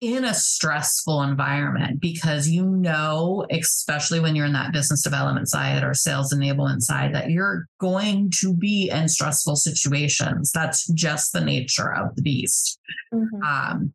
in 0.00 0.24
a 0.24 0.34
stressful 0.34 1.22
environment 1.22 2.00
because 2.00 2.48
you 2.48 2.64
know, 2.64 3.46
especially 3.50 4.20
when 4.20 4.36
you're 4.36 4.46
in 4.46 4.52
that 4.52 4.72
business 4.72 5.02
development 5.02 5.48
side 5.48 5.82
or 5.82 5.94
sales 5.94 6.32
enablement 6.32 6.82
side, 6.82 7.14
that 7.14 7.30
you're 7.30 7.66
going 7.80 8.30
to 8.40 8.54
be 8.54 8.90
in 8.90 9.08
stressful 9.08 9.56
situations. 9.56 10.52
That's 10.52 10.86
just 10.88 11.32
the 11.32 11.40
nature 11.40 11.92
of 11.92 12.14
the 12.14 12.22
beast. 12.22 12.78
Mm-hmm. 13.12 13.42
Um, 13.42 13.94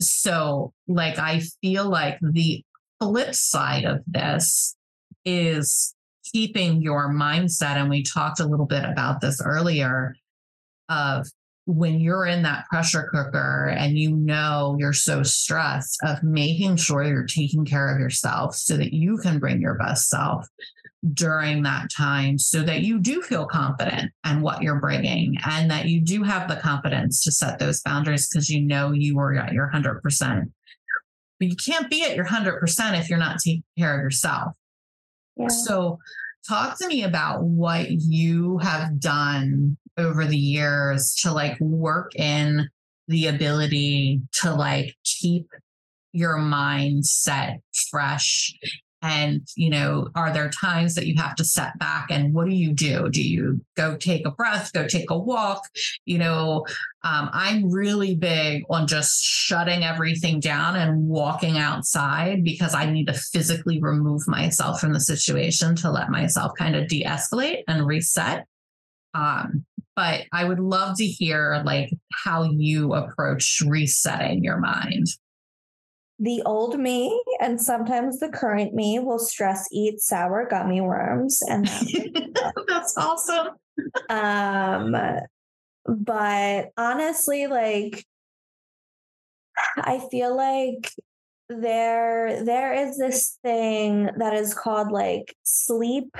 so, 0.00 0.72
like, 0.86 1.18
I 1.18 1.42
feel 1.60 1.88
like 1.88 2.18
the 2.20 2.64
flip 3.00 3.34
side 3.34 3.84
of 3.84 4.00
this 4.06 4.76
is 5.24 5.94
keeping 6.32 6.82
your 6.82 7.12
mindset. 7.12 7.76
And 7.76 7.90
we 7.90 8.02
talked 8.02 8.40
a 8.40 8.46
little 8.46 8.66
bit 8.66 8.84
about 8.84 9.20
this 9.20 9.40
earlier 9.44 10.14
of 10.88 11.26
when 11.66 12.00
you're 12.00 12.26
in 12.26 12.42
that 12.42 12.66
pressure 12.68 13.08
cooker 13.12 13.68
and 13.76 13.96
you 13.96 14.16
know 14.16 14.76
you're 14.78 14.92
so 14.92 15.22
stressed 15.22 15.98
of 16.02 16.22
making 16.22 16.76
sure 16.76 17.04
you're 17.04 17.26
taking 17.26 17.64
care 17.64 17.94
of 17.94 18.00
yourself 18.00 18.54
so 18.56 18.76
that 18.76 18.92
you 18.92 19.16
can 19.18 19.38
bring 19.38 19.60
your 19.60 19.74
best 19.74 20.08
self 20.08 20.46
during 21.14 21.62
that 21.62 21.88
time 21.90 22.38
so 22.38 22.62
that 22.62 22.82
you 22.82 22.98
do 22.98 23.22
feel 23.22 23.46
confident 23.46 24.12
and 24.24 24.42
what 24.42 24.62
you're 24.62 24.80
bringing 24.80 25.36
and 25.46 25.70
that 25.70 25.86
you 25.86 26.00
do 26.00 26.22
have 26.22 26.48
the 26.48 26.56
confidence 26.56 27.22
to 27.22 27.32
set 27.32 27.58
those 27.58 27.80
boundaries 27.82 28.28
because 28.28 28.50
you 28.50 28.60
know 28.60 28.92
you 28.92 29.16
were 29.16 29.34
at 29.34 29.52
your 29.52 29.70
100%. 29.72 30.52
But 31.38 31.48
you 31.48 31.56
can't 31.56 31.88
be 31.88 32.02
at 32.02 32.16
your 32.16 32.26
100% 32.26 32.98
if 32.98 33.08
you're 33.08 33.18
not 33.18 33.38
taking 33.38 33.62
care 33.78 33.96
of 33.96 34.02
yourself. 34.02 34.52
So, 35.48 35.98
talk 36.48 36.78
to 36.78 36.88
me 36.88 37.04
about 37.04 37.42
what 37.42 37.90
you 37.90 38.58
have 38.58 38.98
done 39.00 39.76
over 39.96 40.24
the 40.24 40.36
years 40.36 41.14
to 41.22 41.32
like 41.32 41.58
work 41.60 42.14
in 42.16 42.68
the 43.08 43.26
ability 43.26 44.20
to 44.32 44.54
like 44.54 44.94
keep 45.04 45.46
your 46.12 46.38
mind 46.38 47.06
set 47.06 47.60
fresh 47.90 48.52
and 49.02 49.46
you 49.56 49.70
know 49.70 50.08
are 50.14 50.32
there 50.32 50.50
times 50.50 50.94
that 50.94 51.06
you 51.06 51.14
have 51.16 51.34
to 51.36 51.44
step 51.44 51.78
back 51.78 52.08
and 52.10 52.34
what 52.34 52.46
do 52.46 52.54
you 52.54 52.72
do? 52.72 53.08
Do 53.08 53.22
you 53.22 53.60
go 53.76 53.96
take 53.96 54.26
a 54.26 54.30
breath 54.30 54.72
go 54.72 54.86
take 54.86 55.10
a 55.10 55.18
walk? 55.18 55.62
You 56.04 56.18
know 56.18 56.64
um, 57.02 57.30
i'm 57.32 57.70
really 57.70 58.14
big 58.14 58.62
on 58.68 58.86
just 58.86 59.22
shutting 59.22 59.84
everything 59.84 60.38
down 60.38 60.76
and 60.76 61.08
walking 61.08 61.56
outside 61.56 62.44
because 62.44 62.74
i 62.74 62.90
need 62.90 63.06
to 63.06 63.14
physically 63.14 63.80
remove 63.80 64.26
myself 64.28 64.80
from 64.80 64.92
the 64.92 65.00
situation 65.00 65.74
to 65.76 65.90
let 65.90 66.10
myself 66.10 66.52
kind 66.58 66.76
of 66.76 66.88
de-escalate 66.88 67.62
and 67.68 67.86
reset. 67.86 68.46
Um, 69.14 69.64
but 69.96 70.24
i 70.32 70.44
would 70.44 70.60
love 70.60 70.96
to 70.98 71.06
hear 71.06 71.62
like 71.64 71.90
how 72.12 72.42
you 72.42 72.92
approach 72.94 73.62
resetting 73.66 74.44
your 74.44 74.58
mind 74.58 75.06
the 76.20 76.42
old 76.44 76.78
me 76.78 77.22
and 77.40 77.60
sometimes 77.60 78.20
the 78.20 78.28
current 78.28 78.74
me 78.74 78.98
will 78.98 79.18
stress 79.18 79.66
eat 79.72 80.00
sour 80.00 80.46
gummy 80.48 80.80
worms 80.80 81.42
and 81.48 81.66
that's 82.68 82.96
awesome. 82.96 83.48
Um 84.10 84.94
but 85.86 86.70
honestly 86.76 87.46
like 87.46 88.04
i 89.78 89.98
feel 90.10 90.36
like 90.36 90.92
there 91.48 92.44
there 92.44 92.72
is 92.72 92.96
this 92.96 93.38
thing 93.42 94.08
that 94.18 94.34
is 94.34 94.54
called 94.54 94.92
like 94.92 95.34
sleep 95.42 96.16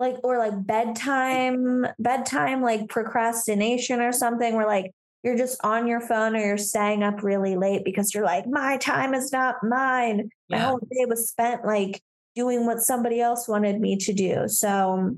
like 0.00 0.16
or 0.24 0.38
like 0.38 0.66
bedtime 0.66 1.86
bedtime 1.98 2.62
like 2.62 2.88
procrastination 2.88 4.00
or 4.00 4.12
something 4.12 4.56
where 4.56 4.66
like 4.66 4.90
you're 5.24 5.36
just 5.36 5.58
on 5.64 5.86
your 5.86 6.02
phone 6.02 6.36
or 6.36 6.40
you're 6.40 6.58
staying 6.58 7.02
up 7.02 7.22
really 7.22 7.56
late 7.56 7.82
because 7.82 8.12
you're 8.12 8.24
like, 8.24 8.46
my 8.46 8.76
time 8.76 9.14
is 9.14 9.32
not 9.32 9.56
mine. 9.62 10.28
My 10.50 10.58
whole 10.58 10.78
day 10.78 11.06
was 11.08 11.30
spent 11.30 11.64
like 11.64 12.02
doing 12.36 12.66
what 12.66 12.82
somebody 12.82 13.22
else 13.22 13.48
wanted 13.48 13.80
me 13.80 13.96
to 13.96 14.12
do. 14.12 14.46
So 14.48 15.16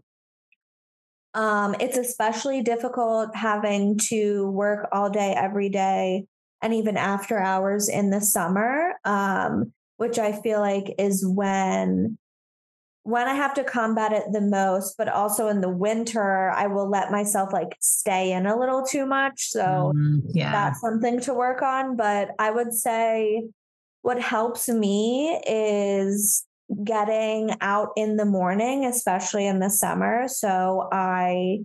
um, 1.35 1.75
it's 1.81 1.99
especially 1.99 2.63
difficult 2.63 3.35
having 3.35 3.99
to 4.09 4.49
work 4.51 4.89
all 4.93 5.11
day, 5.11 5.35
every 5.37 5.69
day, 5.69 6.25
and 6.63 6.73
even 6.73 6.97
after 6.97 7.37
hours 7.39 7.89
in 7.89 8.11
the 8.11 8.21
summer, 8.21 8.95
um, 9.05 9.73
which 9.97 10.21
I 10.21 10.33
feel 10.41 10.61
like 10.61 10.95
is 10.99 11.27
when 11.27 12.17
when 13.07 13.29
I 13.29 13.35
have 13.35 13.55
to 13.55 13.63
combat 13.63 14.13
it 14.13 14.25
the 14.33 14.41
most, 14.41 14.97
but 14.99 15.09
also 15.09 15.47
in 15.47 15.61
the 15.61 15.69
winter, 15.69 16.51
I 16.51 16.67
will 16.67 16.91
let 16.91 17.13
myself 17.13 17.53
like 17.53 17.77
stay 17.79 18.33
in 18.33 18.47
a 18.47 18.59
little 18.59 18.85
too 18.85 19.07
much. 19.07 19.49
So 19.49 19.93
mm, 19.95 20.23
yeah. 20.35 20.51
that's 20.51 20.81
something 20.81 21.21
to 21.21 21.33
work 21.33 21.63
on. 21.63 21.97
But 21.97 22.31
I 22.41 22.51
would 22.51 22.75
say 22.75 23.45
what 24.03 24.21
helps 24.21 24.69
me 24.69 25.41
is 25.47 26.45
getting 26.83 27.53
out 27.61 27.91
in 27.97 28.17
the 28.17 28.25
morning, 28.25 28.85
especially 28.85 29.47
in 29.47 29.61
the 29.61 29.71
summer. 29.71 30.27
So 30.27 30.89
I 30.91 31.61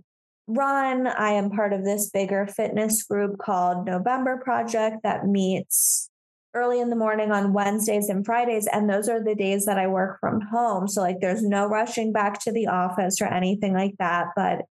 run. 0.46 1.08
I 1.08 1.30
am 1.30 1.50
part 1.50 1.72
of 1.72 1.84
this 1.84 2.10
bigger 2.10 2.46
fitness 2.46 3.02
group 3.02 3.38
called 3.38 3.84
November 3.84 4.40
Project 4.44 4.98
that 5.02 5.26
meets 5.26 6.08
early 6.54 6.80
in 6.80 6.90
the 6.90 6.96
morning 6.96 7.32
on 7.32 7.52
Wednesdays 7.52 8.08
and 8.08 8.24
Fridays. 8.24 8.68
And 8.70 8.88
those 8.88 9.08
are 9.08 9.22
the 9.22 9.34
days 9.34 9.64
that 9.64 9.78
I 9.78 9.86
work 9.86 10.20
from 10.20 10.40
home. 10.40 10.86
So, 10.88 11.00
like, 11.00 11.20
there's 11.20 11.42
no 11.42 11.66
rushing 11.66 12.12
back 12.12 12.40
to 12.44 12.52
the 12.52 12.66
office 12.66 13.20
or 13.20 13.26
anything 13.26 13.74
like 13.74 13.94
that. 13.98 14.28
But 14.36 14.62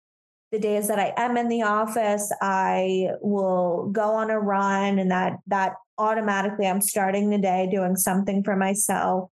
the 0.51 0.59
days 0.59 0.87
that 0.89 0.99
I 0.99 1.13
am 1.17 1.37
in 1.37 1.47
the 1.47 1.63
office, 1.63 2.31
I 2.41 3.09
will 3.21 3.89
go 3.91 4.15
on 4.15 4.29
a 4.29 4.39
run 4.39 4.99
and 4.99 5.09
that, 5.11 5.37
that 5.47 5.75
automatically 5.97 6.67
I'm 6.67 6.81
starting 6.81 7.29
the 7.29 7.37
day 7.37 7.69
doing 7.71 7.95
something 7.95 8.43
for 8.43 8.55
myself 8.55 9.29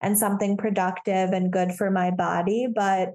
and 0.00 0.18
something 0.18 0.56
productive 0.56 1.30
and 1.30 1.52
good 1.52 1.72
for 1.72 1.90
my 1.90 2.10
body. 2.10 2.66
But 2.74 3.14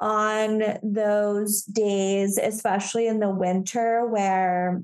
on 0.00 0.62
those 0.82 1.62
days, 1.62 2.38
especially 2.38 3.06
in 3.06 3.18
the 3.18 3.30
winter 3.30 4.06
where 4.06 4.82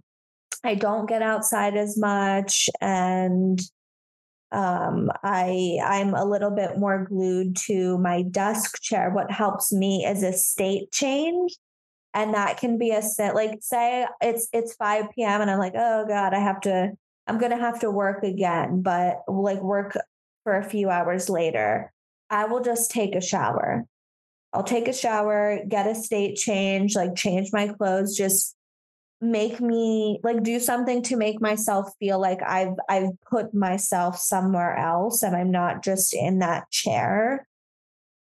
I 0.62 0.74
don't 0.74 1.08
get 1.08 1.22
outside 1.22 1.76
as 1.76 1.98
much 1.98 2.68
and 2.80 3.60
um, 4.54 5.10
I 5.22 5.78
I'm 5.84 6.14
a 6.14 6.24
little 6.24 6.50
bit 6.50 6.78
more 6.78 7.04
glued 7.04 7.56
to 7.66 7.98
my 7.98 8.22
desk 8.22 8.80
chair. 8.80 9.10
What 9.10 9.30
helps 9.30 9.72
me 9.72 10.06
is 10.06 10.22
a 10.22 10.32
state 10.32 10.92
change. 10.92 11.56
And 12.16 12.34
that 12.34 12.58
can 12.58 12.78
be 12.78 12.92
a 12.92 13.02
set 13.02 13.34
like 13.34 13.58
say 13.60 14.06
it's 14.20 14.48
it's 14.52 14.74
5 14.76 15.06
p.m. 15.14 15.40
and 15.40 15.50
I'm 15.50 15.58
like, 15.58 15.74
oh 15.76 16.04
God, 16.06 16.32
I 16.32 16.38
have 16.38 16.60
to, 16.60 16.92
I'm 17.26 17.38
gonna 17.38 17.58
have 17.58 17.80
to 17.80 17.90
work 17.90 18.22
again, 18.22 18.82
but 18.82 19.22
like 19.26 19.60
work 19.60 19.98
for 20.44 20.56
a 20.56 20.62
few 20.62 20.90
hours 20.90 21.28
later. 21.28 21.92
I 22.30 22.44
will 22.44 22.62
just 22.62 22.92
take 22.92 23.16
a 23.16 23.20
shower. 23.20 23.84
I'll 24.52 24.62
take 24.62 24.86
a 24.86 24.92
shower, 24.92 25.58
get 25.66 25.88
a 25.88 25.96
state 25.96 26.36
change, 26.36 26.94
like 26.94 27.16
change 27.16 27.50
my 27.52 27.66
clothes, 27.68 28.16
just 28.16 28.54
make 29.24 29.60
me 29.60 30.20
like 30.22 30.42
do 30.42 30.60
something 30.60 31.02
to 31.02 31.16
make 31.16 31.40
myself 31.40 31.90
feel 31.98 32.20
like 32.20 32.42
I've 32.42 32.76
I've 32.88 33.10
put 33.28 33.54
myself 33.54 34.18
somewhere 34.18 34.76
else 34.76 35.22
and 35.22 35.34
I'm 35.34 35.50
not 35.50 35.82
just 35.82 36.14
in 36.14 36.40
that 36.40 36.70
chair. 36.70 37.46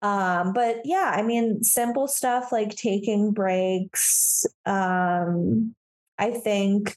Um 0.03 0.53
but 0.53 0.83
yeah, 0.85 1.13
I 1.15 1.23
mean 1.23 1.63
simple 1.65 2.07
stuff 2.07 2.53
like 2.53 2.77
taking 2.77 3.33
breaks 3.33 4.47
um 4.67 5.75
I 6.19 6.31
think 6.33 6.97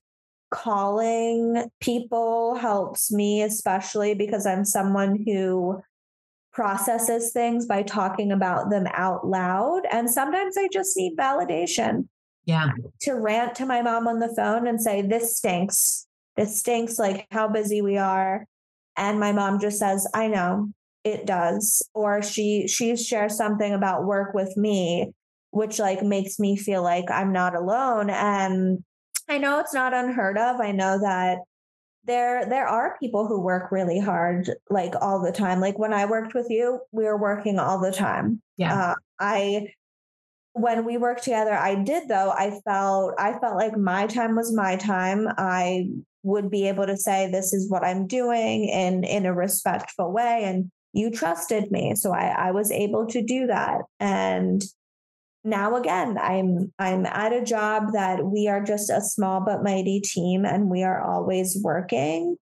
calling 0.51 1.69
people 1.79 2.55
helps 2.55 3.11
me 3.11 3.41
especially 3.41 4.13
because 4.13 4.45
I'm 4.45 4.65
someone 4.65 5.23
who 5.25 5.81
processes 6.51 7.31
things 7.33 7.65
by 7.65 7.81
talking 7.81 8.31
about 8.31 8.69
them 8.69 8.85
out 8.93 9.25
loud 9.25 9.81
and 9.91 10.07
sometimes 10.09 10.55
I 10.55 10.67
just 10.71 10.95
need 10.95 11.17
validation 11.17 12.07
yeah. 12.45 12.69
To 13.01 13.13
rant 13.13 13.55
to 13.55 13.65
my 13.65 13.81
mom 13.81 14.07
on 14.07 14.19
the 14.19 14.33
phone 14.35 14.67
and 14.67 14.81
say, 14.81 15.01
this 15.01 15.37
stinks. 15.37 16.07
This 16.35 16.59
stinks, 16.59 16.97
like 16.97 17.27
how 17.31 17.47
busy 17.47 17.81
we 17.81 17.97
are. 17.97 18.45
And 18.97 19.19
my 19.19 19.31
mom 19.31 19.59
just 19.59 19.79
says, 19.79 20.07
I 20.13 20.27
know 20.27 20.69
it 21.03 21.25
does. 21.25 21.81
Or 21.93 22.21
she 22.21 22.67
she 22.67 22.95
shares 22.95 23.37
something 23.37 23.73
about 23.73 24.05
work 24.05 24.33
with 24.33 24.55
me, 24.57 25.11
which 25.51 25.79
like 25.79 26.03
makes 26.03 26.39
me 26.39 26.55
feel 26.57 26.83
like 26.83 27.09
I'm 27.09 27.31
not 27.31 27.55
alone. 27.55 28.09
And 28.09 28.83
I 29.29 29.37
know 29.37 29.59
it's 29.59 29.73
not 29.73 29.93
unheard 29.93 30.37
of. 30.37 30.59
I 30.59 30.71
know 30.71 30.99
that 30.99 31.39
there 32.05 32.45
there 32.47 32.67
are 32.67 32.97
people 32.99 33.27
who 33.27 33.39
work 33.39 33.71
really 33.71 33.99
hard 33.99 34.51
like 34.69 34.93
all 35.01 35.21
the 35.21 35.31
time 35.31 35.61
like 35.61 35.79
when 35.79 35.93
i 35.93 36.05
worked 36.05 36.33
with 36.33 36.47
you 36.49 36.79
we 36.91 37.05
were 37.05 37.17
working 37.17 37.59
all 37.59 37.79
the 37.79 37.91
time 37.91 38.41
yeah 38.57 38.91
uh, 38.91 38.95
i 39.19 39.67
when 40.53 40.85
we 40.85 40.97
worked 40.97 41.23
together 41.23 41.53
i 41.53 41.75
did 41.75 42.07
though 42.07 42.31
i 42.31 42.59
felt 42.63 43.13
i 43.17 43.33
felt 43.39 43.55
like 43.55 43.75
my 43.77 44.07
time 44.07 44.35
was 44.35 44.55
my 44.55 44.75
time. 44.75 45.27
I 45.37 45.87
would 46.21 46.49
be 46.49 46.67
able 46.69 46.85
to 46.85 46.95
say 46.95 47.29
this 47.29 47.53
is 47.53 47.69
what 47.69 47.83
i'm 47.83 48.07
doing 48.07 48.65
in 48.65 49.03
in 49.03 49.25
a 49.25 49.33
respectful 49.33 50.11
way 50.11 50.43
and 50.45 50.71
you 50.93 51.11
trusted 51.11 51.71
me 51.71 51.95
so 51.95 52.13
i 52.13 52.27
i 52.27 52.51
was 52.51 52.71
able 52.71 53.07
to 53.07 53.21
do 53.21 53.47
that. 53.47 53.81
And 53.99 54.63
now 55.43 55.75
again 55.75 56.17
i'm 56.21 56.71
i'm 56.79 57.05
at 57.05 57.33
a 57.33 57.43
job 57.43 57.91
that 57.93 58.23
we 58.23 58.47
are 58.47 58.63
just 58.63 58.89
a 58.89 59.01
small 59.01 59.41
but 59.41 59.63
mighty 59.63 59.99
team 59.99 60.45
and 60.45 60.69
we 60.69 60.83
are 60.83 61.01
always 61.01 61.57
working. 61.61 62.37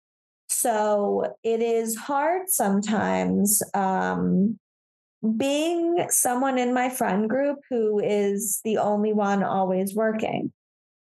So 0.49 1.35
it 1.43 1.61
is 1.61 1.97
hard 1.97 2.49
sometimes 2.49 3.63
um 3.75 4.59
being 5.37 6.07
someone 6.09 6.59
in 6.59 6.75
my 6.75 6.91
friend 6.91 7.29
group 7.29 7.59
who 7.71 8.01
is 8.01 8.61
the 8.64 8.79
only 8.79 9.12
one 9.12 9.43
always 9.43 9.95
working. 9.95 10.53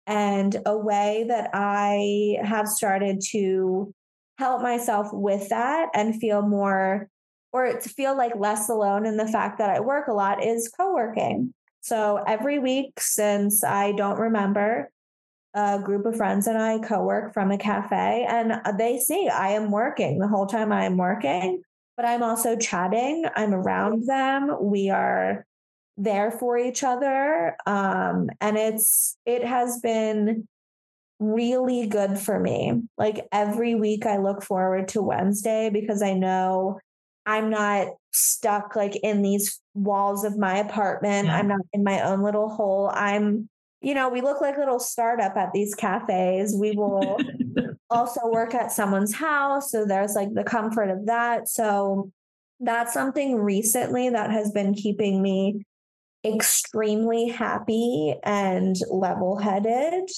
And 0.06 0.56
a 0.64 0.76
way 0.76 1.26
that 1.28 1.50
I 1.52 2.38
have 2.42 2.68
started 2.68 3.20
to 3.32 3.92
help 4.38 4.62
myself 4.62 5.08
with 5.12 5.48
that 5.50 5.88
and 5.94 6.18
feel 6.20 6.42
more 6.42 7.08
or 7.52 7.78
to 7.78 7.88
feel 7.88 8.16
like 8.16 8.32
less 8.36 8.68
alone 8.68 9.04
in 9.04 9.16
the 9.16 9.26
fact 9.26 9.58
that 9.58 9.70
I 9.70 9.80
work 9.80 10.08
a 10.08 10.12
lot 10.12 10.42
is 10.42 10.70
co 10.74 10.94
working. 10.94 11.52
So 11.80 12.22
every 12.26 12.58
week 12.58 13.00
since 13.00 13.64
I 13.64 13.92
don't 13.92 14.18
remember, 14.18 14.90
a 15.54 15.78
group 15.78 16.06
of 16.06 16.16
friends 16.16 16.46
and 16.46 16.58
I 16.58 16.78
co 16.78 17.02
work 17.02 17.32
from 17.32 17.50
a 17.50 17.58
cafe, 17.58 18.26
and 18.28 18.52
uh, 18.52 18.72
they 18.72 18.98
see 18.98 19.28
I 19.28 19.50
am 19.50 19.70
working 19.70 20.18
the 20.18 20.28
whole 20.28 20.46
time 20.46 20.72
I 20.72 20.84
am 20.84 20.96
working 20.96 21.62
but 21.98 22.06
I'm 22.06 22.22
also 22.22 22.54
chatting. 22.54 23.24
I'm 23.34 23.52
around 23.52 24.06
them. 24.06 24.56
We 24.60 24.88
are 24.88 25.44
there 25.96 26.30
for 26.30 26.56
each 26.56 26.84
other. 26.84 27.56
Um, 27.66 28.30
and 28.40 28.56
it's, 28.56 29.16
it 29.26 29.44
has 29.44 29.80
been 29.80 30.46
really 31.18 31.88
good 31.88 32.16
for 32.16 32.38
me. 32.38 32.84
Like 32.96 33.26
every 33.32 33.74
week, 33.74 34.06
I 34.06 34.18
look 34.18 34.44
forward 34.44 34.86
to 34.88 35.02
Wednesday 35.02 35.70
because 35.70 36.00
I 36.00 36.14
know 36.14 36.78
I'm 37.26 37.50
not 37.50 37.88
stuck 38.12 38.76
like 38.76 38.94
in 38.94 39.22
these 39.22 39.60
walls 39.74 40.22
of 40.22 40.38
my 40.38 40.58
apartment. 40.58 41.26
Yeah. 41.26 41.36
I'm 41.36 41.48
not 41.48 41.62
in 41.72 41.82
my 41.82 42.00
own 42.02 42.22
little 42.22 42.48
hole. 42.48 42.92
I'm, 42.94 43.48
you 43.80 43.94
know, 43.94 44.08
we 44.08 44.20
look 44.20 44.40
like 44.40 44.56
little 44.56 44.78
startup 44.78 45.36
at 45.36 45.52
these 45.52 45.74
cafes. 45.74 46.56
We 46.56 46.76
will 46.76 47.18
also 47.90 48.20
work 48.26 48.54
at 48.54 48.72
someone's 48.72 49.14
house. 49.14 49.70
So 49.70 49.84
there's 49.84 50.14
like 50.14 50.34
the 50.34 50.44
comfort 50.44 50.90
of 50.90 51.06
that. 51.06 51.48
So 51.48 52.10
that's 52.60 52.92
something 52.92 53.36
recently 53.36 54.10
that 54.10 54.30
has 54.30 54.50
been 54.50 54.74
keeping 54.74 55.22
me 55.22 55.64
extremely 56.24 57.28
happy 57.28 58.14
and 58.22 58.76
level 58.90 59.38
headed. 59.38 60.08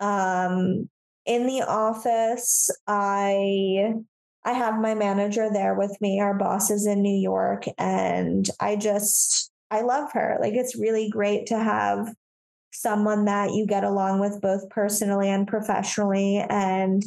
Um, 0.00 0.88
in 1.26 1.46
the 1.46 1.62
office, 1.62 2.70
I 2.86 3.94
I 4.46 4.52
have 4.52 4.78
my 4.78 4.94
manager 4.94 5.48
there 5.50 5.74
with 5.74 5.96
me. 6.00 6.20
Our 6.20 6.34
boss 6.34 6.70
is 6.70 6.86
in 6.86 7.00
New 7.00 7.18
York, 7.18 7.64
and 7.78 8.48
I 8.60 8.76
just 8.76 9.50
I 9.70 9.80
love 9.80 10.12
her. 10.12 10.38
Like 10.40 10.54
it's 10.54 10.76
really 10.76 11.08
great 11.08 11.46
to 11.46 11.58
have 11.58 12.14
someone 12.74 13.24
that 13.24 13.52
you 13.52 13.66
get 13.66 13.84
along 13.84 14.20
with 14.20 14.40
both 14.40 14.68
personally 14.68 15.28
and 15.28 15.46
professionally 15.46 16.44
and 16.48 17.02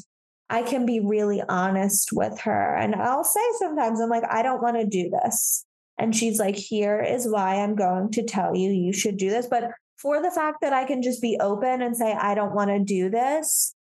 I 0.49 0.63
can 0.63 0.85
be 0.85 0.99
really 1.01 1.43
honest 1.49 2.09
with 2.13 2.39
her. 2.41 2.75
And 2.75 2.95
I'll 2.95 3.23
say 3.23 3.41
sometimes, 3.59 3.99
I'm 3.99 4.09
like, 4.09 4.23
I 4.29 4.43
don't 4.43 4.61
want 4.61 4.77
to 4.77 4.85
do 4.85 5.09
this. 5.09 5.65
And 5.97 6.15
she's 6.15 6.39
like, 6.39 6.55
here 6.55 7.01
is 7.01 7.27
why 7.27 7.55
I'm 7.55 7.75
going 7.75 8.11
to 8.11 8.23
tell 8.23 8.55
you 8.55 8.69
you 8.69 8.93
should 8.93 9.17
do 9.17 9.29
this. 9.29 9.47
But 9.47 9.71
for 9.97 10.21
the 10.21 10.31
fact 10.31 10.59
that 10.61 10.73
I 10.73 10.85
can 10.85 11.01
just 11.01 11.21
be 11.21 11.37
open 11.41 11.81
and 11.81 11.97
say, 11.97 12.13
I 12.13 12.35
don't 12.35 12.55
want 12.55 12.69
to 12.69 12.79
do 12.79 13.09
this 13.09 13.75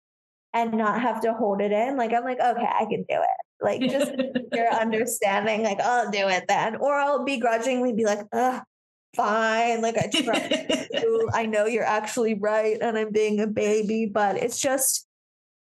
and 0.53 0.73
not 0.73 1.01
have 1.01 1.21
to 1.21 1.33
hold 1.33 1.61
it 1.61 1.71
in, 1.71 1.97
like, 1.97 2.13
I'm 2.13 2.23
like, 2.23 2.39
okay, 2.39 2.67
I 2.67 2.86
can 2.86 3.05
do 3.07 3.19
it. 3.21 3.61
Like, 3.61 3.81
just 3.81 4.11
your 4.53 4.71
understanding, 4.71 5.61
like, 5.61 5.81
I'll 5.81 6.09
do 6.09 6.29
it 6.29 6.45
then. 6.47 6.77
Or 6.77 6.95
I'll 6.95 7.25
begrudgingly 7.25 7.93
be 7.93 8.05
like, 8.05 8.21
ugh, 8.31 8.63
fine. 9.16 9.82
Like, 9.82 9.97
I 9.97 10.07
trust 10.07 10.89
you. 10.93 11.30
I 11.34 11.45
know 11.45 11.66
you're 11.66 11.84
actually 11.84 12.36
right 12.36 12.78
and 12.82 12.97
I'm 12.97 13.11
being 13.11 13.39
a 13.39 13.47
baby, 13.47 14.05
but 14.05 14.38
it's 14.38 14.59
just, 14.59 15.05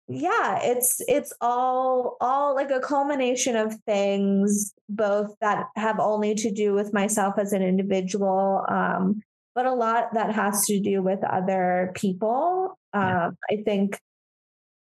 yeah 0.08 0.60
it's 0.62 1.02
it's 1.08 1.34
all 1.42 2.16
all 2.22 2.54
like 2.54 2.70
a 2.70 2.80
culmination 2.80 3.56
of 3.56 3.74
things 3.88 4.74
both 4.88 5.32
that 5.42 5.66
have 5.76 6.00
only 6.00 6.36
to 6.36 6.52
do 6.52 6.74
with 6.74 6.94
myself 6.94 7.36
as 7.40 7.54
an 7.54 7.64
individual 7.64 8.64
um 8.70 9.20
but 9.56 9.66
a 9.66 9.74
lot 9.74 10.14
that 10.14 10.32
has 10.32 10.66
to 10.66 10.80
do 10.80 11.02
with 11.02 11.24
other 11.24 11.92
people 11.96 12.78
um 12.94 13.36
i 13.50 13.56
think 13.66 14.00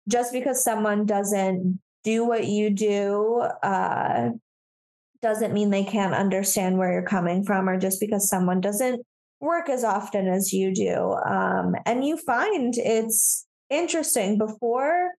just 0.09 0.33
because 0.33 0.61
someone 0.61 1.05
doesn't 1.05 1.79
do 2.03 2.25
what 2.25 2.45
you 2.45 2.69
do 2.69 3.39
uh 3.63 4.29
doesn't 5.25 5.53
mean 5.53 5.69
they 5.69 5.83
can't 5.83 6.13
understand 6.13 6.77
where 6.77 6.93
you're 6.93 7.01
coming 7.01 7.43
from 7.43 7.67
or 7.67 7.79
just 7.79 7.99
because 7.99 8.29
someone 8.29 8.61
doesn't 8.61 9.05
work 9.41 9.69
as 9.69 9.83
often 9.83 10.27
as 10.27 10.53
you 10.53 10.73
do 10.73 11.13
um 11.27 11.75
and 11.85 12.05
you 12.05 12.15
find 12.17 12.73
it's 12.77 13.45
interesting. 13.69 14.37
Before 14.37 15.11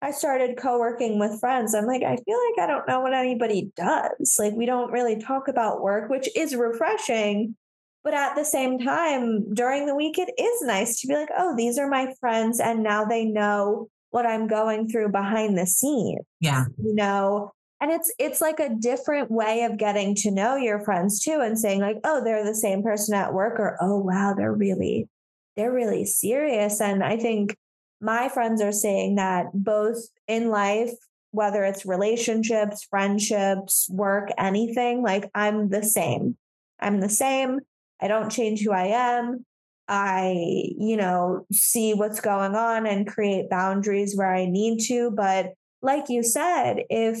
I 0.00 0.10
started 0.10 0.56
co 0.56 0.78
working 0.78 1.18
with 1.18 1.40
friends, 1.40 1.74
I'm 1.74 1.86
like, 1.86 2.02
I 2.02 2.16
feel 2.16 2.38
like 2.50 2.62
I 2.62 2.66
don't 2.66 2.88
know 2.88 3.00
what 3.00 3.14
anybody 3.14 3.72
does. 3.76 4.36
Like, 4.38 4.54
we 4.54 4.66
don't 4.66 4.92
really 4.92 5.18
talk 5.18 5.48
about 5.48 5.82
work, 5.82 6.10
which 6.10 6.28
is 6.36 6.54
refreshing. 6.54 7.56
But 8.04 8.14
at 8.14 8.36
the 8.36 8.44
same 8.44 8.78
time, 8.78 9.52
during 9.52 9.86
the 9.86 9.94
week, 9.94 10.18
it 10.18 10.32
is 10.38 10.62
nice 10.62 11.00
to 11.00 11.08
be 11.08 11.14
like, 11.14 11.30
oh, 11.36 11.56
these 11.56 11.78
are 11.78 11.88
my 11.88 12.14
friends. 12.20 12.60
And 12.60 12.82
now 12.82 13.04
they 13.04 13.24
know 13.24 13.88
what 14.10 14.24
I'm 14.24 14.46
going 14.46 14.88
through 14.88 15.10
behind 15.10 15.58
the 15.58 15.66
scenes. 15.66 16.20
Yeah. 16.40 16.66
You 16.82 16.94
know, 16.94 17.52
and 17.80 17.90
it's 17.90 18.12
it's 18.18 18.40
like 18.40 18.60
a 18.60 18.74
different 18.74 19.30
way 19.30 19.62
of 19.62 19.78
getting 19.78 20.14
to 20.14 20.30
know 20.30 20.56
your 20.56 20.80
friends 20.80 21.22
too 21.22 21.40
and 21.40 21.58
saying 21.58 21.80
like 21.80 21.98
oh 22.04 22.22
they're 22.22 22.44
the 22.44 22.54
same 22.54 22.82
person 22.82 23.14
at 23.14 23.32
work 23.32 23.58
or 23.58 23.76
oh 23.80 23.98
wow 23.98 24.34
they're 24.36 24.52
really 24.52 25.08
they're 25.56 25.72
really 25.72 26.04
serious 26.04 26.80
and 26.80 27.02
i 27.04 27.16
think 27.16 27.56
my 28.00 28.28
friends 28.28 28.62
are 28.62 28.72
saying 28.72 29.16
that 29.16 29.46
both 29.52 29.98
in 30.26 30.50
life, 30.50 30.92
whether 31.30 31.64
it's 31.64 31.84
relationships, 31.84 32.86
friendships, 32.88 33.88
work, 33.90 34.30
anything, 34.38 35.02
like 35.02 35.30
I'm 35.34 35.68
the 35.68 35.82
same. 35.82 36.36
I'm 36.80 37.00
the 37.00 37.08
same. 37.08 37.60
I 38.00 38.08
don't 38.08 38.30
change 38.30 38.62
who 38.62 38.72
I 38.72 38.86
am. 38.86 39.44
I, 39.88 40.32
you 40.78 40.96
know, 40.96 41.46
see 41.50 41.94
what's 41.94 42.20
going 42.20 42.54
on 42.54 42.86
and 42.86 43.06
create 43.06 43.50
boundaries 43.50 44.16
where 44.16 44.32
I 44.32 44.46
need 44.46 44.80
to. 44.86 45.10
But 45.10 45.54
like 45.82 46.08
you 46.08 46.22
said, 46.22 46.84
if 46.90 47.18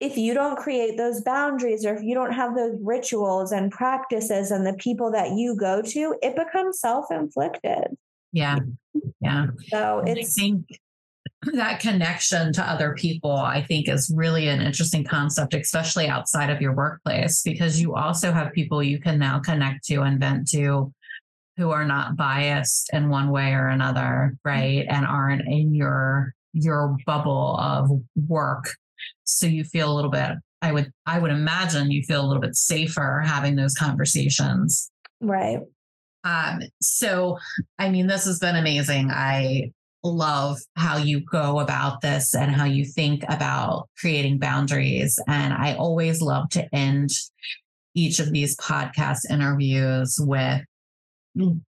if 0.00 0.16
you 0.16 0.34
don't 0.34 0.56
create 0.56 0.96
those 0.96 1.22
boundaries 1.22 1.84
or 1.86 1.94
if 1.94 2.02
you 2.02 2.14
don't 2.14 2.32
have 2.32 2.54
those 2.54 2.76
rituals 2.82 3.52
and 3.52 3.70
practices 3.70 4.50
and 4.50 4.66
the 4.66 4.74
people 4.74 5.10
that 5.12 5.32
you 5.32 5.56
go 5.56 5.80
to, 5.80 6.14
it 6.22 6.36
becomes 6.36 6.80
self-inflicted. 6.80 7.96
Yeah. 8.32 8.58
Yeah. 9.20 9.46
So 9.68 10.02
it's, 10.06 10.38
I 10.38 10.40
think 10.40 10.66
that 11.54 11.80
connection 11.80 12.52
to 12.52 12.62
other 12.62 12.94
people, 12.94 13.32
I 13.32 13.62
think, 13.62 13.88
is 13.88 14.12
really 14.14 14.48
an 14.48 14.60
interesting 14.60 15.04
concept, 15.04 15.54
especially 15.54 16.08
outside 16.08 16.50
of 16.50 16.60
your 16.60 16.74
workplace, 16.74 17.42
because 17.42 17.80
you 17.80 17.94
also 17.94 18.32
have 18.32 18.52
people 18.52 18.82
you 18.82 18.98
can 18.98 19.18
now 19.18 19.38
connect 19.38 19.86
to 19.86 20.02
and 20.02 20.20
vent 20.20 20.50
to 20.50 20.92
who 21.56 21.70
are 21.70 21.86
not 21.86 22.16
biased 22.16 22.90
in 22.92 23.08
one 23.08 23.30
way 23.30 23.54
or 23.54 23.68
another, 23.68 24.34
mm-hmm. 24.44 24.48
right? 24.48 24.86
And 24.90 25.06
aren't 25.06 25.42
in 25.42 25.74
your 25.74 26.34
your 26.52 26.96
bubble 27.06 27.56
of 27.58 27.90
work. 28.28 28.74
So 29.24 29.46
you 29.46 29.64
feel 29.64 29.92
a 29.92 29.94
little 29.94 30.10
bit, 30.10 30.32
I 30.62 30.72
would 30.72 30.90
I 31.06 31.18
would 31.18 31.30
imagine 31.30 31.90
you 31.90 32.02
feel 32.02 32.24
a 32.24 32.26
little 32.26 32.42
bit 32.42 32.56
safer 32.56 33.22
having 33.24 33.56
those 33.56 33.74
conversations. 33.74 34.90
Right. 35.20 35.60
Um, 36.24 36.60
so, 36.82 37.38
I 37.78 37.88
mean, 37.88 38.08
this 38.08 38.24
has 38.24 38.40
been 38.40 38.56
amazing. 38.56 39.10
I 39.10 39.70
love 40.02 40.58
how 40.74 40.96
you 40.96 41.20
go 41.20 41.60
about 41.60 42.00
this 42.00 42.34
and 42.34 42.50
how 42.50 42.64
you 42.64 42.84
think 42.84 43.22
about 43.28 43.88
creating 43.98 44.38
boundaries. 44.38 45.18
And 45.28 45.54
I 45.54 45.74
always 45.74 46.20
love 46.20 46.48
to 46.50 46.68
end 46.74 47.10
each 47.94 48.18
of 48.18 48.32
these 48.32 48.56
podcast 48.56 49.30
interviews 49.30 50.18
with, 50.20 50.62
you 51.34 51.60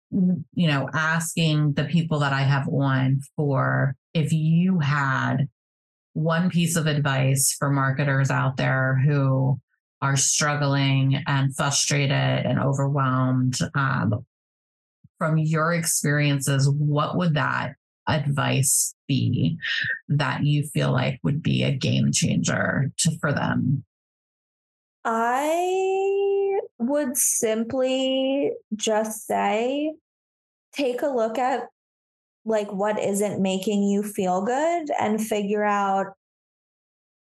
know, 0.55 0.89
asking 0.93 1.74
the 1.74 1.85
people 1.85 2.18
that 2.20 2.33
I 2.33 2.43
have 2.43 2.68
on 2.68 3.20
for 3.37 3.95
if 4.14 4.33
you 4.33 4.79
had 4.79 5.49
one 6.17 6.49
piece 6.49 6.77
of 6.77 6.87
advice 6.87 7.55
for 7.59 7.69
marketers 7.69 8.31
out 8.31 8.57
there 8.57 8.99
who 9.05 9.61
are 10.01 10.17
struggling 10.17 11.23
and 11.27 11.55
frustrated 11.55 12.11
and 12.11 12.59
overwhelmed 12.59 13.59
um, 13.75 14.25
from 15.19 15.37
your 15.37 15.75
experiences, 15.75 16.71
what 16.71 17.19
would 17.19 17.35
that 17.35 17.75
advice 18.09 18.95
be 19.07 19.59
that 20.09 20.43
you 20.43 20.64
feel 20.64 20.91
like 20.91 21.21
would 21.23 21.43
be 21.43 21.62
a 21.62 21.73
game 21.73 22.11
changer 22.12 22.91
to, 22.97 23.19
for 23.19 23.33
them? 23.33 23.85
I 25.05 26.61
would 26.79 27.19
simply 27.19 28.53
just 28.75 29.27
say 29.27 29.93
take 30.73 31.03
a 31.03 31.09
look 31.09 31.37
at 31.37 31.69
like 32.47 32.72
what 32.72 32.99
isn't 32.99 33.42
making 33.42 33.82
you 33.82 34.03
feel 34.03 34.44
good 34.44 34.88
and 35.01 35.20
figure 35.20 35.64
out 35.64 36.07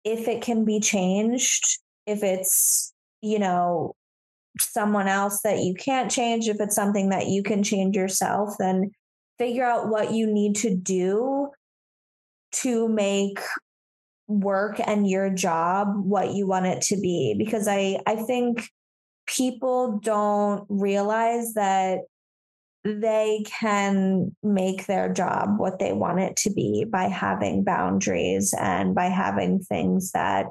if 0.05 0.27
it 0.27 0.43
can 0.43 0.65
be 0.65 0.81
changed, 0.81 1.79
if 2.07 2.25
it's, 2.25 2.93
you 3.21 3.39
know, 3.39 3.95
someone 4.59 5.07
else 5.07 5.41
that 5.43 5.61
you 5.61 5.75
can't 5.75 6.11
change, 6.11 6.49
if 6.49 6.61
it's 6.61 6.75
something 6.75 7.11
that 7.11 7.29
you 7.29 7.43
can 7.43 7.63
change 7.63 7.97
yourself, 7.97 8.57
then 8.59 8.91
figure 9.39 9.65
out 9.65 9.89
what 9.89 10.13
you 10.13 10.27
need 10.27 10.57
to 10.57 10.75
do 10.75 11.49
to 12.51 12.89
make 12.89 13.39
work 14.29 14.81
and 14.85 15.09
your 15.09 15.31
job 15.31 15.89
what 16.05 16.33
you 16.33 16.47
want 16.47 16.67
it 16.67 16.81
to 16.81 16.97
be 16.97 17.35
because 17.37 17.67
i 17.69 17.99
i 18.07 18.15
think 18.15 18.69
people 19.27 19.99
don't 20.03 20.65
realize 20.69 21.55
that 21.55 21.99
they 22.85 23.45
can 23.47 24.35
make 24.43 24.87
their 24.87 25.13
job 25.13 25.59
what 25.59 25.79
they 25.79 25.93
want 25.93 26.21
it 26.21 26.37
to 26.37 26.51
be 26.53 26.85
by 26.85 27.05
having 27.05 27.63
boundaries 27.63 28.55
and 28.59 28.95
by 28.95 29.05
having 29.07 29.61
things 29.61 30.11
that 30.13 30.47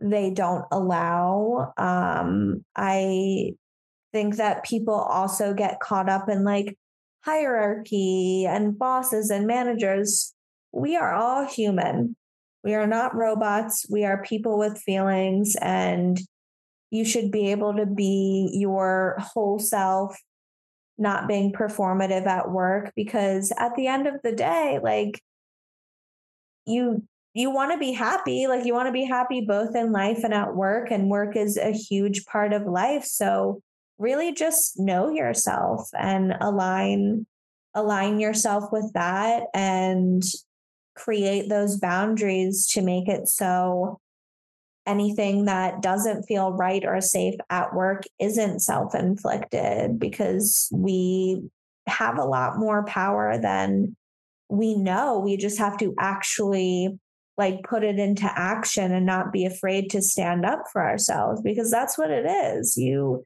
they 0.00 0.30
don't 0.30 0.64
allow. 0.70 1.72
Um, 1.76 2.64
I 2.76 3.54
think 4.12 4.36
that 4.36 4.64
people 4.64 4.94
also 4.94 5.52
get 5.52 5.80
caught 5.80 6.08
up 6.08 6.28
in 6.28 6.44
like 6.44 6.78
hierarchy 7.24 8.46
and 8.48 8.78
bosses 8.78 9.30
and 9.30 9.46
managers. 9.46 10.34
We 10.72 10.96
are 10.96 11.12
all 11.12 11.46
human. 11.46 12.16
We 12.62 12.74
are 12.74 12.86
not 12.86 13.14
robots. 13.14 13.86
We 13.90 14.04
are 14.04 14.22
people 14.22 14.58
with 14.58 14.78
feelings, 14.78 15.56
and 15.60 16.20
you 16.90 17.04
should 17.04 17.30
be 17.30 17.50
able 17.50 17.74
to 17.74 17.86
be 17.86 18.50
your 18.52 19.16
whole 19.18 19.58
self, 19.58 20.16
not 21.00 21.26
being 21.26 21.52
performative 21.52 22.26
at 22.26 22.50
work. 22.50 22.92
Because 22.94 23.52
at 23.56 23.74
the 23.74 23.86
end 23.86 24.06
of 24.06 24.14
the 24.22 24.32
day, 24.32 24.78
like 24.82 25.20
you 26.66 27.04
you 27.32 27.50
want 27.50 27.72
to 27.72 27.78
be 27.78 27.92
happy. 27.92 28.46
Like 28.46 28.64
you 28.64 28.74
want 28.74 28.88
to 28.88 28.92
be 28.92 29.04
happy 29.04 29.40
both 29.40 29.74
in 29.74 29.92
life 29.92 30.24
and 30.24 30.34
at 30.34 30.54
work, 30.54 30.90
and 30.90 31.08
work 31.08 31.36
is 31.36 31.56
a 31.56 31.72
huge 31.72 32.24
part 32.26 32.52
of 32.52 32.66
life. 32.66 33.04
So 33.04 33.62
really 33.98 34.32
just 34.32 34.78
know 34.78 35.10
yourself 35.10 35.88
and 35.98 36.34
align 36.40 37.26
align 37.74 38.18
yourself 38.18 38.64
with 38.72 38.90
that 38.94 39.44
and 39.54 40.24
create 40.96 41.48
those 41.48 41.78
boundaries 41.78 42.66
to 42.66 42.82
make 42.82 43.08
it 43.08 43.28
so 43.28 44.00
anything 44.86 45.44
that 45.44 45.82
doesn't 45.82 46.24
feel 46.24 46.52
right 46.52 46.84
or 46.84 47.00
safe 47.00 47.34
at 47.50 47.74
work 47.74 48.04
isn't 48.18 48.60
self 48.60 48.94
inflicted 48.94 49.98
because 49.98 50.68
we 50.72 51.42
have 51.86 52.18
a 52.18 52.24
lot 52.24 52.58
more 52.58 52.84
power 52.84 53.38
than 53.40 53.96
we 54.48 54.74
know. 54.74 55.20
We 55.20 55.36
just 55.36 55.58
have 55.58 55.76
to 55.78 55.94
actually 55.98 56.98
like 57.38 57.62
put 57.62 57.84
it 57.84 57.98
into 57.98 58.30
action 58.36 58.92
and 58.92 59.06
not 59.06 59.32
be 59.32 59.46
afraid 59.46 59.90
to 59.90 60.02
stand 60.02 60.44
up 60.44 60.64
for 60.72 60.82
ourselves 60.82 61.40
because 61.40 61.70
that's 61.70 61.96
what 61.96 62.10
it 62.10 62.26
is. 62.26 62.76
You 62.76 63.24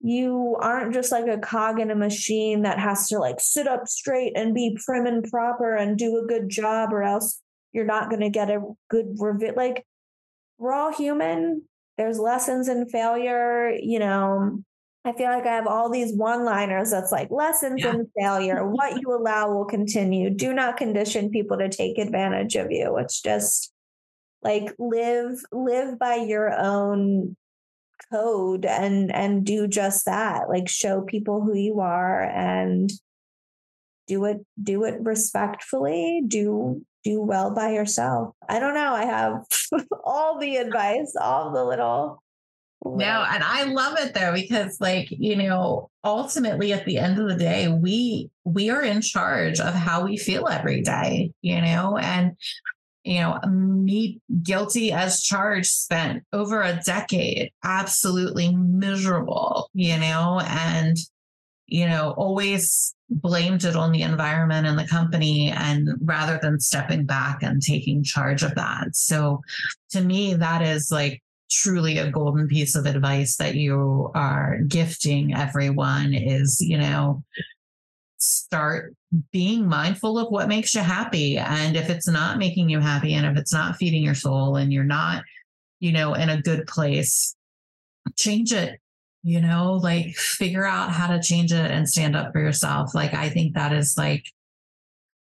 you 0.00 0.56
aren't 0.60 0.92
just 0.92 1.10
like 1.10 1.26
a 1.26 1.38
cog 1.38 1.80
in 1.80 1.90
a 1.90 1.94
machine 1.94 2.62
that 2.62 2.78
has 2.78 3.08
to 3.08 3.18
like 3.18 3.40
sit 3.40 3.66
up 3.66 3.88
straight 3.88 4.36
and 4.36 4.54
be 4.54 4.78
prim 4.84 5.06
and 5.06 5.24
proper 5.30 5.74
and 5.74 5.96
do 5.96 6.18
a 6.18 6.26
good 6.26 6.50
job 6.50 6.92
or 6.92 7.02
else 7.02 7.40
you're 7.72 7.86
not 7.86 8.10
going 8.10 8.20
to 8.20 8.28
get 8.28 8.50
a 8.50 8.60
good 8.90 9.16
review 9.18 9.54
like 9.56 9.84
we're 10.58 10.72
all 10.72 10.92
human. 10.92 11.62
There's 11.96 12.18
lessons 12.18 12.68
in 12.68 12.88
failure 12.88 13.70
you 13.70 13.98
know. 13.98 14.62
I 15.06 15.12
feel 15.12 15.28
like 15.28 15.44
i 15.44 15.54
have 15.54 15.66
all 15.66 15.90
these 15.90 16.14
one 16.14 16.46
liners 16.46 16.90
that's 16.90 17.12
like 17.12 17.30
lessons 17.30 17.82
yeah. 17.82 17.90
in 17.90 18.08
failure. 18.18 18.66
What 18.66 19.00
you 19.00 19.14
allow 19.14 19.52
will 19.52 19.66
continue. 19.66 20.30
Do 20.30 20.54
not 20.54 20.78
condition 20.78 21.28
people 21.30 21.58
to 21.58 21.68
take 21.68 21.98
advantage 21.98 22.56
of 22.56 22.70
you. 22.70 22.96
It's 22.96 23.20
just 23.20 23.70
like 24.42 24.74
live 24.78 25.40
live 25.52 25.98
by 25.98 26.16
your 26.16 26.52
own 26.52 27.36
code 28.12 28.64
and 28.64 29.14
and 29.14 29.44
do 29.44 29.66
just 29.66 30.06
that. 30.06 30.48
Like 30.48 30.68
show 30.68 31.02
people 31.02 31.42
who 31.42 31.54
you 31.54 31.80
are 31.80 32.22
and 32.22 32.90
do 34.06 34.24
it 34.26 34.44
do 34.62 34.84
it 34.84 35.00
respectfully. 35.00 36.22
Do 36.26 36.84
do 37.04 37.20
well 37.20 37.54
by 37.54 37.70
yourself. 37.70 38.34
I 38.48 38.58
don't 38.58 38.74
know 38.74 38.94
i 38.94 39.04
have 39.04 39.44
all 40.04 40.38
the 40.38 40.56
advice 40.56 41.14
all 41.20 41.52
the 41.52 41.64
little 41.64 42.22
no, 42.86 43.24
and 43.26 43.42
I 43.42 43.64
love 43.64 43.98
it 43.98 44.12
though 44.12 44.34
because 44.34 44.78
like, 44.78 45.08
you 45.10 45.36
know, 45.36 45.90
ultimately 46.04 46.72
at 46.72 46.84
the 46.84 46.98
end 46.98 47.18
of 47.18 47.28
the 47.28 47.36
day, 47.36 47.68
we 47.68 48.30
we 48.44 48.68
are 48.68 48.82
in 48.82 49.00
charge 49.00 49.58
of 49.58 49.72
how 49.72 50.04
we 50.04 50.18
feel 50.18 50.48
every 50.48 50.82
day, 50.82 51.32
you 51.40 51.62
know, 51.62 51.96
and 51.96 52.36
you 53.04 53.20
know, 53.20 53.38
me 53.48 54.20
guilty 54.42 54.92
as 54.92 55.22
charged 55.22 55.70
spent 55.70 56.24
over 56.32 56.62
a 56.62 56.80
decade 56.84 57.52
absolutely 57.62 58.54
miserable, 58.54 59.70
you 59.74 59.98
know, 59.98 60.40
and, 60.46 60.96
you 61.66 61.86
know, 61.86 62.14
always 62.16 62.93
blamed 63.10 63.64
it 63.64 63.76
on 63.76 63.92
the 63.92 64.02
environment 64.02 64.66
and 64.66 64.78
the 64.78 64.86
company 64.86 65.50
and 65.50 65.88
rather 66.02 66.38
than 66.42 66.58
stepping 66.58 67.04
back 67.04 67.42
and 67.42 67.62
taking 67.62 68.02
charge 68.02 68.42
of 68.42 68.54
that. 68.54 68.94
So 68.94 69.42
to 69.90 70.00
me, 70.00 70.34
that 70.34 70.62
is 70.62 70.90
like 70.90 71.22
truly 71.50 71.98
a 71.98 72.10
golden 72.10 72.48
piece 72.48 72.74
of 72.74 72.86
advice 72.86 73.36
that 73.36 73.54
you 73.54 74.10
are 74.14 74.58
gifting 74.66 75.34
everyone 75.34 76.14
is, 76.14 76.60
you 76.60 76.78
know, 76.78 77.22
start 78.16 78.94
being 79.30 79.68
mindful 79.68 80.18
of 80.18 80.30
what 80.30 80.48
makes 80.48 80.74
you 80.74 80.80
happy. 80.80 81.36
And 81.36 81.76
if 81.76 81.90
it's 81.90 82.08
not 82.08 82.38
making 82.38 82.70
you 82.70 82.80
happy 82.80 83.14
and 83.14 83.26
if 83.26 83.36
it's 83.36 83.52
not 83.52 83.76
feeding 83.76 84.02
your 84.02 84.14
soul 84.14 84.56
and 84.56 84.72
you're 84.72 84.82
not, 84.82 85.22
you 85.78 85.92
know, 85.92 86.14
in 86.14 86.30
a 86.30 86.40
good 86.40 86.66
place, 86.66 87.36
change 88.16 88.52
it. 88.52 88.80
You 89.26 89.40
know, 89.40 89.80
like 89.82 90.14
figure 90.16 90.66
out 90.66 90.92
how 90.92 91.06
to 91.06 91.20
change 91.20 91.50
it 91.50 91.70
and 91.70 91.88
stand 91.88 92.14
up 92.14 92.32
for 92.32 92.40
yourself. 92.40 92.94
Like, 92.94 93.14
I 93.14 93.30
think 93.30 93.54
that 93.54 93.72
is 93.72 93.96
like 93.96 94.26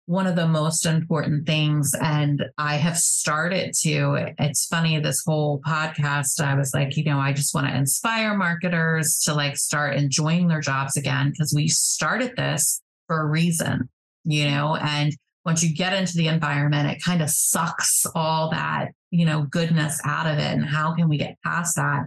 one 0.05 0.27
of 0.27 0.35
the 0.35 0.47
most 0.47 0.85
important 0.85 1.47
things. 1.47 1.95
And 2.01 2.43
I 2.57 2.75
have 2.75 2.97
started 2.97 3.73
to, 3.83 4.33
it's 4.37 4.65
funny, 4.65 4.99
this 4.99 5.23
whole 5.25 5.61
podcast, 5.61 6.43
I 6.43 6.55
was 6.55 6.73
like, 6.73 6.97
you 6.97 7.05
know, 7.05 7.17
I 7.17 7.31
just 7.31 7.55
want 7.55 7.67
to 7.67 7.77
inspire 7.77 8.35
marketers 8.35 9.19
to 9.19 9.33
like 9.33 9.55
start 9.55 9.95
enjoying 9.95 10.49
their 10.49 10.59
jobs 10.59 10.97
again 10.97 11.31
because 11.31 11.53
we 11.55 11.69
started 11.69 12.35
this 12.35 12.81
for 13.07 13.21
a 13.21 13.25
reason, 13.25 13.87
you 14.25 14.49
know, 14.49 14.75
and 14.75 15.15
once 15.45 15.63
you 15.63 15.73
get 15.73 15.93
into 15.93 16.17
the 16.17 16.27
environment, 16.27 16.89
it 16.89 17.01
kind 17.01 17.21
of 17.21 17.29
sucks 17.29 18.05
all 18.15 18.49
that, 18.49 18.89
you 19.11 19.25
know, 19.25 19.43
goodness 19.43 20.01
out 20.03 20.25
of 20.25 20.37
it. 20.37 20.51
And 20.51 20.65
how 20.65 20.93
can 20.93 21.07
we 21.07 21.17
get 21.17 21.37
past 21.45 21.77
that? 21.77 22.03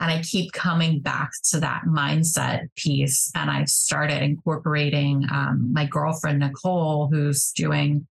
And 0.00 0.10
I 0.10 0.22
keep 0.22 0.52
coming 0.52 1.00
back 1.00 1.30
to 1.50 1.60
that 1.60 1.82
mindset 1.86 2.68
piece. 2.74 3.30
And 3.34 3.50
I 3.50 3.64
started 3.64 4.22
incorporating 4.22 5.26
um, 5.30 5.70
my 5.72 5.84
girlfriend, 5.84 6.38
Nicole, 6.38 7.08
who's 7.08 7.52
doing 7.52 8.06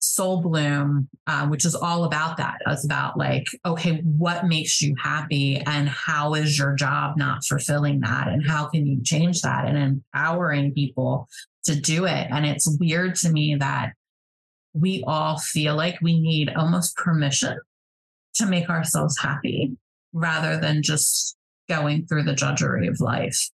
Soul 0.00 0.40
Bloom, 0.40 1.08
um, 1.28 1.50
which 1.50 1.64
is 1.64 1.74
all 1.74 2.04
about 2.04 2.36
that. 2.38 2.56
It's 2.66 2.84
about 2.84 3.16
like, 3.16 3.46
okay, 3.64 4.00
what 4.02 4.46
makes 4.46 4.82
you 4.82 4.96
happy 5.00 5.58
and 5.58 5.88
how 5.88 6.34
is 6.34 6.58
your 6.58 6.74
job 6.74 7.16
not 7.16 7.44
fulfilling 7.44 8.00
that? 8.00 8.28
And 8.28 8.44
how 8.44 8.66
can 8.66 8.86
you 8.86 9.00
change 9.02 9.42
that 9.42 9.66
and 9.66 9.78
empowering 9.78 10.72
people 10.72 11.28
to 11.64 11.78
do 11.78 12.06
it? 12.06 12.26
And 12.30 12.44
it's 12.44 12.76
weird 12.80 13.14
to 13.16 13.30
me 13.30 13.54
that 13.56 13.92
we 14.72 15.04
all 15.06 15.38
feel 15.38 15.76
like 15.76 15.98
we 16.00 16.18
need 16.18 16.50
almost 16.54 16.96
permission 16.96 17.58
to 18.34 18.46
make 18.46 18.68
ourselves 18.68 19.18
happy 19.18 19.76
rather 20.12 20.58
than 20.58 20.82
just 20.82 21.36
going 21.68 22.06
through 22.06 22.24
the 22.24 22.34
drudgery 22.34 22.86
of 22.86 23.00
life. 23.00 23.50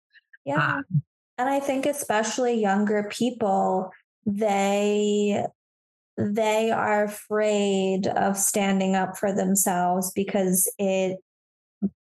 Yeah. 0.46 0.78
Um, 0.78 1.04
and 1.38 1.50
I 1.50 1.60
think 1.60 1.86
especially 1.86 2.60
younger 2.60 3.10
people, 3.12 3.92
they 4.26 5.46
they 6.18 6.72
are 6.72 7.04
afraid 7.04 8.08
of 8.08 8.38
standing 8.38 8.96
up 8.96 9.18
for 9.18 9.34
themselves 9.34 10.12
because 10.16 10.72
it 10.80 11.18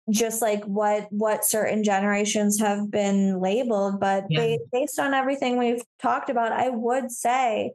just 0.09 0.41
like 0.41 0.63
what 0.63 1.07
what 1.11 1.43
certain 1.43 1.83
generations 1.83 2.59
have 2.59 2.89
been 2.89 3.41
labeled 3.41 3.99
but 3.99 4.23
yeah. 4.29 4.55
based 4.71 4.99
on 4.99 5.13
everything 5.13 5.57
we've 5.57 5.83
talked 6.01 6.29
about 6.29 6.53
i 6.53 6.69
would 6.69 7.11
say 7.11 7.73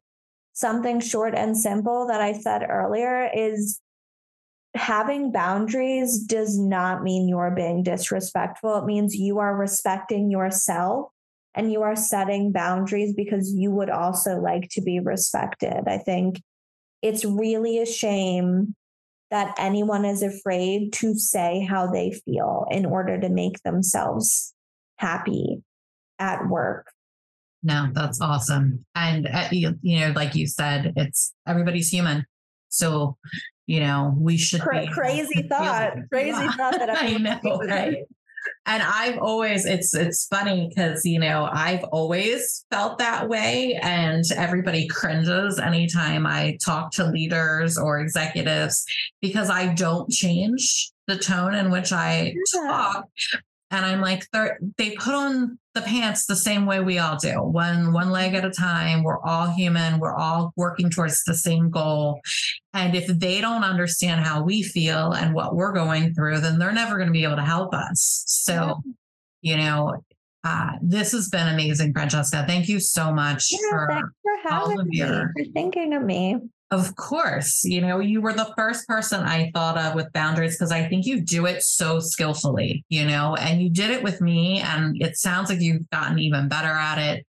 something 0.55 0.99
short 0.99 1.35
and 1.35 1.57
simple 1.57 2.07
that 2.07 2.23
i 2.23 2.33
said 2.33 2.64
earlier 2.66 3.29
is 3.35 3.81
having 4.75 5.33
boundaries 5.33 6.18
does 6.18 6.59
not 6.59 7.03
mean 7.03 7.29
you're 7.29 7.51
being 7.55 7.83
disrespectful 7.83 8.77
it 8.77 8.87
means 8.87 9.14
you 9.14 9.39
are 9.39 9.55
respecting 9.55 10.31
yourself 10.31 11.12
and 11.55 11.70
you 11.70 11.83
are 11.83 11.97
setting 11.97 12.53
boundaries 12.53 13.14
because 13.14 13.53
you 13.53 13.70
would 13.70 13.91
also 13.91 14.41
like 14.41 14.68
to 14.70 14.81
be 14.81 15.01
respected. 15.01 15.83
I 15.87 15.99
think 15.99 16.43
it's 17.03 17.25
really 17.25 17.79
a 17.79 17.87
shame 17.87 18.75
that 19.31 19.55
anyone 19.59 20.05
is 20.05 20.23
afraid 20.23 20.93
to 20.93 21.14
say 21.14 21.66
how 21.68 21.91
they 21.91 22.12
feel 22.25 22.66
in 22.70 22.87
order 22.87 23.18
to 23.20 23.29
make 23.29 23.62
themselves 23.62 24.55
happy 24.97 25.62
at 26.18 26.47
work. 26.49 26.87
No, 27.62 27.89
that's 27.93 28.20
awesome. 28.20 28.85
And, 28.95 29.27
uh, 29.27 29.49
you, 29.53 29.79
you 29.83 30.01
know, 30.01 30.12
like 30.14 30.35
you 30.35 30.47
said, 30.47 30.93
it's 30.97 31.33
everybody's 31.47 31.89
human. 31.89 32.27
So, 32.73 33.16
you 33.66 33.81
know, 33.81 34.14
we 34.18 34.37
should 34.37 34.61
Cra- 34.61 34.89
crazy 34.89 35.43
thought, 35.43 35.95
crazy 36.11 36.31
yeah. 36.31 36.53
thought 36.53 36.79
that 36.79 36.91
I 37.03 37.16
know, 37.18 37.59
right? 37.68 37.99
and 38.66 38.83
I've 38.83 39.18
always 39.18 39.66
it's 39.66 39.95
it's 39.95 40.27
funny 40.27 40.68
because 40.68 41.05
you 41.05 41.18
know 41.18 41.49
I've 41.51 41.85
always 41.85 42.64
felt 42.70 42.99
that 42.99 43.29
way 43.29 43.79
and 43.83 44.25
everybody 44.37 44.87
cringes 44.89 45.59
anytime 45.59 46.27
I 46.27 46.59
talk 46.64 46.93
to 46.93 47.05
leaders 47.05 47.79
or 47.79 48.01
executives 48.01 48.85
because 49.20 49.51
I 49.51 49.75
don't 49.75 50.11
change 50.11 50.91
the 51.07 51.18
tone 51.18 51.55
in 51.55 51.70
which 51.70 51.93
I 51.93 52.35
yeah. 52.55 52.61
talk 52.68 53.09
and 53.73 53.87
I'm 53.87 54.01
like 54.01 54.27
they 54.77 54.91
put 54.97 55.14
on 55.14 55.59
the 55.75 55.81
pants 55.81 56.27
the 56.27 56.37
same 56.37 56.66
way 56.66 56.81
we 56.81 56.99
all 56.99 57.16
do. 57.16 57.43
One 57.43 57.93
one 57.93 58.11
leg 58.11 58.35
at 58.35 58.45
a 58.45 58.51
time. 58.51 59.03
We're 59.03 59.20
all 59.23 59.51
human. 59.51 59.99
We're 59.99 60.14
all 60.14 60.53
working 60.57 60.91
towards 60.91 61.25
the 61.25 61.35
same 61.35 61.70
goal. 61.70 62.20
And 62.75 62.95
if 62.95 63.07
they 63.07 63.41
don't 63.41 63.64
understand 63.64 64.25
how 64.25 64.43
we 64.43 64.62
feel 64.62 65.12
and 65.12 65.35
what 65.35 65.57
we're 65.57 65.73
going 65.73 66.14
through 66.14 66.41
then 66.41 66.59
they're 66.59 66.73
never 66.73 66.97
going 66.97 67.09
to 67.09 67.12
be 67.12 67.25
able 67.25 67.37
to 67.37 67.43
help 67.43 67.75
us. 67.75 68.25
So 68.27 68.83
you 69.41 69.57
know 69.57 70.05
uh, 70.45 70.73
this 70.83 71.12
has 71.12 71.29
been 71.29 71.49
amazing 71.49 71.93
francesca. 71.93 72.45
Thank 72.47 72.68
you 72.68 72.79
so 72.79 73.12
much 73.12 73.53
yeah, 73.53 73.59
for, 73.70 74.12
for 74.23 74.53
all 74.53 74.79
of 74.79 74.87
your 74.91 75.33
for 75.37 75.45
thinking 75.55 75.95
of 75.95 76.03
me 76.03 76.37
of 76.73 76.97
course, 76.97 77.64
you 77.64 77.83
know, 77.83 78.01
you 78.01 78.23
were 78.23 78.33
the 78.33 78.51
first 78.57 78.89
person 78.89 79.20
I 79.20 79.51
thought 79.55 79.77
of 79.77 79.95
with 79.95 80.11
boundaries 80.14 80.57
because 80.57 80.73
I 80.73 80.89
think 80.89 81.05
you 81.05 81.20
do 81.20 81.45
it 81.45 81.62
so 81.62 82.01
skillfully, 82.01 82.83
you 82.89 83.05
know, 83.05 83.37
and 83.37 83.62
you 83.62 83.68
did 83.68 83.91
it 83.91 84.03
with 84.03 84.23
me. 84.23 84.61
And 84.61 84.97
it 85.01 85.18
sounds 85.18 85.51
like 85.51 85.61
you've 85.61 85.89
gotten 85.91 86.18
even 86.18 86.49
better 86.49 86.68
at 86.68 86.97
it. 86.97 87.27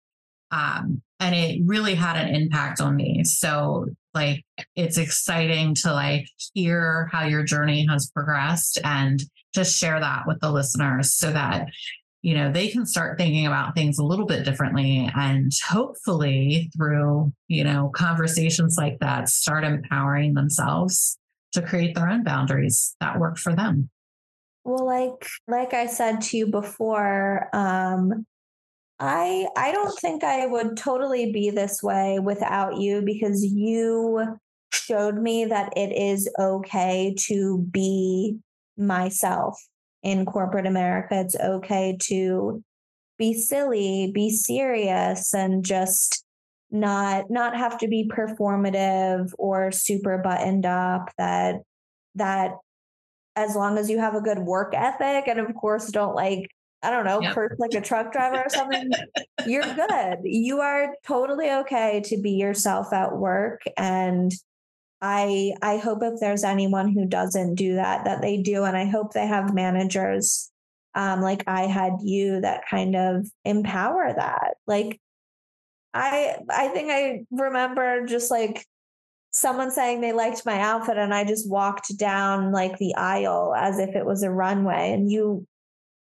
Um, 0.51 1.01
and 1.19 1.35
it 1.35 1.61
really 1.65 1.93
had 1.93 2.15
an 2.15 2.33
impact 2.33 2.79
on 2.79 2.95
me. 2.95 3.25
So 3.25 3.87
like 4.13 4.45
it's 4.77 4.97
exciting 4.97 5.75
to 5.75 5.91
like 5.91 6.25
hear 6.53 7.09
how 7.11 7.25
your 7.25 7.43
journey 7.43 7.85
has 7.89 8.09
progressed 8.11 8.79
and 8.85 9.21
just 9.53 9.77
share 9.77 9.99
that 9.99 10.23
with 10.25 10.39
the 10.39 10.51
listeners 10.51 11.13
so 11.13 11.31
that 11.33 11.67
you 12.23 12.33
know 12.33 12.51
they 12.51 12.69
can 12.69 12.85
start 12.85 13.17
thinking 13.17 13.45
about 13.45 13.75
things 13.75 13.99
a 13.99 14.03
little 14.03 14.25
bit 14.25 14.45
differently 14.45 15.09
and 15.15 15.51
hopefully 15.67 16.71
through 16.75 17.31
you 17.49 17.63
know 17.63 17.91
conversations 17.93 18.75
like 18.77 18.97
that 18.99 19.29
start 19.29 19.63
empowering 19.63 20.33
themselves 20.33 21.19
to 21.51 21.61
create 21.61 21.93
their 21.93 22.09
own 22.09 22.23
boundaries 22.23 22.95
that 22.99 23.19
work 23.19 23.37
for 23.37 23.53
them. 23.53 23.89
Well 24.63 24.85
like 24.85 25.27
like 25.47 25.73
i 25.73 25.85
said 25.85 26.21
to 26.21 26.37
you 26.37 26.47
before 26.47 27.49
um 27.53 28.25
i 28.97 29.45
i 29.57 29.73
don't 29.73 29.99
think 29.99 30.23
i 30.23 30.45
would 30.45 30.77
totally 30.77 31.33
be 31.33 31.49
this 31.49 31.83
way 31.83 32.19
without 32.19 32.77
you 32.77 33.01
because 33.01 33.43
you 33.43 34.37
showed 34.71 35.15
me 35.15 35.43
that 35.45 35.73
it 35.75 35.91
is 35.91 36.29
okay 36.39 37.13
to 37.27 37.57
be 37.71 38.37
myself 38.77 39.61
in 40.03 40.25
corporate 40.25 40.67
America. 40.67 41.19
It's 41.19 41.35
okay 41.35 41.97
to 42.03 42.61
be 43.17 43.33
silly, 43.33 44.11
be 44.13 44.29
serious, 44.29 45.33
and 45.33 45.63
just 45.63 46.23
not 46.71 47.29
not 47.29 47.55
have 47.55 47.77
to 47.77 47.87
be 47.87 48.09
performative 48.11 49.31
or 49.37 49.71
super 49.71 50.17
buttoned 50.17 50.65
up 50.65 51.11
that 51.17 51.57
that 52.15 52.53
as 53.35 53.55
long 53.55 53.77
as 53.77 53.89
you 53.89 53.99
have 53.99 54.15
a 54.15 54.21
good 54.21 54.39
work 54.39 54.73
ethic 54.75 55.27
and 55.27 55.39
of 55.39 55.53
course 55.55 55.91
don't 55.91 56.15
like 56.15 56.49
I 56.83 56.89
don't 56.89 57.05
know, 57.05 57.21
yep. 57.21 57.33
curse 57.33 57.57
like 57.59 57.73
a 57.75 57.81
truck 57.81 58.11
driver 58.11 58.43
or 58.43 58.49
something, 58.49 58.91
you're 59.47 59.63
good. 59.87 60.17
You 60.23 60.59
are 60.59 60.93
totally 61.07 61.49
okay 61.49 62.01
to 62.05 62.17
be 62.17 62.31
yourself 62.31 62.91
at 62.91 63.15
work 63.15 63.61
and 63.77 64.33
I 65.03 65.51
I 65.61 65.77
hope 65.77 65.99
if 66.01 66.21
there's 66.21 66.45
anyone 66.45 66.93
who 66.93 67.05
doesn't 67.05 67.55
do 67.55 67.75
that 67.75 68.05
that 68.05 68.21
they 68.21 68.37
do 68.37 68.63
and 68.63 68.77
I 68.77 68.85
hope 68.85 69.11
they 69.11 69.27
have 69.27 69.53
managers 69.53 70.49
um 70.95 71.21
like 71.21 71.43
I 71.45 71.63
had 71.63 71.93
you 72.01 72.39
that 72.41 72.63
kind 72.69 72.95
of 72.95 73.27
empower 73.43 74.13
that. 74.15 74.55
Like 74.65 75.01
I 75.93 76.37
I 76.49 76.69
think 76.69 76.89
I 76.89 77.25
remember 77.31 78.05
just 78.05 78.31
like 78.31 78.65
someone 79.31 79.71
saying 79.71 79.99
they 79.99 80.13
liked 80.13 80.45
my 80.45 80.61
outfit 80.61 80.97
and 80.97 81.13
I 81.13 81.25
just 81.25 81.49
walked 81.49 81.97
down 81.97 82.53
like 82.53 82.77
the 82.77 82.95
aisle 82.95 83.53
as 83.57 83.79
if 83.79 83.95
it 83.95 84.05
was 84.05 84.23
a 84.23 84.31
runway 84.31 84.93
and 84.93 85.11
you 85.11 85.45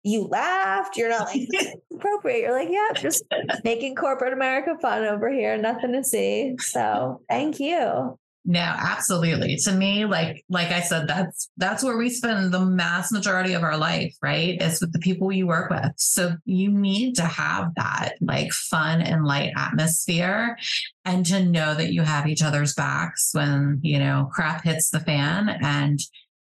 you 0.04 0.26
laughed. 0.26 0.98
You're 0.98 1.10
not 1.10 1.28
like 1.28 1.48
appropriate. 1.94 2.42
You're 2.42 2.52
like, 2.54 2.70
yeah, 2.70 2.90
just 3.00 3.24
making 3.64 3.96
corporate 3.96 4.34
America 4.34 4.76
fun 4.82 5.06
over 5.06 5.32
here. 5.32 5.58
Nothing 5.58 5.94
to 5.94 6.04
see. 6.04 6.56
So 6.60 7.22
thank 7.30 7.62
you. 7.62 8.18
No, 8.50 8.62
absolutely. 8.62 9.58
To 9.58 9.74
me, 9.74 10.06
like 10.06 10.44
like 10.50 10.70
I 10.70 10.82
said, 10.82 11.08
that's 11.08 11.52
that's 11.58 11.84
where 11.84 11.98
we 11.98 12.10
spend 12.10 12.52
the 12.52 12.66
mass 12.66 13.12
majority 13.12 13.54
of 13.54 13.62
our 13.62 13.78
life, 13.78 14.16
right? 14.24 14.58
It's 14.60 14.82
with 14.82 14.92
the 14.92 14.98
people 14.98 15.32
you 15.32 15.46
work 15.46 15.70
with. 15.70 15.92
So 15.98 16.32
you 16.46 16.72
need 16.72 17.14
to 17.18 17.26
have 17.26 17.68
that 17.76 18.14
like 18.22 18.52
fun 18.52 19.04
and 19.04 19.24
light 19.24 19.52
atmosphere 19.56 20.58
and 21.06 21.24
to 21.28 21.46
know 21.46 21.76
that 21.76 21.94
you 21.94 22.02
have 22.02 22.26
each 22.26 22.42
other's 22.42 22.74
backs 22.74 23.30
when, 23.34 23.82
you 23.84 24.00
know, 24.00 24.32
crap 24.34 24.64
hits 24.64 24.90
the 24.90 25.00
fan 25.02 25.50
and 25.62 26.00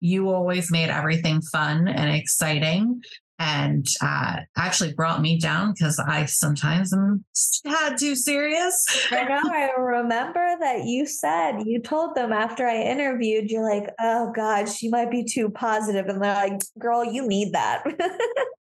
you 0.01 0.31
always 0.31 0.71
made 0.71 0.89
everything 0.89 1.43
fun 1.43 1.87
and 1.87 2.11
exciting 2.11 3.03
and 3.41 3.89
uh, 4.03 4.37
actually 4.57 4.93
brought 4.93 5.23
me 5.23 5.39
down 5.39 5.73
because 5.73 5.99
I 5.99 6.27
sometimes 6.27 6.93
am 6.93 7.25
had 7.65 7.97
too 7.97 8.15
serious. 8.15 9.09
I 9.11 9.25
know. 9.25 9.41
I 9.43 9.71
remember 9.79 10.57
that 10.61 10.85
you 10.85 11.07
said 11.07 11.63
you 11.65 11.81
told 11.81 12.15
them 12.15 12.33
after 12.33 12.67
I 12.67 12.77
interviewed, 12.77 13.51
you're 13.51 13.69
like, 13.69 13.89
"Oh 13.99 14.31
God, 14.37 14.69
she 14.69 14.91
might 14.91 15.11
be 15.11 15.25
too 15.25 15.49
positive," 15.49 16.07
and 16.07 16.23
they're 16.23 16.35
like, 16.35 16.61
"Girl, 16.79 17.03
you 17.03 17.27
need 17.27 17.55
that." 17.55 17.83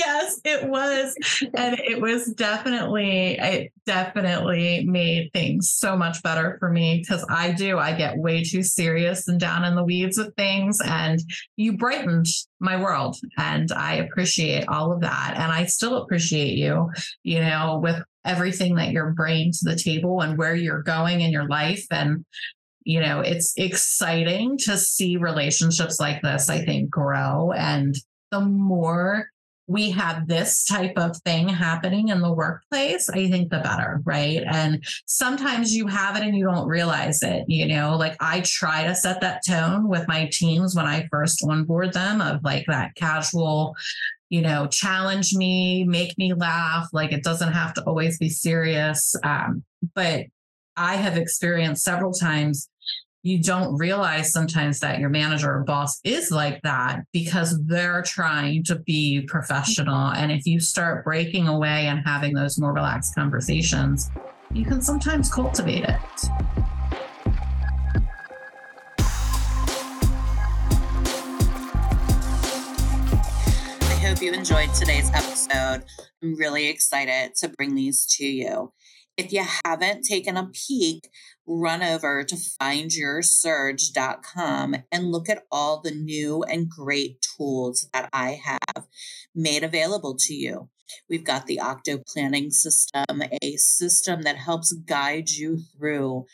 yes, 0.00 0.40
it 0.44 0.68
was. 0.68 1.14
And 1.54 1.78
it 1.78 2.00
was 2.00 2.32
definitely, 2.32 3.38
it 3.38 3.72
definitely 3.84 4.84
made 4.84 5.30
things 5.32 5.70
so 5.70 5.96
much 5.96 6.22
better 6.22 6.56
for 6.58 6.70
me 6.70 6.98
because 6.98 7.24
I 7.28 7.52
do, 7.52 7.78
I 7.78 7.92
get 7.92 8.16
way 8.16 8.42
too 8.42 8.62
serious 8.62 9.28
and 9.28 9.38
down 9.38 9.64
in 9.64 9.74
the 9.74 9.84
weeds 9.84 10.18
with 10.18 10.34
things. 10.36 10.78
And 10.84 11.20
you 11.56 11.76
brightened 11.76 12.26
my 12.60 12.80
world. 12.80 13.16
And 13.36 13.70
I 13.72 13.96
appreciate 13.96 14.66
all 14.68 14.92
of 14.92 15.02
that. 15.02 15.34
And 15.36 15.52
I 15.52 15.66
still 15.66 15.96
appreciate 15.98 16.56
you, 16.56 16.90
you 17.22 17.40
know, 17.40 17.80
with 17.82 18.02
everything 18.24 18.76
that 18.76 18.92
you're 18.92 19.12
bringing 19.12 19.52
to 19.52 19.64
the 19.64 19.76
table 19.76 20.20
and 20.22 20.38
where 20.38 20.54
you're 20.54 20.82
going 20.82 21.20
in 21.20 21.30
your 21.30 21.48
life. 21.48 21.86
And 21.90 22.24
you 22.82 22.98
know 22.98 23.20
it's 23.20 23.52
exciting 23.58 24.56
to 24.56 24.74
see 24.78 25.18
relationships 25.18 26.00
like 26.00 26.22
this 26.22 26.48
i 26.48 26.64
think 26.64 26.88
grow 26.88 27.52
and 27.52 27.94
the 28.30 28.40
more 28.40 29.28
we 29.70 29.88
have 29.88 30.26
this 30.26 30.64
type 30.64 30.94
of 30.96 31.16
thing 31.18 31.48
happening 31.48 32.08
in 32.08 32.20
the 32.20 32.32
workplace, 32.32 33.08
I 33.08 33.30
think 33.30 33.50
the 33.50 33.60
better, 33.60 34.00
right? 34.04 34.42
And 34.44 34.82
sometimes 35.06 35.72
you 35.72 35.86
have 35.86 36.16
it 36.16 36.24
and 36.24 36.36
you 36.36 36.44
don't 36.44 36.66
realize 36.66 37.22
it, 37.22 37.44
you 37.46 37.68
know, 37.68 37.96
like 37.96 38.16
I 38.18 38.40
try 38.40 38.82
to 38.82 38.96
set 38.96 39.20
that 39.20 39.42
tone 39.46 39.88
with 39.88 40.08
my 40.08 40.28
teams 40.32 40.74
when 40.74 40.86
I 40.86 41.06
first 41.08 41.44
onboard 41.48 41.92
them 41.92 42.20
of 42.20 42.42
like 42.42 42.66
that 42.66 42.96
casual, 42.96 43.76
you 44.28 44.42
know, 44.42 44.66
challenge 44.66 45.34
me, 45.34 45.84
make 45.84 46.18
me 46.18 46.34
laugh. 46.34 46.88
Like 46.92 47.12
it 47.12 47.22
doesn't 47.22 47.52
have 47.52 47.72
to 47.74 47.84
always 47.84 48.18
be 48.18 48.28
serious. 48.28 49.14
Um, 49.22 49.62
but 49.94 50.24
I 50.76 50.96
have 50.96 51.16
experienced 51.16 51.84
several 51.84 52.12
times 52.12 52.68
you 53.22 53.42
don't 53.42 53.76
realize 53.76 54.32
sometimes 54.32 54.80
that 54.80 54.98
your 54.98 55.10
manager 55.10 55.54
or 55.54 55.62
boss 55.64 56.00
is 56.04 56.30
like 56.30 56.62
that 56.62 57.02
because 57.12 57.62
they're 57.66 58.02
trying 58.02 58.64
to 58.64 58.78
be 58.78 59.20
professional. 59.28 59.94
Mm-hmm. 59.94 60.22
And 60.22 60.32
if 60.32 60.46
you 60.46 60.58
start 60.58 61.04
breaking 61.04 61.46
away 61.46 61.86
and 61.86 62.00
having 62.06 62.32
those 62.32 62.58
more 62.58 62.72
relaxed 62.72 63.14
conversations, 63.14 64.10
you 64.54 64.64
can 64.64 64.80
sometimes 64.80 65.30
cultivate 65.30 65.84
it. 65.84 66.00
I 73.82 73.98
hope 74.00 74.22
you 74.22 74.32
enjoyed 74.32 74.72
today's 74.72 75.10
episode. 75.12 75.84
I'm 76.22 76.36
really 76.36 76.68
excited 76.68 77.34
to 77.36 77.48
bring 77.48 77.74
these 77.74 78.06
to 78.16 78.24
you. 78.24 78.72
If 79.18 79.30
you 79.34 79.44
haven't 79.66 80.04
taken 80.04 80.38
a 80.38 80.46
peek, 80.46 81.10
run 81.50 81.82
over 81.82 82.22
to 82.22 82.36
findyoursurge.com 82.36 84.76
and 84.92 85.10
look 85.10 85.28
at 85.28 85.42
all 85.50 85.80
the 85.80 85.90
new 85.90 86.44
and 86.44 86.68
great 86.68 87.26
tools 87.36 87.88
that 87.92 88.08
I 88.12 88.40
have 88.44 88.86
made 89.34 89.64
available 89.64 90.14
to 90.20 90.34
you. 90.34 90.68
We've 91.08 91.24
got 91.24 91.46
the 91.46 91.58
Octo 91.60 92.02
Planning 92.06 92.50
System, 92.50 93.22
a 93.42 93.56
system 93.56 94.20
that 94.22 94.36
helps 94.36 94.72
guide 94.72 95.30
you 95.30 95.58
through 95.76 96.26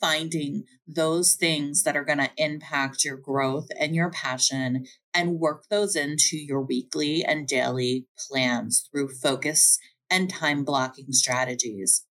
finding 0.00 0.64
those 0.86 1.34
things 1.34 1.82
that 1.82 1.96
are 1.96 2.04
going 2.04 2.18
to 2.18 2.30
impact 2.36 3.04
your 3.04 3.16
growth 3.16 3.68
and 3.78 3.94
your 3.94 4.10
passion 4.10 4.84
and 5.14 5.40
work 5.40 5.64
those 5.70 5.96
into 5.96 6.36
your 6.36 6.62
weekly 6.62 7.24
and 7.24 7.48
daily 7.48 8.06
plans 8.28 8.86
through 8.90 9.08
focus 9.08 9.78
and 10.10 10.30
time 10.30 10.64
blocking 10.64 11.12
strategies. 11.12 12.05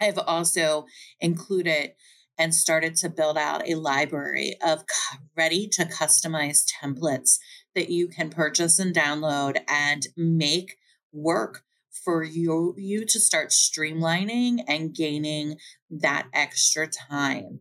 I've 0.00 0.18
also 0.18 0.86
included 1.20 1.92
and 2.38 2.54
started 2.54 2.94
to 2.96 3.08
build 3.08 3.36
out 3.36 3.68
a 3.68 3.74
library 3.74 4.54
of 4.64 4.84
ready 5.36 5.66
to 5.68 5.84
customize 5.84 6.64
templates 6.82 7.38
that 7.74 7.90
you 7.90 8.08
can 8.08 8.30
purchase 8.30 8.78
and 8.78 8.94
download 8.94 9.58
and 9.68 10.06
make 10.16 10.76
work 11.12 11.64
for 12.04 12.22
you 12.22 12.74
you 12.78 13.04
to 13.04 13.18
start 13.18 13.50
streamlining 13.50 14.62
and 14.68 14.94
gaining 14.94 15.56
that 15.90 16.28
extra 16.32 16.86
time. 16.86 17.60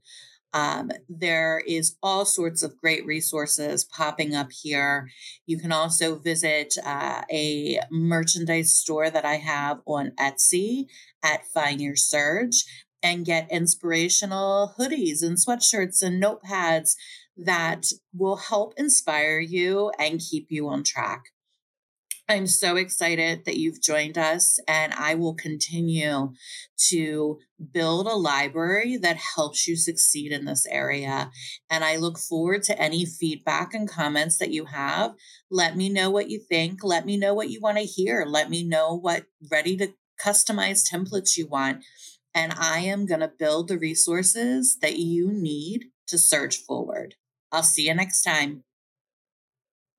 Um, 0.57 0.89
there 1.07 1.61
is 1.67 1.97
all 2.01 2.25
sorts 2.25 2.63
of 2.63 2.79
great 2.79 3.05
resources 3.05 3.85
popping 3.85 4.33
up 4.33 4.47
here. 4.51 5.07
You 5.45 5.59
can 5.59 5.71
also 5.71 6.15
visit 6.15 6.73
uh, 6.83 7.21
a 7.31 7.79
merchandise 7.91 8.73
store 8.73 9.11
that 9.11 9.23
I 9.23 9.35
have 9.35 9.81
on 9.85 10.13
Etsy 10.19 10.87
at 11.23 11.45
Find 11.45 11.79
Your 11.79 11.95
Surge 11.95 12.65
and 13.03 13.23
get 13.23 13.51
inspirational 13.51 14.73
hoodies 14.79 15.21
and 15.21 15.37
sweatshirts 15.37 16.01
and 16.01 16.21
notepads 16.21 16.95
that 17.37 17.85
will 18.11 18.37
help 18.37 18.73
inspire 18.77 19.39
you 19.39 19.91
and 19.99 20.19
keep 20.19 20.47
you 20.49 20.67
on 20.69 20.83
track. 20.83 21.25
I'm 22.27 22.47
so 22.47 22.77
excited 22.77 23.45
that 23.45 23.57
you've 23.57 23.81
joined 23.81 24.17
us, 24.17 24.59
and 24.67 24.91
I 24.95 25.13
will 25.13 25.35
continue 25.35 26.33
to 26.89 27.39
build 27.71 28.07
a 28.07 28.13
library 28.13 28.97
that 28.97 29.17
helps 29.17 29.67
you 29.67 29.75
succeed 29.75 30.31
in 30.31 30.45
this 30.45 30.65
area. 30.67 31.31
And 31.69 31.83
I 31.83 31.97
look 31.97 32.17
forward 32.19 32.63
to 32.63 32.79
any 32.79 33.05
feedback 33.05 33.73
and 33.73 33.89
comments 33.89 34.37
that 34.37 34.51
you 34.51 34.65
have. 34.65 35.15
Let 35.49 35.75
me 35.75 35.89
know 35.89 36.09
what 36.09 36.29
you 36.29 36.39
think. 36.39 36.83
Let 36.83 37.05
me 37.05 37.17
know 37.17 37.33
what 37.33 37.49
you 37.49 37.59
want 37.61 37.77
to 37.77 37.83
hear. 37.83 38.25
Let 38.27 38.49
me 38.49 38.63
know 38.63 38.97
what 38.97 39.25
ready 39.51 39.75
to 39.77 39.93
customize 40.23 40.83
templates 40.87 41.37
you 41.37 41.47
want. 41.47 41.83
And 42.33 42.53
I 42.53 42.79
am 42.79 43.05
going 43.05 43.21
to 43.21 43.31
build 43.39 43.67
the 43.67 43.79
resources 43.79 44.77
that 44.81 44.97
you 44.97 45.31
need 45.31 45.85
to 46.07 46.17
surge 46.17 46.57
forward. 46.57 47.15
I'll 47.51 47.63
see 47.63 47.87
you 47.87 47.95
next 47.95 48.21
time. 48.21 48.63